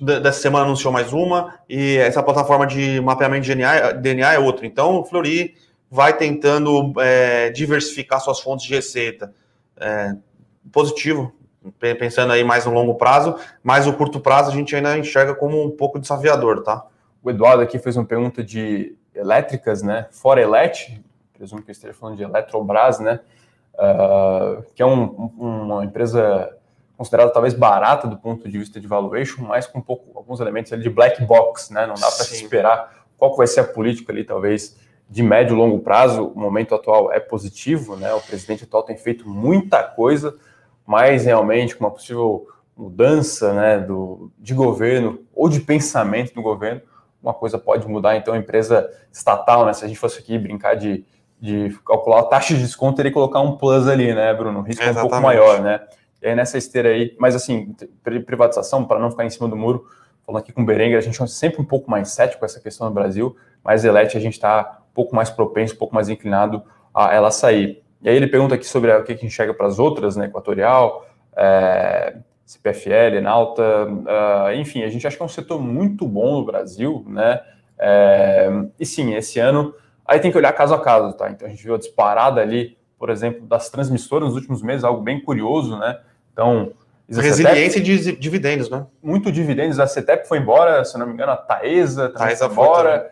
dessa 0.00 0.40
semana 0.40 0.64
anunciou 0.64 0.92
mais 0.92 1.12
uma, 1.12 1.54
e 1.68 1.98
essa 1.98 2.20
plataforma 2.20 2.66
de 2.66 3.00
mapeamento 3.00 3.44
de 3.44 3.54
DNA, 3.54 3.92
DNA 3.92 4.32
é 4.32 4.38
outra. 4.40 4.66
Então, 4.66 4.98
o 4.98 5.04
Flori 5.04 5.54
vai 5.88 6.16
tentando 6.16 6.92
é, 7.00 7.50
diversificar 7.50 8.20
suas 8.20 8.40
fontes 8.40 8.66
de 8.66 8.74
receita. 8.74 9.32
É, 9.76 10.16
positivo, 10.72 11.32
pensando 11.78 12.32
aí 12.32 12.42
mais 12.42 12.66
no 12.66 12.72
longo 12.72 12.96
prazo, 12.96 13.36
mas 13.62 13.86
o 13.86 13.92
curto 13.92 14.18
prazo 14.18 14.50
a 14.50 14.52
gente 14.52 14.74
ainda 14.74 14.98
enxerga 14.98 15.32
como 15.32 15.64
um 15.64 15.70
pouco 15.70 16.00
desafiador, 16.00 16.64
tá? 16.64 16.84
O 17.22 17.30
Eduardo 17.30 17.62
aqui 17.62 17.78
fez 17.78 17.96
uma 17.96 18.04
pergunta 18.04 18.42
de 18.42 18.96
elétricas, 19.14 19.80
né? 19.80 20.08
Fora 20.10 20.40
Elet, 20.40 21.00
presumo 21.32 21.62
que 21.62 21.70
esteja 21.70 21.94
falando 21.94 22.16
de 22.16 22.24
Eletrobras, 22.24 22.98
né? 22.98 23.20
uh, 23.80 24.62
que 24.74 24.82
é 24.82 24.86
um, 24.86 25.04
uma 25.38 25.84
empresa 25.84 26.54
considerada 27.00 27.32
talvez 27.32 27.54
barata 27.54 28.06
do 28.06 28.18
ponto 28.18 28.46
de 28.46 28.58
vista 28.58 28.78
de 28.78 28.86
valuation, 28.86 29.42
mas 29.42 29.66
com 29.66 29.78
um 29.78 29.82
pouco, 29.82 30.18
alguns 30.18 30.38
elementos 30.38 30.70
ali 30.70 30.82
de 30.82 30.90
black 30.90 31.24
box, 31.24 31.72
né? 31.72 31.86
Não 31.86 31.94
dá 31.94 32.02
para 32.02 32.26
se 32.26 32.34
esperar 32.34 33.06
qual 33.16 33.34
vai 33.34 33.46
ser 33.46 33.60
a 33.60 33.64
política 33.64 34.12
ali, 34.12 34.22
talvez 34.22 34.76
de 35.08 35.22
médio 35.22 35.54
e 35.54 35.56
longo 35.56 35.78
prazo. 35.78 36.26
O 36.26 36.38
momento 36.38 36.74
atual 36.74 37.10
é 37.10 37.18
positivo, 37.18 37.96
né? 37.96 38.12
O 38.12 38.20
presidente 38.20 38.64
atual 38.64 38.82
tem 38.82 38.98
feito 38.98 39.26
muita 39.26 39.82
coisa, 39.82 40.36
mas 40.86 41.24
realmente 41.24 41.74
com 41.74 41.84
uma 41.84 41.90
possível 41.90 42.46
mudança, 42.76 43.54
né, 43.54 43.78
do, 43.78 44.30
de 44.38 44.52
governo 44.52 45.20
ou 45.34 45.48
de 45.48 45.60
pensamento 45.60 46.34
do 46.34 46.42
governo, 46.42 46.82
uma 47.22 47.32
coisa 47.32 47.58
pode 47.58 47.88
mudar. 47.88 48.14
Então, 48.16 48.34
a 48.34 48.38
empresa 48.38 48.90
estatal, 49.10 49.64
né? 49.64 49.72
Se 49.72 49.86
a 49.86 49.88
gente 49.88 49.98
fosse 49.98 50.18
aqui 50.18 50.38
brincar 50.38 50.74
de 50.74 51.02
de 51.40 51.74
calcular 51.86 52.20
a 52.20 52.24
taxa 52.24 52.54
de 52.54 52.60
desconto, 52.60 52.96
teria 52.96 53.10
que 53.10 53.14
colocar 53.14 53.40
um 53.40 53.56
plus 53.56 53.88
ali, 53.88 54.14
né, 54.14 54.34
Bruno? 54.34 54.60
O 54.60 54.62
risco 54.62 54.84
é 54.84 54.90
um 54.90 54.94
pouco 54.94 55.20
maior, 55.22 55.62
né? 55.62 55.80
E 56.22 56.28
aí 56.28 56.34
nessa 56.34 56.58
esteira 56.58 56.90
aí, 56.90 57.16
mas 57.18 57.34
assim, 57.34 57.74
privatização, 58.26 58.84
para 58.84 58.98
não 58.98 59.10
ficar 59.10 59.24
em 59.24 59.30
cima 59.30 59.48
do 59.48 59.56
muro, 59.56 59.86
falando 60.24 60.42
aqui 60.42 60.52
com 60.52 60.62
o 60.62 60.64
Berenguer, 60.64 60.98
a 60.98 61.00
gente 61.00 61.20
é 61.22 61.26
sempre 61.26 61.60
um 61.60 61.64
pouco 61.64 61.90
mais 61.90 62.10
cético 62.10 62.40
com 62.40 62.46
essa 62.46 62.60
questão 62.60 62.88
no 62.88 62.94
Brasil, 62.94 63.36
mas 63.64 63.84
Elete 63.84 64.16
a 64.16 64.20
gente 64.20 64.34
está 64.34 64.82
um 64.90 64.94
pouco 64.94 65.14
mais 65.14 65.30
propenso, 65.30 65.74
um 65.74 65.78
pouco 65.78 65.94
mais 65.94 66.08
inclinado 66.08 66.62
a 66.94 67.12
ela 67.14 67.30
sair. 67.30 67.82
E 68.02 68.08
aí 68.08 68.16
ele 68.16 68.26
pergunta 68.26 68.54
aqui 68.54 68.66
sobre 68.66 68.92
o 68.92 69.04
que 69.04 69.12
a 69.12 69.14
gente 69.14 69.26
enxerga 69.26 69.54
para 69.54 69.66
as 69.66 69.78
outras, 69.78 70.16
né, 70.16 70.26
Equatorial, 70.26 71.06
é, 71.36 72.16
CPFL, 72.44 73.16
Enalta, 73.16 73.62
uh, 73.86 74.52
enfim, 74.54 74.82
a 74.82 74.88
gente 74.88 75.06
acha 75.06 75.16
que 75.16 75.22
é 75.22 75.24
um 75.24 75.28
setor 75.28 75.60
muito 75.60 76.06
bom 76.06 76.40
no 76.40 76.44
Brasil, 76.44 77.04
né, 77.06 77.40
é, 77.78 78.48
e 78.78 78.84
sim, 78.84 79.14
esse 79.14 79.38
ano 79.38 79.74
Aí 80.10 80.18
tem 80.18 80.32
que 80.32 80.36
olhar 80.36 80.52
caso 80.52 80.74
a 80.74 80.80
caso, 80.80 81.16
tá? 81.16 81.30
Então 81.30 81.46
a 81.46 81.50
gente 81.52 81.62
viu 81.62 81.76
a 81.76 81.78
disparada 81.78 82.40
ali, 82.40 82.76
por 82.98 83.10
exemplo, 83.10 83.46
das 83.46 83.70
transmissoras 83.70 84.26
nos 84.26 84.34
últimos 84.34 84.60
meses, 84.60 84.82
algo 84.82 85.00
bem 85.00 85.20
curioso, 85.20 85.78
né? 85.78 86.00
Então. 86.32 86.72
Resiliência 87.08 87.80
de 87.80 88.16
dividendos, 88.16 88.70
né? 88.70 88.86
Muito 89.02 89.32
dividendos. 89.32 89.80
A 89.80 89.86
CETEP 89.86 90.28
foi 90.28 90.38
embora, 90.38 90.84
se 90.84 90.96
não 90.96 91.06
me 91.06 91.12
engano, 91.12 91.32
a 91.32 91.36
Taesa 91.36 92.08
também 92.08 92.28
Taesa 92.28 92.48
foi 92.48 92.64
embora, 92.64 93.10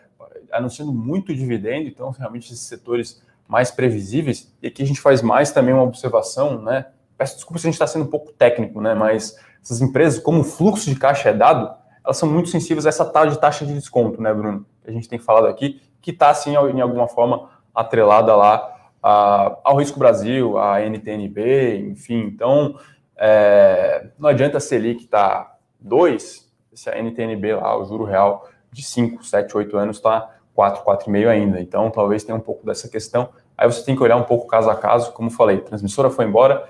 anunciando 0.52 0.92
muito 0.92 1.34
dividendo. 1.34 1.88
Então, 1.88 2.10
realmente, 2.10 2.52
esses 2.52 2.66
setores 2.66 3.20
mais 3.48 3.70
previsíveis. 3.72 4.54
E 4.62 4.68
aqui 4.68 4.82
a 4.82 4.86
gente 4.86 5.00
faz 5.00 5.20
mais 5.20 5.50
também 5.50 5.74
uma 5.74 5.82
observação, 5.82 6.62
né? 6.62 6.86
Peço 7.16 7.34
desculpa 7.34 7.58
se 7.58 7.66
a 7.66 7.68
gente 7.68 7.74
está 7.74 7.86
sendo 7.86 8.04
um 8.04 8.10
pouco 8.10 8.32
técnico, 8.32 8.80
né? 8.80 8.94
Mas 8.94 9.36
essas 9.60 9.80
empresas, 9.80 10.20
como 10.22 10.42
o 10.42 10.44
fluxo 10.44 10.88
de 10.88 10.96
caixa 10.96 11.30
é 11.30 11.32
dado, 11.32 11.74
elas 12.04 12.16
são 12.16 12.28
muito 12.28 12.48
sensíveis 12.50 12.86
a 12.86 12.90
essa 12.90 13.04
tal 13.04 13.26
de 13.26 13.38
taxa 13.40 13.66
de 13.66 13.74
desconto, 13.74 14.22
né, 14.22 14.32
Bruno? 14.32 14.64
Que 14.84 14.90
a 14.90 14.92
gente 14.92 15.08
tem 15.08 15.18
falado 15.18 15.46
aqui 15.46 15.80
que 16.00 16.10
está, 16.10 16.30
assim, 16.30 16.52
em 16.52 16.80
alguma 16.80 17.08
forma 17.08 17.50
atrelada 17.74 18.34
lá 18.36 18.76
a, 19.02 19.58
ao 19.64 19.76
Risco 19.76 19.98
Brasil, 19.98 20.58
a 20.58 20.80
NTNB, 20.80 21.88
enfim. 21.90 22.20
Então, 22.20 22.78
é, 23.18 24.06
não 24.18 24.28
adianta 24.28 24.58
a 24.58 24.60
Selic 24.60 25.04
estar 25.04 25.28
tá 25.28 25.58
2, 25.80 26.50
se 26.72 26.88
a 26.88 26.96
NTNB 27.02 27.54
lá, 27.54 27.76
o 27.76 27.84
juro 27.84 28.04
real 28.04 28.48
de 28.70 28.82
5, 28.82 29.24
7, 29.24 29.56
8 29.56 29.76
anos 29.76 29.96
está 29.96 30.34
4, 30.54 30.84
4,5 30.84 31.28
ainda. 31.28 31.60
Então, 31.60 31.90
talvez 31.90 32.24
tenha 32.24 32.36
um 32.36 32.40
pouco 32.40 32.64
dessa 32.64 32.88
questão. 32.88 33.30
Aí 33.56 33.66
você 33.66 33.84
tem 33.84 33.96
que 33.96 34.02
olhar 34.02 34.16
um 34.16 34.24
pouco 34.24 34.46
caso 34.46 34.70
a 34.70 34.76
caso, 34.76 35.12
como 35.12 35.30
falei, 35.30 35.58
transmissora 35.58 36.10
foi 36.10 36.24
embora, 36.24 36.64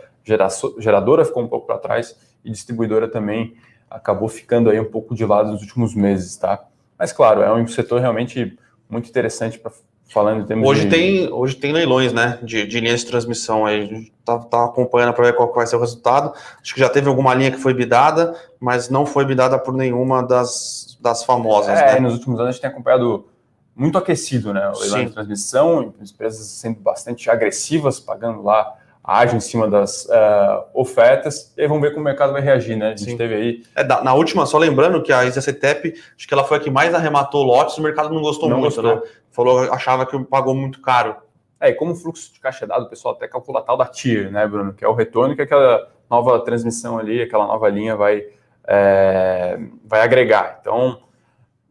geradora 0.78 1.24
ficou 1.24 1.42
um 1.42 1.48
pouco 1.48 1.66
para 1.66 1.78
trás 1.78 2.16
e 2.44 2.50
distribuidora 2.50 3.08
também 3.08 3.54
acabou 3.90 4.28
ficando 4.28 4.70
aí 4.70 4.78
um 4.78 4.90
pouco 4.90 5.14
de 5.14 5.24
lado 5.24 5.50
nos 5.50 5.62
últimos 5.62 5.94
meses, 5.94 6.36
tá? 6.36 6.64
Mas 6.98 7.12
claro, 7.12 7.42
é 7.42 7.52
um 7.52 7.66
setor 7.66 8.00
realmente 8.00 8.58
muito 8.88 9.08
interessante 9.08 9.58
para 9.58 9.72
falando 10.08 10.42
em 10.42 10.46
termos 10.46 10.68
hoje 10.68 10.84
de... 10.84 10.90
tem 10.90 11.32
hoje 11.32 11.54
tem 11.56 11.72
leilões 11.72 12.12
né 12.12 12.38
de, 12.42 12.66
de 12.66 12.80
linhas 12.80 13.00
de 13.00 13.06
transmissão 13.06 13.66
aí 13.66 13.82
a 13.82 13.84
gente 13.84 14.12
tá, 14.24 14.38
tá 14.38 14.64
acompanhando 14.64 15.12
para 15.12 15.24
ver 15.24 15.34
qual 15.34 15.52
vai 15.52 15.66
ser 15.66 15.76
o 15.76 15.80
resultado 15.80 16.32
acho 16.60 16.74
que 16.74 16.80
já 16.80 16.88
teve 16.88 17.08
alguma 17.08 17.34
linha 17.34 17.50
que 17.50 17.58
foi 17.58 17.74
bidada 17.74 18.34
mas 18.58 18.88
não 18.88 19.04
foi 19.04 19.24
bidada 19.24 19.58
por 19.58 19.74
nenhuma 19.74 20.22
das, 20.22 20.98
das 21.00 21.22
famosas 21.22 21.78
é, 21.78 21.94
né? 21.94 22.00
nos 22.00 22.14
últimos 22.14 22.40
anos 22.40 22.48
a 22.48 22.52
gente 22.52 22.60
tem 22.60 22.70
acompanhado 22.70 23.26
muito 23.76 23.98
aquecido 23.98 24.52
né 24.54 24.68
o 24.74 24.80
leilão 24.80 24.98
Sim. 24.98 25.04
de 25.06 25.12
transmissão 25.12 25.94
empresas 26.00 26.46
sendo 26.46 26.80
bastante 26.80 27.30
agressivas 27.30 28.00
pagando 28.00 28.42
lá 28.42 28.78
age 29.08 29.34
em 29.34 29.40
cima 29.40 29.66
das 29.66 30.04
uh, 30.04 30.64
ofertas, 30.74 31.54
e 31.56 31.66
vamos 31.66 31.80
ver 31.80 31.92
como 31.92 32.02
o 32.02 32.04
mercado 32.04 32.30
vai 32.30 32.42
reagir, 32.42 32.76
né? 32.76 32.88
A 32.88 32.90
gente 32.90 33.12
Sim. 33.12 33.16
teve 33.16 33.34
aí. 33.34 33.62
É, 33.74 33.82
na 33.82 34.12
última, 34.12 34.44
só 34.44 34.58
lembrando 34.58 35.02
que 35.02 35.10
a 35.10 35.24
ICTEP, 35.24 35.94
acho 36.14 36.28
que 36.28 36.34
ela 36.34 36.44
foi 36.44 36.58
a 36.58 36.60
que 36.60 36.70
mais 36.70 36.94
arrematou 36.94 37.42
lotes, 37.42 37.78
o 37.78 37.82
mercado 37.82 38.12
não 38.12 38.20
gostou 38.20 38.50
não 38.50 38.58
muito, 38.58 38.74
gostou. 38.76 38.96
né? 38.96 39.02
Falou, 39.38 39.72
achava 39.72 40.04
que 40.04 40.18
pagou 40.24 40.52
muito 40.52 40.80
caro. 40.80 41.14
É, 41.60 41.68
e 41.68 41.72
como 41.72 41.92
o 41.92 41.94
fluxo 41.94 42.34
de 42.34 42.40
caixa 42.40 42.64
é 42.64 42.66
dado, 42.66 42.86
o 42.86 42.88
pessoal 42.88 43.14
até 43.14 43.28
calcula 43.28 43.62
tal 43.62 43.76
da 43.76 43.86
TIR, 43.86 44.32
né, 44.32 44.44
Bruno? 44.48 44.72
Que 44.72 44.84
é 44.84 44.88
o 44.88 44.94
retorno 44.94 45.36
que 45.36 45.42
aquela 45.42 45.88
nova 46.10 46.40
transmissão 46.40 46.98
ali, 46.98 47.22
aquela 47.22 47.46
nova 47.46 47.68
linha 47.68 47.94
vai, 47.94 48.26
é, 48.66 49.56
vai 49.84 50.00
agregar. 50.00 50.58
Então, 50.60 51.02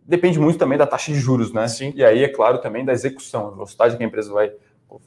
depende 0.06 0.40
muito 0.40 0.58
também 0.58 0.78
da 0.78 0.88
taxa 0.88 1.12
de 1.12 1.20
juros, 1.20 1.52
né? 1.52 1.68
Sim. 1.68 1.92
E 1.94 2.06
aí, 2.06 2.24
é 2.24 2.30
claro, 2.30 2.60
também 2.60 2.86
da 2.86 2.94
execução, 2.94 3.48
a 3.48 3.52
velocidade 3.52 3.98
que 3.98 4.04
a 4.04 4.08
empresa 4.08 4.32
vai 4.32 4.54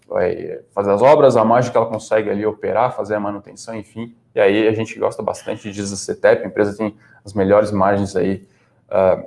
vai 0.06 0.61
fazer 0.74 0.90
as 0.90 1.00
obras, 1.00 1.38
a 1.38 1.44
margem 1.46 1.72
que 1.72 1.78
ela 1.78 1.86
consegue 1.86 2.28
ali 2.28 2.44
operar, 2.44 2.94
fazer 2.94 3.14
a 3.14 3.20
manutenção, 3.20 3.74
enfim. 3.74 4.14
E 4.34 4.40
aí 4.40 4.68
a 4.68 4.72
gente 4.74 4.98
gosta 4.98 5.22
bastante 5.22 5.72
de 5.72 5.86
CETEP, 5.86 6.44
a 6.44 6.46
empresa 6.46 6.76
tem 6.76 6.94
as 7.24 7.32
melhores 7.32 7.72
margens 7.72 8.14
aí 8.14 8.46
uh, 8.90 9.26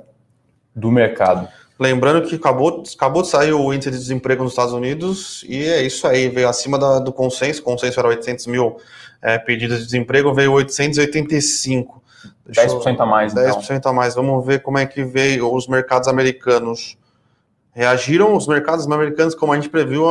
do 0.72 0.92
mercado. 0.92 1.48
Lembrando 1.78 2.28
que 2.28 2.36
acabou, 2.36 2.84
acabou 2.94 3.22
de 3.22 3.28
sair 3.28 3.52
o 3.52 3.72
índice 3.72 3.90
de 3.90 3.98
desemprego 3.98 4.44
nos 4.44 4.52
Estados 4.52 4.72
Unidos 4.72 5.44
e 5.48 5.64
é 5.64 5.82
isso 5.82 6.06
aí, 6.06 6.28
veio 6.28 6.48
acima 6.48 6.78
da, 6.78 7.00
do 7.00 7.12
consenso, 7.12 7.60
o 7.60 7.64
consenso 7.64 7.98
era 7.98 8.08
800 8.08 8.46
mil 8.46 8.76
é, 9.20 9.38
pedidos 9.38 9.78
de 9.78 9.84
desemprego, 9.84 10.32
veio 10.32 10.52
885. 10.52 12.02
Deixa 12.46 12.66
10% 12.66 13.00
a 13.00 13.06
mais. 13.06 13.34
10% 13.34 13.76
então. 13.76 13.90
a 13.90 13.94
mais. 13.94 14.14
Vamos 14.14 14.44
ver 14.44 14.62
como 14.62 14.78
é 14.78 14.86
que 14.86 15.02
veio 15.02 15.52
os 15.52 15.66
mercados 15.66 16.08
americanos. 16.08 16.96
Reagiram 17.72 18.36
os 18.36 18.46
mercados 18.46 18.86
americanos, 18.86 19.34
como 19.34 19.52
a 19.52 19.56
gente 19.56 19.68
previu, 19.68 20.04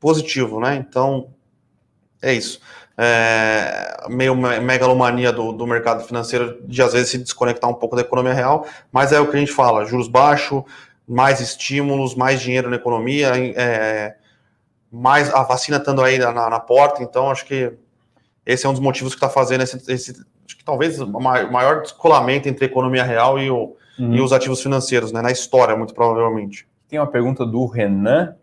positivo, 0.00 0.60
né? 0.60 0.76
Então, 0.76 1.28
é 2.20 2.32
isso. 2.32 2.60
É, 2.98 4.06
meio 4.10 4.34
megalomania 4.34 5.32
do, 5.32 5.52
do 5.52 5.66
mercado 5.66 6.04
financeiro 6.04 6.60
de 6.66 6.82
às 6.82 6.92
vezes 6.92 7.08
se 7.08 7.18
desconectar 7.18 7.70
um 7.70 7.74
pouco 7.74 7.96
da 7.96 8.02
economia 8.02 8.34
real, 8.34 8.66
mas 8.92 9.10
é 9.10 9.18
o 9.18 9.26
que 9.26 9.36
a 9.36 9.40
gente 9.40 9.52
fala: 9.52 9.86
juros 9.86 10.08
baixos, 10.08 10.64
mais 11.10 11.40
estímulos, 11.40 12.14
mais 12.14 12.40
dinheiro 12.40 12.70
na 12.70 12.76
economia, 12.76 13.32
é, 13.36 14.14
mais 14.92 15.34
a 15.34 15.42
vacina 15.42 15.78
estando 15.78 16.02
aí 16.02 16.18
na, 16.18 16.32
na, 16.32 16.60
porta, 16.60 17.02
então 17.02 17.28
acho 17.28 17.44
que 17.44 17.72
esse 18.46 18.64
é 18.64 18.68
um 18.68 18.72
dos 18.72 18.80
motivos 18.80 19.12
que 19.12 19.16
está 19.16 19.28
fazendo 19.28 19.62
esse, 19.62 19.76
esse, 19.92 20.12
acho 20.46 20.56
que 20.56 20.64
talvez 20.64 21.00
o 21.00 21.08
maior 21.08 21.82
descolamento 21.82 22.48
entre 22.48 22.64
a 22.64 22.68
economia 22.68 23.02
real 23.02 23.40
e, 23.40 23.50
o, 23.50 23.76
uhum. 23.98 24.14
e 24.14 24.20
os 24.20 24.32
ativos 24.32 24.62
financeiros, 24.62 25.10
né, 25.10 25.20
na 25.20 25.32
história, 25.32 25.76
muito 25.76 25.92
provavelmente. 25.92 26.68
Tem 26.88 26.96
uma 26.96 27.08
pergunta 27.08 27.44
do 27.44 27.66
Renan, 27.66 28.36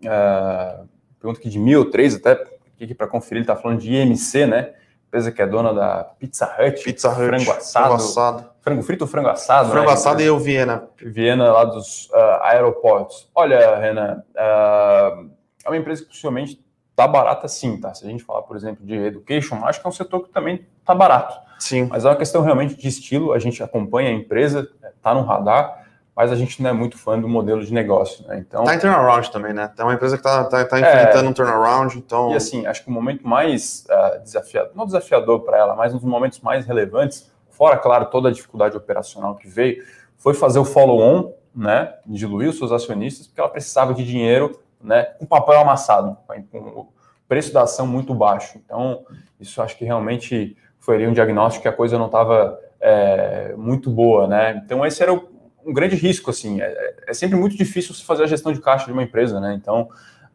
uh, 0.00 0.88
pergunta 1.20 1.40
aqui 1.40 1.50
de 1.50 1.58
mil 1.58 1.80
ou 1.80 1.90
três, 1.90 2.14
até 2.14 2.42
aqui 2.80 2.94
para 2.94 3.06
conferir, 3.06 3.36
ele 3.36 3.42
está 3.42 3.54
falando 3.54 3.80
de 3.80 3.92
IMC, 3.92 4.46
né? 4.46 4.72
Empresa 5.08 5.30
que 5.30 5.42
é 5.42 5.46
dona 5.46 5.74
da 5.74 6.04
Pizza 6.18 6.46
Hut, 6.58 6.82
Pizza 6.82 7.10
Hut 7.10 7.26
frango 7.26 7.52
assado, 7.52 7.86
frango 7.86 7.94
assado, 7.94 8.50
frango 8.64 8.82
frito 8.82 9.04
ou 9.04 9.08
frango 9.08 9.28
assado? 9.28 9.70
Frango 9.70 9.88
né? 9.88 9.92
assado 9.92 10.22
e 10.22 10.24
eu 10.24 10.38
Viena. 10.38 10.88
Viena 10.96 11.52
lá 11.52 11.64
dos 11.64 12.06
uh, 12.06 12.42
aeroportos. 12.42 13.28
Olha, 13.34 13.76
Renan, 13.76 14.24
uh, 14.34 15.30
é 15.64 15.68
uma 15.68 15.76
empresa 15.76 16.02
que 16.02 16.08
possivelmente 16.08 16.58
está 16.90 17.06
barata 17.06 17.46
sim, 17.46 17.78
tá? 17.78 17.92
Se 17.92 18.06
a 18.06 18.08
gente 18.08 18.24
falar, 18.24 18.42
por 18.42 18.56
exemplo, 18.56 18.84
de 18.84 18.94
education, 18.94 19.64
acho 19.64 19.80
que 19.80 19.86
é 19.86 19.88
um 19.88 19.92
setor 19.92 20.20
que 20.24 20.30
também 20.30 20.64
está 20.80 20.94
barato. 20.94 21.38
Sim. 21.58 21.88
Mas 21.90 22.04
é 22.04 22.08
uma 22.08 22.16
questão 22.16 22.42
realmente 22.42 22.74
de 22.74 22.88
estilo, 22.88 23.32
a 23.32 23.38
gente 23.38 23.62
acompanha 23.62 24.10
a 24.10 24.12
empresa, 24.12 24.68
está 24.96 25.12
no 25.12 25.22
radar, 25.22 25.84
mas 26.16 26.30
a 26.30 26.36
gente 26.36 26.62
não 26.62 26.70
é 26.70 26.72
muito 26.72 26.96
fã 26.96 27.18
do 27.18 27.28
modelo 27.28 27.64
de 27.64 27.72
negócio, 27.72 28.26
né? 28.28 28.38
Então... 28.38 28.62
Está 28.62 28.76
em 28.76 28.78
turnaround 28.78 29.30
também, 29.32 29.52
né? 29.52 29.70
É 29.76 29.82
uma 29.82 29.94
empresa 29.94 30.16
que 30.16 30.20
está 30.20 30.44
tá, 30.44 30.64
tá 30.64 30.78
enfrentando 30.78 31.26
é, 31.26 31.28
um 31.28 31.32
turnaround, 31.32 31.98
então... 31.98 32.30
E 32.30 32.36
assim, 32.36 32.64
acho 32.66 32.84
que 32.84 32.88
o 32.88 32.92
momento 32.92 33.26
mais 33.26 33.84
uh, 33.90 34.22
desafiador, 34.22 34.70
não 34.76 34.86
desafiador 34.86 35.40
para 35.40 35.58
ela, 35.58 35.74
mas 35.74 35.92
um 35.92 35.96
dos 35.96 36.06
momentos 36.06 36.40
mais 36.40 36.64
relevantes, 36.64 37.28
fora, 37.54 37.76
claro, 37.76 38.06
toda 38.06 38.28
a 38.28 38.32
dificuldade 38.32 38.76
operacional 38.76 39.36
que 39.36 39.48
veio, 39.48 39.82
foi 40.16 40.34
fazer 40.34 40.58
o 40.58 40.64
follow-on, 40.64 41.32
né? 41.54 41.94
Diluir 42.06 42.50
os 42.50 42.58
seus 42.58 42.72
acionistas, 42.72 43.26
porque 43.26 43.40
ela 43.40 43.48
precisava 43.48 43.94
de 43.94 44.04
dinheiro 44.04 44.58
né, 44.84 45.04
com 45.18 45.24
papel 45.24 45.60
amassado, 45.60 46.16
com 46.50 46.58
o 46.58 46.88
preço 47.26 47.52
da 47.52 47.62
ação 47.62 47.86
muito 47.86 48.14
baixo. 48.14 48.60
Então, 48.62 49.04
isso 49.40 49.62
acho 49.62 49.76
que 49.78 49.84
realmente 49.84 50.56
foi 50.78 50.96
ali 50.96 51.06
um 51.06 51.12
diagnóstico 51.12 51.62
que 51.62 51.68
a 51.68 51.72
coisa 51.72 51.98
não 51.98 52.06
estava 52.06 52.58
é, 52.80 53.54
muito 53.56 53.90
boa, 53.90 54.26
né? 54.26 54.60
Então, 54.62 54.84
esse 54.84 55.02
era 55.02 55.12
o, 55.12 55.28
um 55.64 55.72
grande 55.72 55.96
risco, 55.96 56.30
assim. 56.30 56.60
É, 56.60 56.94
é, 57.06 57.14
sempre 57.14 57.38
muito 57.38 57.56
difícil 57.56 57.94
se 57.94 58.04
fazer 58.04 58.24
a 58.24 58.26
gestão 58.26 58.52
de 58.52 58.60
caixa 58.60 58.84
de 58.86 58.92
uma 58.92 59.02
empresa, 59.02 59.40
né? 59.40 59.54
Então, 59.54 59.88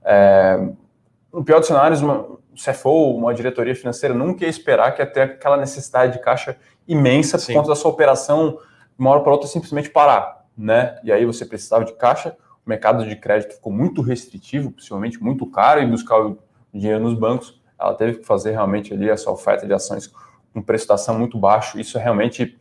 é, 0.04 0.58
no 1.32 1.44
pior 1.44 1.60
dos 1.60 1.68
cenários, 1.68 2.02
uma, 2.02 2.22
um 2.22 2.38
CFO, 2.56 3.16
uma 3.16 3.34
diretoria 3.34 3.76
financeira, 3.76 4.16
nunca 4.16 4.44
ia 4.44 4.50
esperar 4.50 4.96
que 4.96 5.02
ia 5.02 5.06
ter 5.06 5.22
aquela 5.22 5.58
necessidade 5.58 6.14
de 6.14 6.20
caixa 6.20 6.58
imensa 6.90 7.38
por 7.38 7.44
Sim. 7.46 7.54
conta 7.54 7.70
da 7.70 7.76
sua 7.76 7.92
operação, 7.92 8.54
de 8.54 9.00
uma 9.00 9.12
hora 9.12 9.22
para 9.22 9.32
outra, 9.32 9.48
simplesmente 9.48 9.90
parar, 9.90 10.46
né? 10.58 11.00
E 11.04 11.12
aí 11.12 11.26
você 11.26 11.46
precisava 11.46 11.86
de 11.86 11.94
caixa, 11.94 12.36
o 12.66 12.70
mercado 12.70 13.08
de 13.08 13.16
crédito 13.16 13.54
ficou 13.54 13.72
muito 13.72 14.02
restritivo, 14.02 14.72
possivelmente 14.72 15.22
muito 15.24 15.46
caro, 15.46 15.82
e 15.82 15.86
buscar 15.86 16.20
o 16.20 16.40
dinheiro 16.74 17.00
nos 17.00 17.14
bancos, 17.14 17.62
ela 17.80 17.94
teve 17.94 18.18
que 18.18 18.26
fazer 18.26 18.52
realmente 18.52 18.94
ali 18.94 19.10
essa 19.10 19.32
oferta 19.32 19.66
de 19.66 19.74
ações 19.74 20.12
com 20.54 20.62
preço 20.62 20.88
da 20.88 20.96
ação 20.96 21.18
muito 21.18 21.38
baixo. 21.38 21.80
Isso 21.80 21.98
é 21.98 22.02
realmente 22.02 22.58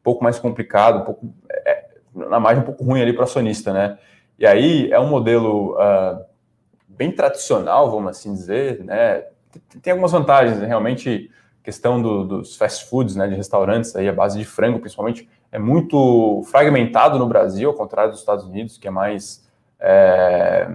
um 0.00 0.02
pouco 0.02 0.22
mais 0.22 0.38
complicado, 0.38 1.00
um 1.00 1.04
pouco, 1.04 1.34
é, 1.50 1.86
na 2.14 2.38
margem 2.38 2.62
um 2.62 2.66
pouco 2.66 2.84
ruim 2.84 3.00
ali 3.00 3.12
para 3.12 3.22
o 3.22 3.24
acionista, 3.24 3.72
né? 3.72 3.96
E 4.38 4.46
aí 4.46 4.90
é 4.92 5.00
um 5.00 5.08
modelo 5.08 5.74
uh, 5.74 6.24
bem 6.86 7.10
tradicional, 7.10 7.90
vamos 7.90 8.10
assim 8.10 8.32
dizer, 8.34 8.84
né? 8.84 9.24
Tem 9.82 9.92
algumas 9.92 10.12
vantagens, 10.12 10.58
né? 10.58 10.66
realmente 10.66 11.30
questão 11.62 12.00
do, 12.00 12.24
dos 12.24 12.56
fast 12.56 12.86
foods, 12.86 13.16
né, 13.16 13.26
de 13.26 13.34
restaurantes 13.34 13.94
aí 13.94 14.08
a 14.08 14.12
base 14.12 14.38
de 14.38 14.44
frango, 14.44 14.78
principalmente, 14.78 15.28
é 15.50 15.58
muito 15.58 16.42
fragmentado 16.50 17.18
no 17.18 17.26
Brasil, 17.26 17.68
ao 17.68 17.74
contrário 17.74 18.10
dos 18.10 18.20
Estados 18.20 18.44
Unidos, 18.44 18.78
que 18.78 18.88
é 18.88 18.90
mais 18.90 19.46
é, 19.80 20.68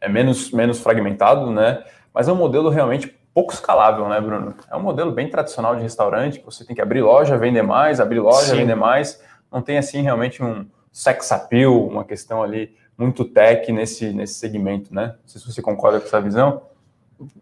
é 0.00 0.08
menos, 0.08 0.50
menos 0.50 0.80
fragmentado, 0.80 1.50
né? 1.50 1.84
Mas 2.12 2.28
é 2.28 2.32
um 2.32 2.36
modelo 2.36 2.70
realmente 2.70 3.16
pouco 3.32 3.52
escalável, 3.52 4.08
né, 4.08 4.20
Bruno? 4.20 4.54
É 4.70 4.76
um 4.76 4.82
modelo 4.82 5.12
bem 5.12 5.28
tradicional 5.28 5.76
de 5.76 5.82
restaurante, 5.82 6.40
que 6.40 6.44
você 6.44 6.64
tem 6.64 6.74
que 6.74 6.82
abrir 6.82 7.02
loja, 7.02 7.38
vender 7.38 7.62
mais, 7.62 8.00
abrir 8.00 8.20
loja, 8.20 8.46
Sim. 8.46 8.56
vender 8.56 8.74
mais. 8.74 9.22
Não 9.50 9.62
tem, 9.62 9.78
assim, 9.78 10.02
realmente 10.02 10.42
um 10.42 10.66
sex 10.92 11.30
appeal, 11.30 11.86
uma 11.86 12.04
questão 12.04 12.42
ali 12.42 12.76
muito 12.96 13.24
tech 13.24 13.70
nesse, 13.72 14.12
nesse 14.12 14.34
segmento, 14.34 14.94
né? 14.94 15.14
Não 15.20 15.28
sei 15.28 15.40
se 15.40 15.46
você 15.52 15.62
concorda 15.62 16.00
com 16.00 16.06
essa 16.06 16.20
visão 16.20 16.62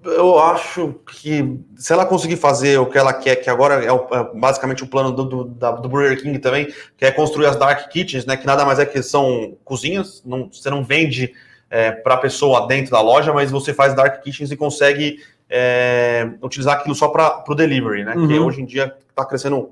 eu 0.05 0.39
acho 0.41 0.95
que 1.07 1.61
se 1.77 1.93
ela 1.93 2.05
conseguir 2.05 2.37
fazer 2.37 2.79
o 2.79 2.87
que 2.87 2.99
ela 2.99 3.13
quer, 3.13 3.37
que 3.37 3.49
agora 3.49 3.85
é, 3.85 3.93
o, 3.93 4.09
é 4.13 4.31
basicamente 4.35 4.83
o 4.83 4.89
plano 4.89 5.13
do, 5.13 5.25
do, 5.25 5.45
da, 5.45 5.71
do, 5.71 5.89
Burger 5.89 6.21
King 6.21 6.39
também, 6.41 6.73
que 6.97 7.05
é 7.05 7.13
construir 7.13 7.47
as 7.47 7.57
dark 7.57 7.89
kitchens, 7.89 8.27
né? 8.27 8.37
Que 8.37 8.47
nada 8.47 8.65
mais 8.65 8.79
é 8.79 8.87
que 8.87 9.01
são 9.03 9.57
cozinhas, 9.65 10.23
não, 10.27 10.51
você 10.51 10.69
não 10.69 10.83
vende 10.83 11.33
é, 11.71 11.93
para 11.93 12.15
a 12.15 12.19
pessoa 12.19 12.67
dentro 12.67 12.91
da 12.91 13.01
loja, 13.01 13.33
mas 13.33 13.51
você 13.51 13.73
faz 13.73 13.95
dark 13.95 14.21
kitchens 14.23 14.51
e 14.51 14.57
consegue 14.57 15.21
é, 15.49 16.29
utilizar 16.43 16.79
aquilo 16.79 16.95
só 16.95 17.09
para 17.09 17.45
o 17.47 17.55
delivery, 17.55 18.05
né? 18.05 18.15
Uhum. 18.17 18.27
Que 18.27 18.39
hoje 18.39 18.63
em 18.63 18.65
dia 18.65 18.95
está 19.09 19.25
crescendo 19.25 19.71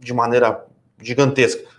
de 0.00 0.14
maneira 0.14 0.64
gigantesca 1.00 1.73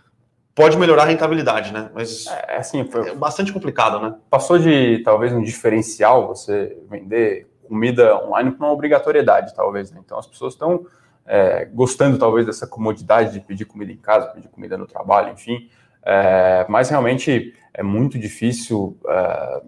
pode 0.55 0.77
melhorar 0.77 1.03
a 1.03 1.07
rentabilidade, 1.07 1.73
né? 1.73 1.91
Mas 1.93 2.25
é, 2.27 2.55
assim, 2.55 2.85
foi 2.85 3.09
é 3.09 3.13
bastante 3.13 3.51
complicado, 3.51 3.99
né? 3.99 4.15
Passou 4.29 4.57
de 4.57 4.99
talvez 5.03 5.33
um 5.33 5.43
diferencial 5.43 6.27
você 6.27 6.77
vender 6.89 7.47
comida 7.67 8.17
online 8.23 8.51
para 8.51 8.65
uma 8.65 8.73
obrigatoriedade, 8.73 9.53
talvez. 9.53 9.91
Né? 9.91 9.99
Então 10.03 10.17
as 10.17 10.25
pessoas 10.25 10.53
estão 10.53 10.85
é, 11.25 11.65
gostando 11.65 12.17
talvez 12.17 12.45
dessa 12.45 12.65
comodidade 12.65 13.33
de 13.33 13.41
pedir 13.41 13.65
comida 13.65 13.91
em 13.91 13.97
casa, 13.97 14.27
pedir 14.27 14.47
comida 14.47 14.77
no 14.77 14.87
trabalho, 14.87 15.33
enfim. 15.33 15.69
É, 16.03 16.65
mas 16.69 16.89
realmente 16.89 17.53
é 17.73 17.83
muito 17.83 18.17
difícil. 18.17 18.97
É, 19.07 19.61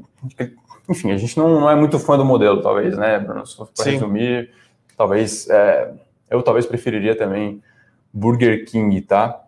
enfim, 0.88 1.11
a 1.11 1.17
gente 1.17 1.38
não, 1.38 1.59
não, 1.59 1.69
é 1.69 1.75
muito 1.75 1.99
fã 1.99 2.17
do 2.17 2.23
modelo, 2.23 2.61
talvez, 2.61 2.97
né, 2.97 3.19
Bruno? 3.19 3.45
Se 3.45 3.57
for 3.57 3.67
para 3.67 3.91
resumir, 3.91 4.51
talvez 4.95 5.49
é, 5.49 5.91
eu 6.29 6.41
talvez 6.41 6.65
preferiria 6.65 7.17
também 7.17 7.61
Burger 8.13 8.65
King, 8.65 9.01
tá? 9.01 9.46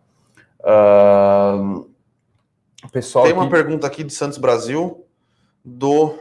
Uh, 0.59 1.89
pessoal 2.91 3.25
Tem 3.25 3.33
uma 3.33 3.43
aqui... 3.43 3.51
pergunta 3.51 3.87
aqui 3.87 4.03
de 4.03 4.13
Santos 4.13 4.37
Brasil 4.37 5.05
do 5.63 6.15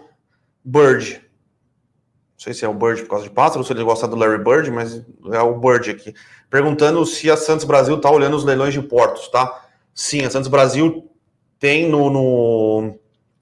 Bird. 0.65 1.15
Não 1.15 2.45
sei 2.45 2.55
se 2.55 2.65
é 2.65 2.69
o 2.69 2.75
Bird 2.75 3.03
por 3.03 3.11
causa 3.11 3.25
de 3.25 3.31
pássaro 3.31 3.61
ou 3.61 3.65
se 3.65 3.73
ele 3.73 3.83
gosta 3.83 4.07
do 4.07 4.15
Larry 4.15 4.43
Bird, 4.43 4.71
mas 4.71 5.05
é 5.33 5.41
o 5.41 5.59
Bird 5.59 5.91
aqui. 5.91 6.15
Perguntando 6.49 7.05
se 7.05 7.31
a 7.31 7.37
Santos 7.37 7.65
Brasil 7.65 7.97
está 7.97 8.11
olhando 8.11 8.37
os 8.37 8.45
leilões 8.45 8.73
de 8.73 8.81
portos, 8.81 9.29
tá? 9.29 9.67
Sim, 9.95 10.25
a 10.25 10.31
Santos 10.31 10.49
Brasil 10.49 11.11
tem 11.59 11.89
no, 11.89 12.09
no 12.09 12.95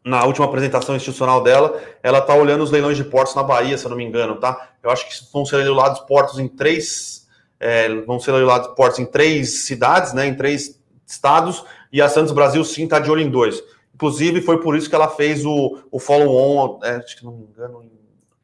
na 0.02 0.24
última 0.24 0.46
apresentação 0.46 0.94
institucional 0.94 1.42
dela, 1.42 1.78
ela 2.00 2.20
está 2.20 2.32
olhando 2.32 2.62
os 2.62 2.70
leilões 2.70 2.96
de 2.96 3.02
portos 3.02 3.34
na 3.34 3.42
Bahia, 3.42 3.76
se 3.76 3.84
eu 3.84 3.90
não 3.90 3.96
me 3.96 4.04
engano, 4.04 4.36
tá? 4.36 4.70
Eu 4.80 4.88
acho 4.88 5.06
que 5.08 5.32
vão 5.32 5.44
ser 5.44 5.56
leiloados 5.56 6.00
portos 6.00 6.38
em 6.38 6.46
três, 6.46 7.26
é, 7.58 7.92
vão 8.02 8.20
ser 8.20 8.30
leiloados 8.30 8.68
portos 8.76 9.00
em 9.00 9.04
três 9.04 9.64
cidades, 9.64 10.12
né? 10.12 10.26
Em 10.28 10.34
três 10.36 10.75
estados, 11.06 11.64
e 11.92 12.02
a 12.02 12.08
Santos 12.08 12.32
Brasil 12.32 12.64
sim 12.64 12.84
está 12.84 12.98
de 12.98 13.10
olho 13.10 13.22
em 13.22 13.30
dois. 13.30 13.62
Inclusive, 13.94 14.42
foi 14.42 14.60
por 14.60 14.76
isso 14.76 14.88
que 14.88 14.94
ela 14.94 15.08
fez 15.08 15.46
o, 15.46 15.78
o 15.90 15.98
follow-on, 15.98 16.80
é, 16.84 16.96
acho 16.96 17.16
que 17.16 17.24
não 17.24 17.32
me 17.32 17.44
engano, 17.44 17.82
em 17.82 17.90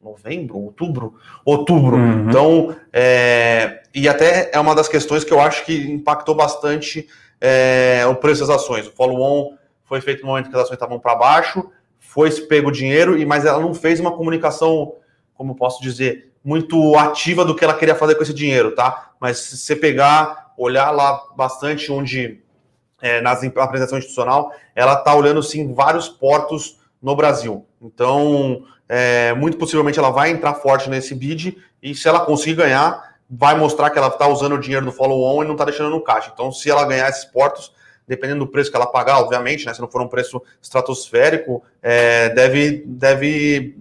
novembro, 0.02 0.56
outubro, 0.58 1.14
outubro. 1.44 1.96
Uhum. 1.96 2.28
Então, 2.28 2.76
é, 2.92 3.82
e 3.94 4.08
até 4.08 4.50
é 4.52 4.58
uma 4.58 4.74
das 4.74 4.88
questões 4.88 5.24
que 5.24 5.32
eu 5.32 5.40
acho 5.40 5.64
que 5.64 5.92
impactou 5.92 6.34
bastante 6.34 7.06
é, 7.40 8.04
o 8.08 8.14
preço 8.14 8.40
das 8.40 8.50
ações. 8.50 8.86
O 8.86 8.92
follow-on 8.92 9.56
foi 9.84 10.00
feito 10.00 10.22
no 10.22 10.28
momento 10.28 10.48
que 10.48 10.56
as 10.56 10.62
ações 10.62 10.76
estavam 10.76 10.98
para 10.98 11.14
baixo, 11.14 11.70
foi 11.98 12.30
se 12.30 12.42
pego 12.42 12.68
o 12.68 12.72
dinheiro, 12.72 13.18
e 13.18 13.26
mas 13.26 13.44
ela 13.44 13.60
não 13.60 13.74
fez 13.74 14.00
uma 14.00 14.12
comunicação, 14.12 14.94
como 15.34 15.54
posso 15.54 15.82
dizer, 15.82 16.32
muito 16.44 16.96
ativa 16.96 17.44
do 17.44 17.54
que 17.54 17.62
ela 17.62 17.74
queria 17.74 17.94
fazer 17.94 18.14
com 18.14 18.22
esse 18.22 18.34
dinheiro, 18.34 18.74
tá? 18.74 19.12
Mas 19.20 19.38
se 19.38 19.58
você 19.58 19.76
pegar, 19.76 20.52
olhar 20.56 20.90
lá 20.90 21.22
bastante 21.36 21.92
onde 21.92 22.42
é, 23.02 23.20
nas 23.20 23.42
apresentação 23.44 23.98
institucional, 23.98 24.52
ela 24.74 24.94
está 24.94 25.14
olhando 25.14 25.42
sim 25.42 25.74
vários 25.74 26.08
portos 26.08 26.78
no 27.02 27.16
Brasil. 27.16 27.66
Então, 27.82 28.62
é, 28.88 29.34
muito 29.34 29.58
possivelmente 29.58 29.98
ela 29.98 30.10
vai 30.10 30.30
entrar 30.30 30.54
forte 30.54 30.88
nesse 30.88 31.14
bid 31.14 31.58
e 31.82 31.94
se 31.94 32.08
ela 32.08 32.20
conseguir 32.20 32.54
ganhar, 32.54 33.16
vai 33.28 33.56
mostrar 33.56 33.90
que 33.90 33.98
ela 33.98 34.08
está 34.08 34.28
usando 34.28 34.54
o 34.54 34.60
dinheiro 34.60 34.86
do 34.86 34.92
follow-on 34.92 35.42
e 35.42 35.46
não 35.46 35.52
está 35.52 35.64
deixando 35.64 35.90
no 35.90 36.00
caixa. 36.00 36.30
Então, 36.32 36.52
se 36.52 36.70
ela 36.70 36.84
ganhar 36.84 37.08
esses 37.08 37.24
portos, 37.24 37.72
dependendo 38.06 38.44
do 38.44 38.50
preço 38.50 38.70
que 38.70 38.76
ela 38.76 38.86
pagar, 38.86 39.18
obviamente, 39.18 39.66
né, 39.66 39.74
se 39.74 39.80
não 39.80 39.90
for 39.90 40.00
um 40.00 40.08
preço 40.08 40.40
estratosférico, 40.60 41.62
é, 41.82 42.28
deve, 42.28 42.84
deve 42.86 43.76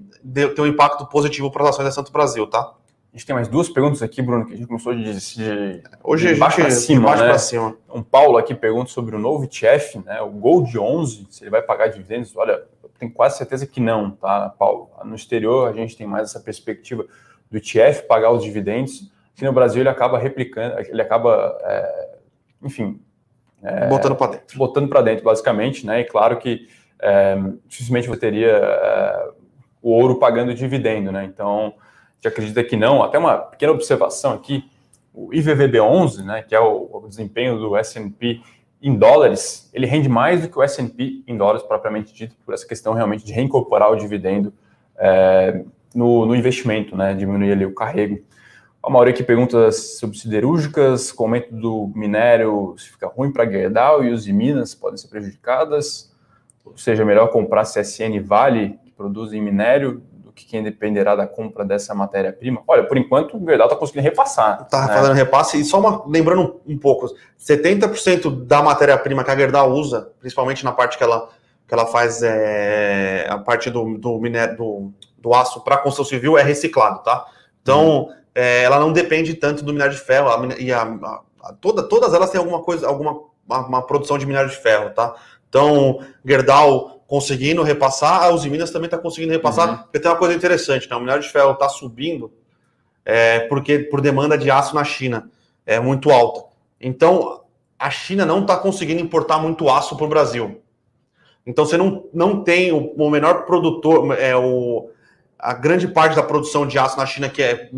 ter 0.56 0.62
um 0.62 0.68
impacto 0.68 1.06
positivo 1.06 1.52
para 1.52 1.64
as 1.64 1.70
ações 1.70 1.86
da 1.86 1.92
Santo 1.92 2.12
Brasil, 2.12 2.48
tá? 2.48 2.74
A 3.14 3.18
gente 3.18 3.26
tem 3.26 3.36
mais 3.36 3.50
duas 3.50 3.68
perguntas 3.68 4.02
aqui, 4.02 4.22
Bruno, 4.22 4.46
que 4.46 4.54
a 4.54 4.56
gente 4.56 4.68
começou 4.68 4.96
de, 4.96 5.04
de 5.04 5.84
hoje 6.02 6.34
de 6.34 6.40
baixo 6.40 6.62
para 6.62 6.72
cima, 6.72 7.10
baixo 7.10 7.24
né? 7.26 7.38
cima. 7.38 7.78
Um 7.94 8.02
Paulo 8.02 8.38
aqui 8.38 8.56
pergunta 8.56 8.90
sobre 8.90 9.14
o 9.18 9.20
novo 9.20 9.44
ETF, 9.44 10.00
né? 10.06 10.22
O 10.22 10.30
Gold 10.30 10.80
11, 10.80 11.28
se 11.30 11.44
ele 11.44 11.52
vai 11.52 11.62
pagar 11.62 11.88
dividendos. 11.88 12.34
Olha, 12.38 12.64
eu 12.82 12.90
tenho 12.98 13.12
quase 13.12 13.38
certeza 13.38 13.68
que 13.68 13.82
não, 13.82 14.12
tá, 14.12 14.56
Paulo? 14.58 14.90
No 15.04 15.14
exterior 15.14 15.68
a 15.68 15.74
gente 15.74 15.98
tem 15.98 16.08
mais 16.08 16.30
essa 16.30 16.40
perspectiva 16.40 17.06
do 17.50 17.58
ETF 17.58 18.04
pagar 18.04 18.32
os 18.32 18.44
dividendos. 18.44 19.12
Aqui 19.36 19.44
no 19.44 19.52
Brasil 19.52 19.82
ele 19.82 19.90
acaba 19.90 20.18
replicando, 20.18 20.80
ele 20.80 21.02
acaba, 21.02 21.58
é, 21.64 22.10
enfim, 22.64 22.98
é, 23.62 23.90
botando 23.90 24.16
para 24.16 24.32
dentro. 24.32 24.58
Botando 24.58 24.88
para 24.88 25.02
dentro, 25.02 25.26
basicamente, 25.26 25.86
né? 25.86 26.00
E 26.00 26.06
claro 26.06 26.38
que 26.38 26.66
é, 27.02 27.36
dificilmente 27.68 28.08
você 28.08 28.20
teria 28.22 28.52
é, 28.52 29.30
o 29.82 29.90
ouro 29.92 30.18
pagando 30.18 30.54
dividendo, 30.54 31.12
né? 31.12 31.26
Então 31.26 31.74
gente 32.22 32.28
acredita 32.28 32.64
que 32.64 32.78
não. 32.78 33.02
Até 33.02 33.18
uma 33.18 33.38
pequena 33.38 33.72
observação 33.72 34.34
aqui, 34.34 34.70
o 35.14 35.30
IVVB11, 35.32 36.24
né, 36.24 36.44
que 36.44 36.54
é 36.54 36.60
o, 36.60 36.88
o 36.92 37.08
desempenho 37.08 37.58
do 37.58 37.76
S&P 37.76 38.40
em 38.82 38.96
dólares, 38.96 39.70
ele 39.74 39.86
rende 39.86 40.08
mais 40.08 40.42
do 40.42 40.50
que 40.50 40.58
o 40.58 40.64
S&P 40.64 41.24
em 41.28 41.36
dólares 41.36 41.64
propriamente 41.64 42.14
dito, 42.14 42.36
por 42.46 42.54
essa 42.54 42.66
questão 42.66 42.94
realmente 42.94 43.26
de 43.26 43.34
reincorporar 43.34 43.92
o 43.92 43.96
dividendo 43.96 44.54
é, 44.98 45.64
no, 45.94 46.26
no, 46.26 46.36
investimento, 46.36 46.96
né, 46.96 47.14
diminuir 47.14 47.52
ali 47.52 47.66
o 47.66 47.74
carrego. 47.74 48.24
A 48.82 48.90
maioria 48.90 49.14
aqui 49.14 49.24
pergunta 49.24 49.72
sobre 49.72 50.18
siderúrgicas, 50.18 51.12
com 51.12 51.30
o 51.30 51.44
do 51.52 51.92
minério, 51.96 52.74
se 52.78 52.90
fica 52.90 53.08
ruim 53.08 53.32
para 53.32 53.50
Gerdau 53.50 54.04
e 54.04 54.12
os 54.12 54.24
de 54.24 54.34
Minas 54.34 54.74
podem 54.74 54.98
ser 54.98 55.08
prejudicadas, 55.08 56.12
ou 56.66 56.76
seja, 56.78 57.06
melhor 57.06 57.28
comprar 57.28 57.64
CSN 57.64 58.20
Vale, 58.24 58.80
que 58.84 58.92
produzem 58.92 59.42
minério, 59.42 60.02
que 60.42 60.50
quem 60.50 60.64
dependerá 60.64 61.16
da 61.16 61.28
compra 61.28 61.64
dessa 61.64 61.94
matéria-prima? 61.94 62.64
Olha, 62.68 62.84
por 62.84 62.98
enquanto 62.98 63.38
o 63.38 63.46
Gerdau 63.46 63.68
está 63.68 63.78
conseguindo 63.78 64.04
repassar. 64.04 64.64
Está 64.64 64.88
né? 64.88 64.94
fazendo 64.94 65.14
repasse 65.14 65.60
e 65.60 65.64
só 65.64 65.80
uma, 65.80 66.04
lembrando 66.08 66.60
um 66.68 66.78
pouco, 66.78 67.08
70% 67.40 68.46
da 68.46 68.62
matéria-prima 68.62 69.24
que 69.24 69.32
a 69.32 69.36
Gerdau 69.36 69.72
usa, 69.72 70.12
principalmente 70.20 70.64
na 70.64 70.72
parte 70.72 70.98
que 70.98 71.04
ela, 71.04 71.30
que 71.68 71.74
ela 71.74 71.86
faz 71.86 72.22
é, 72.24 73.28
a 73.30 73.38
parte 73.38 73.70
do, 73.70 73.98
do, 73.98 74.20
minério, 74.20 74.58
do, 74.58 74.92
do 75.18 75.34
aço 75.34 75.62
para 75.62 75.78
construção 75.78 76.06
civil 76.06 76.38
é 76.38 76.44
reciclado, 76.44 77.04
tá? 77.04 77.26
Então, 77.62 78.04
hum. 78.04 78.14
é, 78.34 78.64
ela 78.64 78.80
não 78.80 78.92
depende 78.92 79.36
tanto 79.36 79.64
do 79.64 79.72
minério 79.72 79.94
de 79.94 80.02
ferro 80.02 80.30
a, 80.30 80.56
e 80.58 80.72
a, 80.72 80.82
a, 80.82 81.54
toda, 81.60 81.84
todas 81.84 82.14
elas 82.14 82.32
têm 82.32 82.40
alguma 82.40 82.62
coisa, 82.64 82.88
alguma 82.88 83.32
uma, 83.48 83.68
uma 83.68 83.82
produção 83.82 84.18
de 84.18 84.26
minério 84.26 84.50
de 84.50 84.56
ferro, 84.56 84.92
tá? 84.92 85.16
Então, 85.50 86.00
Gerdau 86.24 87.01
conseguindo 87.12 87.62
repassar, 87.62 88.24
a 88.24 88.30
Uzi 88.30 88.50
Minas 88.50 88.72
também 88.72 88.86
está 88.86 88.98
conseguindo 88.98 89.34
repassar, 89.34 89.70
uhum. 89.70 89.78
porque 89.80 90.00
tem 90.00 90.10
uma 90.10 90.18
coisa 90.18 90.34
interessante, 90.34 90.90
né? 90.90 90.96
O 90.96 91.02
minério 91.02 91.22
de 91.22 91.28
ferro 91.28 91.52
está 91.52 91.68
subindo 91.68 92.32
é, 93.04 93.42
porque 93.50 93.80
por 93.80 94.00
demanda 94.00 94.38
de 94.38 94.50
aço 94.50 94.74
na 94.74 94.86
China 94.86 95.30
é 95.66 95.78
muito 95.78 96.10
alta. 96.10 96.46
Então, 96.80 97.42
a 97.78 97.90
China 97.90 98.26
não 98.26 98.40
está 98.44 98.56
conseguindo 98.56 99.02
importar 99.02 99.40
muito 99.40 99.70
aço 99.70 99.98
para 99.98 100.06
o 100.06 100.08
Brasil. 100.08 100.62
Então, 101.46 101.66
você 101.66 101.76
não, 101.76 102.06
não 102.14 102.46
tem 102.46 102.72
o, 102.72 102.94
o 102.94 103.10
menor 103.10 103.46
produtor, 103.46 104.18
é, 104.18 104.34
o, 104.38 104.90
a 105.38 105.54
grande 105.54 105.90
parte 105.90 106.16
da 106.16 106.24
produção 106.24 106.66
de 106.66 106.80
aço 106.80 106.96
na 106.96 107.06
China 107.06 107.28
que 107.28 107.44
é 107.44 107.70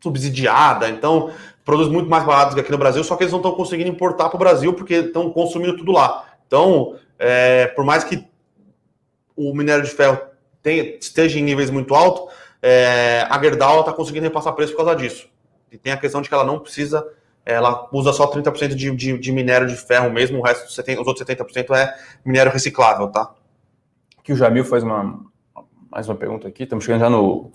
subsidiada, 0.00 0.88
então 0.88 1.32
produz 1.64 1.88
muito 1.88 2.08
mais 2.08 2.24
barato 2.24 2.54
que 2.54 2.60
aqui 2.60 2.70
no 2.70 2.78
Brasil, 2.78 3.02
só 3.02 3.16
que 3.16 3.24
eles 3.24 3.32
não 3.32 3.40
estão 3.40 3.56
conseguindo 3.56 3.90
importar 3.90 4.28
para 4.28 4.36
o 4.36 4.38
Brasil 4.38 4.72
porque 4.74 4.94
estão 4.94 5.28
consumindo 5.28 5.76
tudo 5.76 5.90
lá. 5.90 6.24
Então, 6.46 6.94
é, 7.18 7.66
por 7.68 7.84
mais 7.84 8.04
que 8.04 8.26
o 9.36 9.54
minério 9.54 9.84
de 9.84 9.90
ferro 9.90 10.20
tenha, 10.62 10.96
esteja 10.98 11.38
em 11.38 11.42
níveis 11.42 11.70
muito 11.70 11.94
altos, 11.94 12.34
é, 12.62 13.26
a 13.28 13.40
Gerdau 13.40 13.80
está 13.80 13.92
conseguindo 13.92 14.24
repassar 14.24 14.52
preço 14.54 14.72
por 14.72 14.84
causa 14.84 14.96
disso. 14.96 15.28
E 15.70 15.78
tem 15.78 15.92
a 15.92 15.96
questão 15.96 16.20
de 16.20 16.28
que 16.28 16.34
ela 16.34 16.44
não 16.44 16.58
precisa, 16.58 17.06
ela 17.44 17.88
usa 17.92 18.12
só 18.12 18.30
30% 18.30 18.74
de, 18.74 18.90
de, 18.90 19.18
de 19.18 19.32
minério 19.32 19.66
de 19.66 19.76
ferro 19.76 20.10
mesmo, 20.10 20.38
o 20.38 20.42
resto, 20.42 20.66
os 20.66 21.06
outros 21.06 21.26
70% 21.26 21.74
é 21.76 21.94
minério 22.24 22.52
reciclável, 22.52 23.08
tá? 23.08 23.32
Aqui 24.18 24.32
o 24.32 24.36
Jamil 24.36 24.64
faz 24.64 24.82
uma, 24.82 25.20
mais 25.90 26.08
uma 26.08 26.14
pergunta 26.14 26.48
aqui, 26.48 26.64
estamos 26.64 26.84
chegando 26.84 27.00
já 27.00 27.10
no 27.10 27.50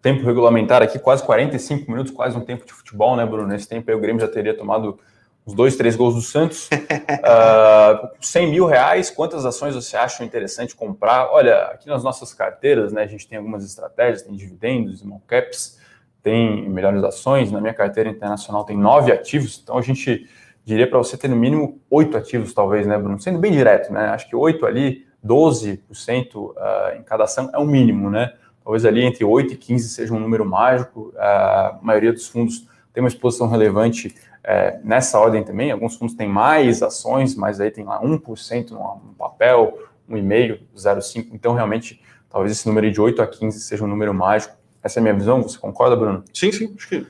tempo 0.00 0.24
regulamentar 0.24 0.82
aqui, 0.82 0.98
quase 0.98 1.24
45 1.24 1.90
minutos, 1.90 2.12
quase 2.12 2.36
um 2.36 2.40
tempo 2.42 2.64
de 2.66 2.72
futebol, 2.72 3.16
né, 3.16 3.24
Bruno? 3.24 3.48
Nesse 3.48 3.68
tempo 3.68 3.90
aí 3.90 3.96
o 3.96 4.00
Grêmio 4.00 4.20
já 4.20 4.28
teria 4.28 4.56
tomado 4.56 4.98
os 5.46 5.52
dois, 5.54 5.76
três 5.76 5.94
gols 5.94 6.14
do 6.14 6.22
Santos. 6.22 6.68
uh, 6.72 8.08
100 8.20 8.50
mil 8.50 8.66
reais, 8.66 9.10
quantas 9.10 9.44
ações 9.44 9.74
você 9.74 9.96
acha 9.96 10.24
interessante 10.24 10.74
comprar? 10.74 11.30
Olha, 11.30 11.66
aqui 11.66 11.86
nas 11.86 12.02
nossas 12.02 12.32
carteiras, 12.32 12.92
né, 12.92 13.02
a 13.02 13.06
gente 13.06 13.28
tem 13.28 13.38
algumas 13.38 13.64
estratégias, 13.64 14.22
tem 14.22 14.34
dividendos, 14.34 15.00
small 15.00 15.22
caps, 15.26 15.78
tem 16.22 16.68
melhores 16.68 17.02
ações. 17.04 17.52
Na 17.52 17.60
minha 17.60 17.74
carteira 17.74 18.08
internacional 18.08 18.64
tem 18.64 18.76
nove 18.76 19.12
ativos, 19.12 19.60
então 19.62 19.76
a 19.76 19.82
gente 19.82 20.28
diria 20.64 20.88
para 20.88 20.98
você 20.98 21.16
ter 21.16 21.28
no 21.28 21.36
mínimo 21.36 21.78
oito 21.90 22.16
ativos, 22.16 22.54
talvez, 22.54 22.86
né, 22.86 22.96
Bruno? 22.96 23.20
Sendo 23.20 23.38
bem 23.38 23.52
direto, 23.52 23.92
né? 23.92 24.06
Acho 24.06 24.26
que 24.28 24.34
oito 24.34 24.64
ali, 24.64 25.06
12% 25.24 26.36
uh, 26.36 26.54
em 26.98 27.02
cada 27.02 27.24
ação 27.24 27.50
é 27.52 27.58
o 27.58 27.66
mínimo, 27.66 28.10
né? 28.10 28.32
Talvez 28.62 28.86
ali 28.86 29.04
entre 29.04 29.24
8 29.24 29.52
e 29.52 29.56
15 29.56 29.88
seja 29.90 30.14
um 30.14 30.18
número 30.18 30.44
mágico. 30.44 31.12
Uh, 31.14 31.18
a 31.18 31.78
maioria 31.82 32.12
dos 32.12 32.26
fundos 32.26 32.66
tem 32.94 33.02
uma 33.02 33.08
exposição 33.08 33.46
relevante 33.46 34.14
é, 34.44 34.78
nessa 34.84 35.18
ordem 35.18 35.42
também, 35.42 35.70
alguns 35.70 35.96
fundos 35.96 36.14
têm 36.14 36.28
mais 36.28 36.82
ações, 36.82 37.34
mas 37.34 37.60
aí 37.60 37.70
tem 37.70 37.82
lá 37.82 38.00
1% 38.02 38.70
no 38.70 39.14
papel, 39.18 39.78
1,5%, 40.08 40.60
0,5%. 40.76 41.28
Então, 41.32 41.54
realmente, 41.54 42.00
talvez 42.28 42.52
esse 42.52 42.66
número 42.68 42.90
de 42.90 43.00
8 43.00 43.22
a 43.22 43.26
15 43.26 43.60
seja 43.60 43.82
um 43.82 43.86
número 43.86 44.12
mágico. 44.12 44.54
Essa 44.82 44.98
é 44.98 45.00
a 45.00 45.02
minha 45.02 45.14
visão, 45.14 45.42
você 45.42 45.58
concorda, 45.58 45.96
Bruno? 45.96 46.22
Sim, 46.34 46.52
sim, 46.52 46.74
acho 46.76 46.88
que, 46.88 47.06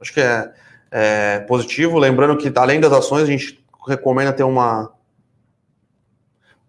acho 0.00 0.14
que 0.14 0.20
é, 0.20 0.52
é 0.92 1.40
positivo. 1.40 1.98
Lembrando 1.98 2.36
que, 2.36 2.52
além 2.56 2.78
das 2.78 2.92
ações, 2.92 3.24
a 3.24 3.26
gente 3.26 3.60
recomenda 3.84 4.32
ter 4.32 4.44
uma, 4.44 4.92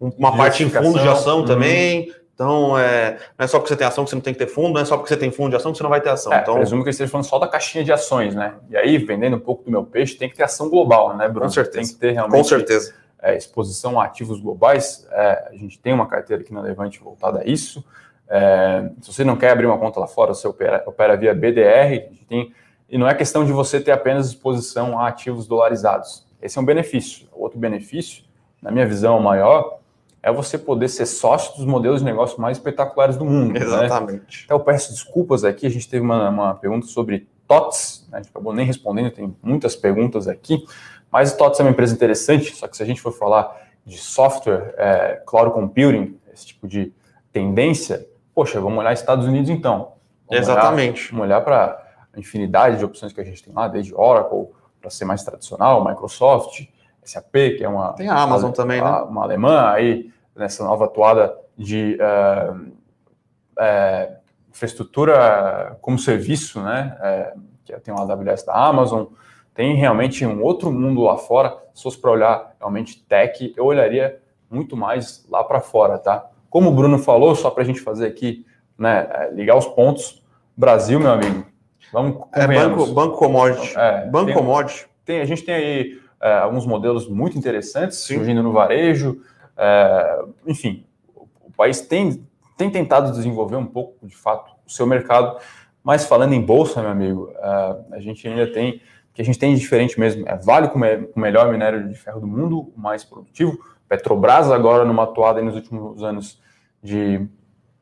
uma 0.00 0.36
parte 0.36 0.64
em 0.64 0.70
fundo 0.70 0.98
de 0.98 1.06
ação 1.06 1.40
uhum. 1.40 1.44
também, 1.44 2.12
então, 2.40 2.78
é, 2.78 3.18
não 3.38 3.44
é 3.44 3.46
só 3.46 3.58
porque 3.58 3.68
você 3.68 3.76
tem 3.76 3.86
ação 3.86 4.02
que 4.02 4.08
você 4.08 4.16
não 4.16 4.22
tem 4.22 4.32
que 4.32 4.38
ter 4.38 4.46
fundo, 4.46 4.72
não 4.72 4.80
é 4.80 4.84
só 4.86 4.96
porque 4.96 5.10
você 5.10 5.16
tem 5.20 5.30
fundo 5.30 5.50
de 5.50 5.56
ação 5.56 5.72
que 5.72 5.76
você 5.76 5.82
não 5.82 5.90
vai 5.90 6.00
ter 6.00 6.08
ação. 6.08 6.32
É, 6.32 6.40
então, 6.40 6.54
presumo 6.54 6.82
que 6.82 6.88
eles 6.88 6.94
estejam 6.96 7.12
falando 7.12 7.26
só 7.26 7.38
da 7.38 7.46
caixinha 7.46 7.84
de 7.84 7.92
ações, 7.92 8.34
né? 8.34 8.54
E 8.70 8.78
aí, 8.78 8.96
vendendo 8.96 9.36
um 9.36 9.40
pouco 9.40 9.62
do 9.62 9.70
meu 9.70 9.84
peixe, 9.84 10.16
tem 10.16 10.26
que 10.26 10.36
ter 10.36 10.44
ação 10.44 10.70
global, 10.70 11.14
né, 11.14 11.28
Bruno? 11.28 11.44
Com 11.44 11.50
certeza. 11.50 11.76
Tem 11.76 11.86
que 11.86 12.00
ter 12.00 12.12
realmente 12.12 12.38
Com 12.38 12.44
certeza. 12.44 12.94
É, 13.20 13.36
exposição 13.36 14.00
a 14.00 14.06
ativos 14.06 14.40
globais. 14.40 15.06
É, 15.10 15.48
a 15.50 15.54
gente 15.54 15.78
tem 15.78 15.92
uma 15.92 16.06
carteira 16.06 16.42
aqui 16.42 16.50
na 16.50 16.62
Levante 16.62 16.98
voltada 16.98 17.40
a 17.40 17.44
isso. 17.44 17.84
É, 18.26 18.90
se 19.02 19.12
você 19.12 19.22
não 19.22 19.36
quer 19.36 19.50
abrir 19.50 19.66
uma 19.66 19.76
conta 19.76 20.00
lá 20.00 20.06
fora, 20.06 20.32
você 20.32 20.48
opera, 20.48 20.82
opera 20.86 21.18
via 21.18 21.34
BDR. 21.34 22.08
Tem, 22.26 22.54
e 22.88 22.96
não 22.96 23.06
é 23.06 23.14
questão 23.14 23.44
de 23.44 23.52
você 23.52 23.78
ter 23.78 23.92
apenas 23.92 24.28
exposição 24.28 24.98
a 24.98 25.08
ativos 25.08 25.46
dolarizados. 25.46 26.26
Esse 26.40 26.58
é 26.58 26.62
um 26.62 26.64
benefício. 26.64 27.28
Outro 27.32 27.58
benefício, 27.58 28.24
na 28.62 28.70
minha 28.70 28.86
visão 28.86 29.20
maior, 29.20 29.79
é 30.22 30.30
você 30.30 30.58
poder 30.58 30.88
ser 30.88 31.06
sócio 31.06 31.56
dos 31.56 31.64
modelos 31.64 32.00
de 32.00 32.04
negócio 32.04 32.40
mais 32.40 32.58
espetaculares 32.58 33.16
do 33.16 33.24
mundo. 33.24 33.54
Né? 33.54 33.60
Exatamente. 33.60 34.20
Né? 34.20 34.42
Então, 34.44 34.58
eu 34.58 34.64
peço 34.64 34.92
desculpas 34.92 35.44
aqui, 35.44 35.66
a 35.66 35.70
gente 35.70 35.88
teve 35.88 36.04
uma, 36.04 36.28
uma 36.28 36.54
pergunta 36.54 36.86
sobre 36.86 37.28
TOTS, 37.48 38.06
né? 38.10 38.18
a 38.18 38.22
gente 38.22 38.30
acabou 38.30 38.52
nem 38.52 38.66
respondendo, 38.66 39.10
tem 39.10 39.34
muitas 39.42 39.74
perguntas 39.74 40.28
aqui, 40.28 40.64
mas 41.10 41.32
TOTS 41.32 41.60
é 41.60 41.62
uma 41.62 41.70
empresa 41.70 41.94
interessante, 41.94 42.54
só 42.54 42.68
que 42.68 42.76
se 42.76 42.82
a 42.82 42.86
gente 42.86 43.00
for 43.00 43.12
falar 43.12 43.56
de 43.84 43.96
software, 43.96 44.74
é, 44.76 45.22
cloud 45.26 45.52
computing, 45.52 46.18
esse 46.32 46.46
tipo 46.46 46.68
de 46.68 46.92
tendência, 47.32 48.06
poxa, 48.34 48.60
vamos 48.60 48.78
olhar 48.78 48.92
Estados 48.92 49.26
Unidos 49.26 49.50
então. 49.50 49.94
Vamos 50.28 50.42
Exatamente. 50.44 51.00
Olhar, 51.00 51.10
vamos 51.10 51.24
olhar 51.24 51.40
para 51.40 51.86
a 52.12 52.20
infinidade 52.20 52.78
de 52.78 52.84
opções 52.84 53.12
que 53.12 53.20
a 53.20 53.24
gente 53.24 53.42
tem 53.42 53.52
lá, 53.52 53.68
desde 53.68 53.94
Oracle, 53.94 54.48
para 54.80 54.90
ser 54.90 55.04
mais 55.04 55.24
tradicional, 55.24 55.84
Microsoft, 55.84 56.66
SAP, 57.02 57.32
que 57.56 57.64
é 57.64 57.68
uma. 57.68 57.92
Tem 57.94 58.08
a 58.08 58.16
Amazon 58.16 58.50
uma, 58.50 58.56
também, 58.56 58.80
né? 58.80 58.90
Uma 58.90 59.22
alemã, 59.22 59.70
aí 59.70 60.10
nessa 60.34 60.64
nova 60.64 60.86
atuada 60.86 61.36
de 61.56 61.98
uh, 62.00 62.54
uh, 62.54 64.16
infraestrutura 64.48 65.76
como 65.80 65.98
serviço, 65.98 66.60
né? 66.60 66.96
Uh, 67.36 67.40
que 67.64 67.80
tem 67.80 67.92
uma 67.94 68.02
AWS 68.02 68.44
da 68.44 68.54
Amazon, 68.54 69.06
tem 69.54 69.74
realmente 69.74 70.24
um 70.24 70.42
outro 70.42 70.72
mundo 70.72 71.02
lá 71.02 71.16
fora. 71.16 71.56
Se 71.74 71.82
fosse 71.82 71.98
para 71.98 72.10
olhar 72.10 72.56
realmente 72.58 73.02
tech, 73.02 73.52
eu 73.56 73.64
olharia 73.66 74.20
muito 74.50 74.76
mais 74.76 75.24
lá 75.28 75.44
para 75.44 75.60
fora, 75.60 75.98
tá? 75.98 76.26
Como 76.48 76.70
o 76.70 76.72
Bruno 76.72 76.98
falou, 76.98 77.34
só 77.34 77.50
para 77.50 77.62
a 77.62 77.66
gente 77.66 77.80
fazer 77.80 78.06
aqui, 78.06 78.44
né, 78.76 79.30
ligar 79.32 79.56
os 79.56 79.66
pontos. 79.66 80.20
Brasil, 80.56 80.98
meu 80.98 81.12
amigo, 81.12 81.46
vamos 81.92 82.22
é 82.32 82.46
banco, 82.46 82.86
banco 82.86 83.16
commodity. 83.16 83.78
É, 83.78 84.06
banco 84.06 84.26
tem, 84.26 84.34
commodity. 84.34 84.86
Tem, 85.04 85.20
a 85.20 85.24
gente 85.24 85.42
tem 85.42 85.54
aí 85.54 86.00
é, 86.20 86.38
alguns 86.38 86.66
modelos 86.66 87.08
muito 87.08 87.38
interessantes 87.38 87.98
Sim. 87.98 88.16
surgindo 88.16 88.42
no 88.42 88.52
varejo. 88.52 89.20
É, 89.56 90.22
enfim, 90.46 90.84
o 91.14 91.50
país 91.56 91.80
tem, 91.80 92.26
tem 92.56 92.70
tentado 92.70 93.12
desenvolver 93.12 93.56
um 93.56 93.66
pouco, 93.66 94.06
de 94.06 94.16
fato, 94.16 94.52
o 94.66 94.70
seu 94.70 94.86
mercado, 94.86 95.38
mas 95.82 96.04
falando 96.04 96.32
em 96.32 96.40
bolsa, 96.40 96.80
meu 96.82 96.90
amigo, 96.90 97.32
é, 97.36 97.96
a 97.96 98.00
gente 98.00 98.26
ainda 98.28 98.50
tem, 98.52 98.76
o 99.10 99.14
que 99.14 99.22
a 99.22 99.24
gente 99.24 99.38
tem 99.38 99.54
de 99.54 99.60
diferente 99.60 99.98
mesmo, 99.98 100.28
é 100.28 100.36
Vale 100.36 100.68
com 100.68 100.78
o 100.78 101.20
melhor 101.20 101.50
minério 101.50 101.88
de 101.88 101.94
ferro 101.94 102.20
do 102.20 102.26
mundo, 102.26 102.72
o 102.76 102.80
mais 102.80 103.04
produtivo, 103.04 103.58
Petrobras 103.88 104.52
agora 104.52 104.84
numa 104.84 105.02
atuada 105.02 105.42
nos 105.42 105.56
últimos 105.56 106.02
anos 106.02 106.40
de 106.80 107.26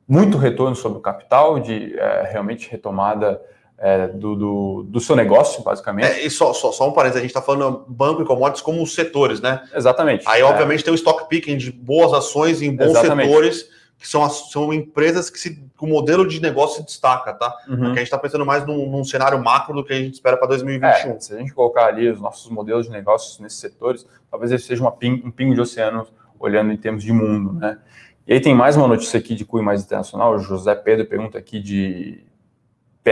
muito 0.09 0.39
retorno 0.39 0.75
sobre 0.75 0.99
o 0.99 1.03
capital, 1.03 1.61
de 1.61 1.95
é, 1.99 2.31
realmente 2.33 2.71
retomada 2.71 3.39
é, 3.79 4.09
do, 4.09 4.35
do, 4.35 4.83
do, 4.89 5.01
seu 5.01 5.15
negócio, 5.15 5.63
basicamente. 5.63 6.07
É, 6.07 6.27
e 6.27 6.31
só, 6.31 6.53
só, 6.53 6.73
só 6.73 6.89
um 6.89 6.93
parênteses, 6.93 7.19
a 7.19 7.23
gente 7.23 7.31
está 7.31 7.41
falando 7.41 7.85
banco 7.87 8.23
e 8.23 8.25
commodities 8.25 8.61
como 8.61 8.83
os 8.83 8.93
setores, 8.95 9.41
né? 9.41 9.63
Exatamente. 9.73 10.25
Aí, 10.27 10.41
é. 10.41 10.45
obviamente, 10.45 10.83
tem 10.83 10.93
o 10.93 10.97
stock 10.97 11.29
picking 11.29 11.57
de 11.57 11.71
boas 11.71 12.13
ações 12.13 12.61
em 12.61 12.75
bons 12.75 12.91
Exatamente. 12.91 13.29
setores, 13.29 13.69
que 13.97 14.07
são, 14.07 14.29
são 14.29 14.73
empresas 14.73 15.31
que 15.31 15.39
se, 15.39 15.65
o 15.81 15.87
modelo 15.87 16.27
de 16.27 16.41
negócio 16.41 16.77
se 16.77 16.87
destaca, 16.87 17.33
tá? 17.33 17.55
Uhum. 17.69 17.77
Porque 17.77 17.87
a 17.87 17.95
gente 17.95 18.03
está 18.05 18.19
pensando 18.19 18.45
mais 18.45 18.67
num, 18.67 18.89
num, 18.91 19.05
cenário 19.05 19.43
macro 19.43 19.75
do 19.75 19.85
que 19.85 19.93
a 19.93 19.97
gente 19.97 20.15
espera 20.15 20.37
para 20.37 20.49
2021. 20.49 21.13
É, 21.13 21.21
se 21.21 21.35
a 21.35 21.39
gente 21.39 21.53
colocar 21.53 21.87
ali 21.87 22.09
os 22.09 22.21
nossos 22.21 22.51
modelos 22.51 22.87
de 22.87 22.93
negócios 22.93 23.39
nesses 23.39 23.59
setores, 23.59 24.07
talvez 24.31 24.51
ele 24.51 24.61
seja 24.61 24.89
ping, 24.91 25.23
um 25.25 25.31
pingo 25.31 25.55
de 25.55 25.61
oceano 25.61 26.07
olhando 26.39 26.73
em 26.73 26.77
termos 26.77 27.03
de 27.03 27.13
mundo, 27.13 27.53
né? 27.53 27.79
E 28.27 28.35
aí 28.35 28.41
tem 28.41 28.55
mais 28.55 28.77
uma 28.77 28.87
notícia 28.87 29.19
aqui 29.19 29.35
de 29.35 29.45
Cunho 29.45 29.65
Mais 29.65 29.83
Internacional, 29.83 30.35
o 30.35 30.39
José 30.39 30.75
Pedro 30.75 31.07
pergunta 31.07 31.39
aqui 31.39 31.61
de 31.61 32.28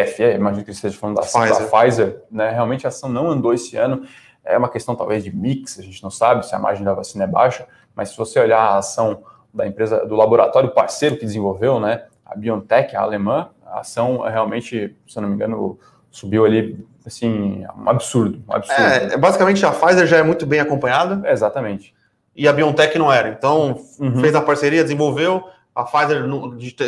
PFE, 0.04 0.34
imagino 0.34 0.64
que 0.64 0.70
ele 0.70 0.76
esteja 0.76 0.96
falando 0.98 1.16
da 1.16 1.22
Pfizer. 1.22 1.58
da 1.58 1.66
Pfizer, 1.66 2.22
né? 2.30 2.50
Realmente 2.50 2.86
a 2.86 2.88
ação 2.88 3.08
não 3.08 3.30
andou 3.30 3.54
esse 3.54 3.76
ano. 3.76 4.02
É 4.44 4.56
uma 4.56 4.68
questão 4.68 4.94
talvez 4.94 5.24
de 5.24 5.34
mix, 5.34 5.78
a 5.78 5.82
gente 5.82 6.02
não 6.02 6.10
sabe 6.10 6.46
se 6.46 6.54
a 6.54 6.58
margem 6.58 6.84
da 6.84 6.94
vacina 6.94 7.24
é 7.24 7.26
baixa, 7.26 7.66
mas 7.94 8.10
se 8.10 8.16
você 8.16 8.38
olhar 8.38 8.60
a 8.60 8.78
ação 8.78 9.22
da 9.52 9.66
empresa, 9.66 10.04
do 10.06 10.14
laboratório 10.14 10.70
parceiro 10.70 11.16
que 11.16 11.24
desenvolveu, 11.24 11.80
né? 11.80 12.04
A 12.24 12.36
BioNTech, 12.36 12.94
a 12.94 13.00
alemã, 13.00 13.50
a 13.64 13.80
ação 13.80 14.20
realmente, 14.20 14.96
se 15.06 15.18
eu 15.18 15.22
não 15.22 15.28
me 15.28 15.34
engano, 15.34 15.78
subiu 16.10 16.44
ali, 16.44 16.84
assim, 17.04 17.64
um 17.76 17.88
absurdo, 17.88 18.42
um 18.48 18.52
absurdo. 18.52 18.82
É, 18.82 19.16
basicamente 19.16 19.64
a 19.64 19.70
Pfizer 19.70 20.06
já 20.06 20.18
é 20.18 20.22
muito 20.22 20.46
bem 20.46 20.60
acompanhada. 20.60 21.28
exatamente. 21.30 21.94
E 22.34 22.46
a 22.46 22.52
BioNTech 22.52 22.98
não 22.98 23.10
era. 23.10 23.30
Então, 23.30 23.80
uhum. 23.98 24.20
fez 24.20 24.34
a 24.34 24.42
parceria, 24.42 24.82
desenvolveu, 24.82 25.42
a 25.76 25.84
Pfizer, 25.84 26.24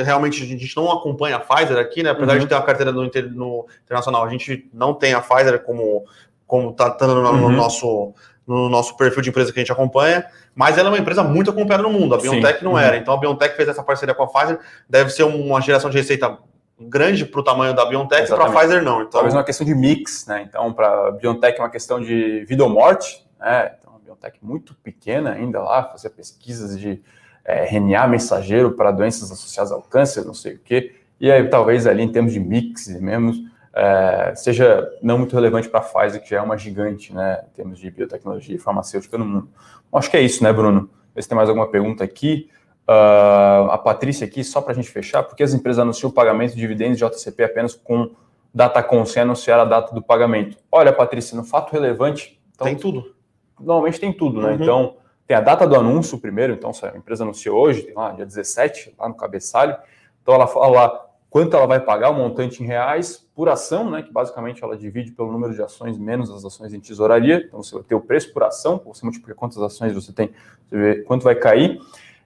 realmente, 0.02 0.42
a 0.42 0.46
gente 0.46 0.74
não 0.74 0.90
acompanha 0.90 1.36
a 1.36 1.40
Pfizer 1.40 1.76
aqui, 1.76 2.02
né? 2.02 2.08
Apesar 2.08 2.32
uhum. 2.32 2.38
de 2.38 2.46
ter 2.46 2.54
uma 2.54 2.62
carteira 2.62 2.90
no, 2.90 3.02
no, 3.02 3.66
internacional, 3.84 4.24
a 4.24 4.30
gente 4.30 4.66
não 4.72 4.94
tem 4.94 5.12
a 5.12 5.20
Pfizer 5.20 5.62
como 5.62 6.06
como 6.46 6.72
tá, 6.72 6.90
tá 6.90 7.06
no, 7.06 7.20
no, 7.20 7.30
uhum. 7.30 7.50
nosso 7.50 8.14
no 8.46 8.70
nosso 8.70 8.96
perfil 8.96 9.20
de 9.20 9.28
empresa 9.28 9.52
que 9.52 9.58
a 9.58 9.62
gente 9.62 9.70
acompanha, 9.70 10.24
mas 10.54 10.78
ela 10.78 10.88
é 10.88 10.92
uma 10.92 10.98
empresa 10.98 11.22
muito 11.22 11.50
acompanhada 11.50 11.82
no 11.82 11.90
mundo. 11.90 12.14
A 12.14 12.18
BioNTech 12.18 12.60
Sim. 12.60 12.64
não 12.64 12.72
uhum. 12.72 12.78
era. 12.78 12.96
Então 12.96 13.12
a 13.12 13.18
BioNTech 13.18 13.54
fez 13.54 13.68
essa 13.68 13.82
parceria 13.82 14.14
com 14.14 14.22
a 14.22 14.26
Pfizer, 14.26 14.58
deve 14.88 15.10
ser 15.10 15.24
uma 15.24 15.60
geração 15.60 15.90
de 15.90 15.98
receita 15.98 16.38
grande 16.80 17.26
para 17.26 17.40
o 17.40 17.44
tamanho 17.44 17.74
da 17.74 17.84
BioNTech 17.84 18.24
e 18.24 18.34
para 18.34 18.46
a 18.46 18.50
Pfizer 18.50 18.82
não. 18.82 19.02
Então... 19.02 19.10
Talvez 19.10 19.34
uma 19.34 19.44
questão 19.44 19.66
de 19.66 19.74
mix, 19.74 20.26
né? 20.26 20.46
Então, 20.48 20.72
para 20.72 21.08
a 21.08 21.10
BioNTech 21.10 21.58
é 21.58 21.62
uma 21.62 21.68
questão 21.68 22.00
de 22.00 22.42
vida 22.46 22.64
ou 22.64 22.70
morte, 22.70 23.22
né? 23.38 23.72
Então, 23.78 23.96
a 23.96 23.98
BioNTech 23.98 24.38
muito 24.40 24.74
pequena 24.76 25.32
ainda 25.32 25.60
lá, 25.60 25.84
fazer 25.84 26.08
pesquisas 26.08 26.80
de 26.80 27.02
é, 27.48 27.64
RNA 27.64 28.06
mensageiro 28.06 28.72
para 28.72 28.90
doenças 28.90 29.32
associadas 29.32 29.72
ao 29.72 29.80
câncer, 29.80 30.22
não 30.26 30.34
sei 30.34 30.56
o 30.56 30.58
quê. 30.58 30.94
E 31.18 31.32
aí, 31.32 31.48
talvez 31.48 31.86
ali 31.86 32.02
em 32.02 32.12
termos 32.12 32.34
de 32.34 32.38
mix 32.38 32.88
mesmo, 33.00 33.48
é, 33.74 34.34
seja 34.36 34.86
não 35.02 35.16
muito 35.16 35.34
relevante 35.34 35.66
para 35.66 35.80
a 35.80 35.82
Pfizer, 35.82 36.22
que 36.22 36.28
já 36.28 36.38
é 36.38 36.42
uma 36.42 36.58
gigante, 36.58 37.12
né, 37.14 37.42
em 37.50 37.56
termos 37.56 37.78
de 37.78 37.90
biotecnologia 37.90 38.54
e 38.54 38.58
farmacêutica 38.58 39.16
no 39.16 39.24
mundo. 39.24 39.48
Bom, 39.90 39.98
acho 39.98 40.10
que 40.10 40.16
é 40.18 40.20
isso, 40.20 40.44
né, 40.44 40.52
Bruno? 40.52 40.90
Vê 41.14 41.22
se 41.22 41.28
tem 41.28 41.34
mais 41.34 41.48
alguma 41.48 41.68
pergunta 41.68 42.04
aqui. 42.04 42.50
Uh, 42.86 43.70
a 43.70 43.78
Patrícia 43.78 44.26
aqui, 44.26 44.44
só 44.44 44.60
para 44.60 44.72
a 44.72 44.74
gente 44.74 44.90
fechar, 44.90 45.22
porque 45.22 45.42
as 45.42 45.54
empresas 45.54 45.78
anunciam 45.78 46.10
o 46.10 46.12
pagamento 46.12 46.52
de 46.52 46.60
dividendos 46.60 46.98
de 46.98 47.04
JCP 47.04 47.44
apenas 47.44 47.74
com 47.74 48.10
datacom, 48.52 49.04
sem 49.06 49.22
anunciar 49.22 49.58
a 49.58 49.64
data 49.64 49.94
do 49.94 50.02
pagamento. 50.02 50.56
Olha, 50.70 50.92
Patrícia, 50.92 51.36
no 51.36 51.44
fato 51.44 51.72
relevante... 51.72 52.38
Então, 52.54 52.66
tem 52.66 52.76
tudo. 52.76 53.14
Normalmente 53.58 54.00
tem 54.00 54.12
tudo, 54.12 54.40
né? 54.40 54.48
Uhum. 54.48 54.54
Então, 54.54 54.96
tem 55.28 55.36
a 55.36 55.42
data 55.42 55.66
do 55.66 55.76
anúncio 55.76 56.18
primeiro, 56.18 56.54
então 56.54 56.72
se 56.72 56.86
a 56.86 56.96
empresa 56.96 57.22
anunciou 57.22 57.60
hoje, 57.60 57.82
tem 57.82 57.94
lá 57.94 58.12
dia 58.12 58.24
17, 58.24 58.94
lá 58.98 59.10
no 59.10 59.14
cabeçalho, 59.14 59.76
então 60.22 60.34
ela 60.34 60.46
fala 60.46 60.68
lá 60.68 61.06
quanto 61.28 61.54
ela 61.54 61.66
vai 61.66 61.78
pagar, 61.78 62.08
o 62.08 62.14
montante 62.14 62.62
em 62.62 62.66
reais 62.66 63.28
por 63.34 63.50
ação, 63.50 63.90
né, 63.90 64.00
que 64.00 64.10
basicamente 64.10 64.64
ela 64.64 64.74
divide 64.74 65.12
pelo 65.12 65.30
número 65.30 65.52
de 65.52 65.60
ações 65.60 65.98
menos 65.98 66.30
as 66.30 66.46
ações 66.46 66.72
em 66.72 66.80
tesouraria, 66.80 67.44
então 67.46 67.62
você 67.62 67.74
vai 67.74 67.84
ter 67.84 67.94
o 67.94 68.00
preço 68.00 68.32
por 68.32 68.42
ação, 68.42 68.80
você 68.86 69.04
multiplica 69.04 69.34
quantas 69.34 69.62
ações 69.62 69.92
você 69.92 70.14
tem, 70.14 70.30
você 70.66 70.76
vê 70.78 71.02
quanto 71.02 71.24
vai 71.24 71.34
cair, 71.34 71.78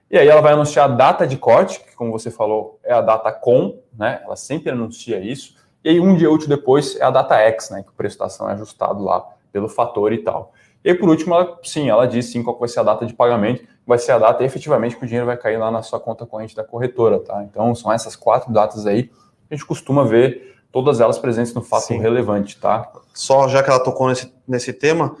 e 0.09 0.17
aí 0.17 0.29
ela 0.29 0.39
vai 0.39 0.53
anunciar 0.53 0.89
a 0.89 0.93
data 0.95 1.27
de 1.27 1.35
corte, 1.35 1.81
que 1.81 1.93
como 1.97 2.09
você 2.09 2.31
falou, 2.31 2.79
é 2.85 2.93
a 2.93 3.01
data 3.01 3.33
com, 3.33 3.81
né, 3.99 4.21
ela 4.23 4.37
sempre 4.37 4.71
anuncia 4.71 5.19
isso, 5.19 5.57
e 5.83 5.89
aí 5.89 5.99
um 5.99 6.15
dia 6.15 6.31
útil 6.31 6.47
depois 6.47 6.95
é 6.95 7.03
a 7.03 7.11
data 7.11 7.35
X, 7.35 7.69
né, 7.69 7.83
que 7.83 7.89
o 7.89 7.93
preço 7.93 8.17
da 8.17 8.27
ação 8.27 8.49
é 8.49 8.53
ajustado 8.53 9.03
lá 9.03 9.27
pelo 9.51 9.67
fator 9.67 10.13
e 10.13 10.19
tal. 10.19 10.53
E 10.83 10.93
por 10.93 11.09
último, 11.09 11.33
ela, 11.33 11.59
sim, 11.63 11.89
ela 11.89 12.05
diz 12.05 12.25
sim 12.25 12.43
qual 12.43 12.59
vai 12.59 12.67
ser 12.67 12.81
a 12.81 12.83
data 12.83 13.05
de 13.05 13.13
pagamento, 13.13 13.63
vai 13.85 13.97
ser 13.97 14.11
a 14.11 14.19
data 14.19 14.43
efetivamente 14.43 14.95
que 14.97 15.03
o 15.03 15.07
dinheiro 15.07 15.25
vai 15.25 15.37
cair 15.37 15.57
lá 15.57 15.71
na 15.71 15.81
sua 15.81 15.99
conta 15.99 16.25
corrente 16.25 16.55
da 16.55 16.63
corretora, 16.63 17.19
tá? 17.19 17.43
Então, 17.43 17.73
são 17.73 17.91
essas 17.91 18.15
quatro 18.15 18.51
datas 18.51 18.85
aí 18.85 19.03
que 19.03 19.13
a 19.51 19.55
gente 19.55 19.65
costuma 19.65 20.03
ver 20.03 20.55
todas 20.71 20.99
elas 20.99 21.17
presentes 21.17 21.53
no 21.53 21.61
fato 21.61 21.85
sim. 21.85 21.99
relevante, 21.99 22.57
tá? 22.57 22.91
Só 23.13 23.47
já 23.47 23.61
que 23.61 23.69
ela 23.69 23.79
tocou 23.79 24.09
nesse, 24.09 24.33
nesse 24.47 24.73
tema, 24.73 25.15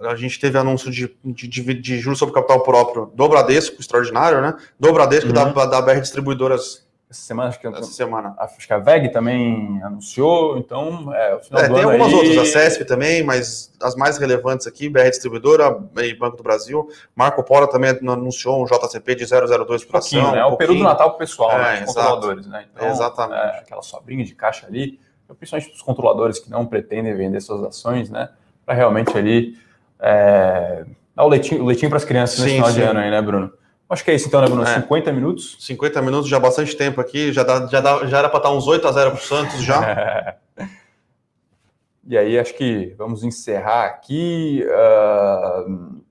a 0.00 0.16
gente 0.16 0.40
teve 0.40 0.56
anúncio 0.58 0.90
de, 0.90 1.14
de, 1.24 1.48
de, 1.48 1.74
de 1.74 1.98
juros 1.98 2.18
sobre 2.18 2.34
capital 2.34 2.60
próprio 2.62 3.12
do 3.14 3.28
Bradesco, 3.28 3.80
extraordinário, 3.80 4.40
né? 4.40 4.56
Do 4.78 4.92
Bradesco 4.92 5.28
uhum. 5.28 5.52
da, 5.52 5.66
da 5.66 5.82
BR 5.82 6.00
Distribuidoras 6.00 6.83
essa 7.14 7.22
semana, 7.22 7.48
acho 7.48 7.60
que, 7.60 7.66
essa 7.66 7.84
semana. 7.84 8.34
Acho 8.38 8.66
que 8.66 8.72
a 8.72 8.78
VEG 8.78 9.10
também 9.10 9.80
anunciou, 9.82 10.58
então 10.58 11.14
é, 11.14 11.34
o 11.36 11.40
final 11.40 11.62
é, 11.62 11.68
do 11.68 11.74
tem 11.74 11.84
algumas 11.84 12.08
aí... 12.08 12.14
outras, 12.14 12.38
a 12.38 12.44
CESP 12.44 12.84
também, 12.84 13.22
mas 13.22 13.72
as 13.80 13.94
mais 13.94 14.18
relevantes 14.18 14.66
aqui, 14.66 14.88
BR 14.88 15.08
Distribuidora 15.08 15.80
e 15.96 16.14
Banco 16.14 16.36
do 16.36 16.42
Brasil, 16.42 16.88
Marco 17.14 17.42
Polo 17.44 17.68
também 17.68 17.90
anunciou 17.90 18.62
um 18.62 18.66
JCP 18.66 19.14
de 19.14 19.26
002 19.26 19.84
por 19.84 19.96
ação. 19.96 20.32
Né? 20.32 20.44
Um 20.44 20.48
o 20.52 20.56
período 20.56 20.78
do 20.78 20.84
Natal 20.84 21.10
para 21.10 21.16
o 21.16 21.18
pessoal, 21.18 21.52
é, 21.52 21.80
né, 21.80 21.86
controladores, 21.86 22.46
né? 22.46 22.66
Então, 22.74 22.88
Exatamente. 22.88 23.40
É, 23.40 23.58
aquela 23.60 23.82
sobrinha 23.82 24.24
de 24.24 24.34
caixa 24.34 24.66
ali, 24.66 24.98
principalmente 25.38 25.72
os 25.72 25.82
controladores 25.82 26.40
que 26.40 26.50
não 26.50 26.66
pretendem 26.66 27.14
vender 27.14 27.40
suas 27.40 27.62
ações, 27.62 28.10
né? 28.10 28.28
Para 28.66 28.74
realmente 28.74 29.16
ali 29.16 29.56
é, 30.00 30.84
dar 31.14 31.24
o 31.24 31.28
leitinho, 31.28 31.62
o 31.62 31.66
leitinho 31.66 31.90
para 31.90 31.98
as 31.98 32.04
crianças 32.04 32.36
sim, 32.36 32.42
nesse 32.42 32.54
final 32.54 32.70
sim. 32.70 32.74
de 32.74 32.82
ano 32.82 32.98
aí, 32.98 33.10
né, 33.10 33.22
Bruno? 33.22 33.52
Acho 33.94 34.04
que 34.04 34.10
é 34.10 34.14
isso 34.14 34.26
então, 34.26 34.40
né, 34.40 34.48
Bruno? 34.48 34.64
É. 34.64 34.80
50 34.80 35.12
minutos? 35.12 35.56
50 35.60 36.02
minutos, 36.02 36.28
já 36.28 36.40
bastante 36.40 36.76
tempo 36.76 37.00
aqui, 37.00 37.32
já, 37.32 37.44
dá, 37.44 37.64
já, 37.68 37.80
dá, 37.80 38.04
já 38.06 38.18
era 38.18 38.28
para 38.28 38.38
estar 38.38 38.50
uns 38.50 38.66
8 38.66 38.88
a 38.88 38.90
0 38.90 39.10
para 39.12 39.20
o 39.20 39.22
Santos 39.22 39.62
já. 39.62 40.34
e 42.04 42.18
aí, 42.18 42.36
acho 42.36 42.54
que 42.54 42.92
vamos 42.98 43.22
encerrar 43.22 43.84
aqui. 43.84 44.66
Uh... 44.66 46.02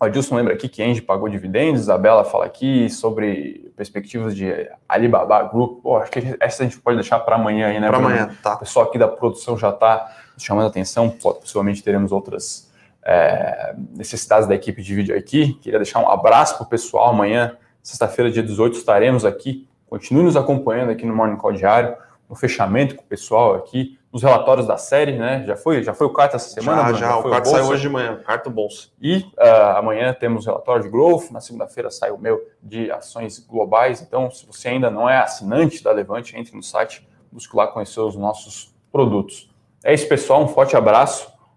O 0.00 0.04
Adilson 0.06 0.34
lembra 0.34 0.54
aqui 0.54 0.66
que 0.66 0.82
Engie 0.82 1.02
pagou 1.02 1.28
dividendos, 1.28 1.82
Isabela 1.82 2.24
fala 2.24 2.46
aqui 2.46 2.88
sobre 2.88 3.70
perspectivas 3.76 4.34
de 4.34 4.68
Alibaba 4.88 5.42
Group. 5.42 5.82
Pô, 5.82 5.98
acho 5.98 6.10
que 6.10 6.36
essa 6.40 6.62
a 6.62 6.66
gente 6.66 6.80
pode 6.80 6.96
deixar 6.96 7.20
para 7.20 7.36
amanhã 7.36 7.68
aí, 7.68 7.78
né? 7.78 7.88
Para 7.88 7.98
amanhã, 7.98 8.36
tá. 8.42 8.54
O 8.54 8.58
pessoal 8.60 8.86
aqui 8.86 8.98
da 8.98 9.08
produção 9.08 9.58
já 9.58 9.68
está 9.68 10.10
chamando 10.38 10.64
a 10.64 10.68
atenção, 10.68 11.10
possivelmente 11.10 11.82
teremos 11.82 12.12
outras 12.12 12.63
é, 13.04 13.74
necessidades 13.94 14.48
da 14.48 14.54
equipe 14.54 14.82
de 14.82 14.94
vídeo 14.94 15.16
aqui. 15.16 15.54
Queria 15.54 15.78
deixar 15.78 16.00
um 16.00 16.08
abraço 16.08 16.56
para 16.56 16.64
o 16.64 16.68
pessoal. 16.68 17.10
Amanhã, 17.10 17.56
sexta-feira, 17.82 18.30
dia 18.30 18.42
18, 18.42 18.78
estaremos 18.78 19.24
aqui. 19.24 19.68
Continue 19.86 20.24
nos 20.24 20.36
acompanhando 20.36 20.90
aqui 20.90 21.04
no 21.04 21.14
Morning 21.14 21.36
Call 21.36 21.52
Diário, 21.52 21.94
no 22.28 22.34
fechamento 22.34 22.96
com 22.96 23.02
o 23.02 23.06
pessoal 23.06 23.54
aqui, 23.54 23.98
nos 24.10 24.22
relatórios 24.22 24.66
da 24.66 24.76
série, 24.76 25.18
né? 25.18 25.44
Já 25.46 25.56
foi, 25.56 25.82
já 25.82 25.92
foi 25.92 26.06
o 26.06 26.10
carta 26.10 26.36
essa 26.36 26.48
semana? 26.48 26.82
Já, 26.84 26.92
já, 26.92 27.08
já 27.08 27.16
o 27.18 27.30
carta 27.30 27.50
saiu 27.50 27.66
hoje 27.66 27.82
de 27.82 27.88
manhã, 27.88 28.16
carta 28.24 28.48
bolsa. 28.48 28.88
E 29.00 29.18
uh, 29.18 29.76
amanhã 29.76 30.14
temos 30.14 30.46
relatório 30.46 30.84
de 30.84 30.88
growth, 30.88 31.30
na 31.30 31.40
segunda-feira 31.40 31.90
sai 31.90 32.10
o 32.10 32.18
meu 32.18 32.40
de 32.62 32.90
ações 32.90 33.38
globais. 33.38 34.00
Então, 34.00 34.30
se 34.30 34.46
você 34.46 34.68
ainda 34.68 34.90
não 34.90 35.08
é 35.08 35.18
assinante 35.18 35.82
da 35.82 35.92
Levante, 35.92 36.36
entre 36.36 36.56
no 36.56 36.62
site, 36.62 37.06
busque 37.30 37.54
lá 37.56 37.66
conhecer 37.66 38.00
os 38.00 38.16
nossos 38.16 38.74
produtos. 38.90 39.52
É 39.84 39.92
isso, 39.92 40.08
pessoal. 40.08 40.42
Um 40.42 40.48
forte 40.48 40.76
abraço 40.76 41.33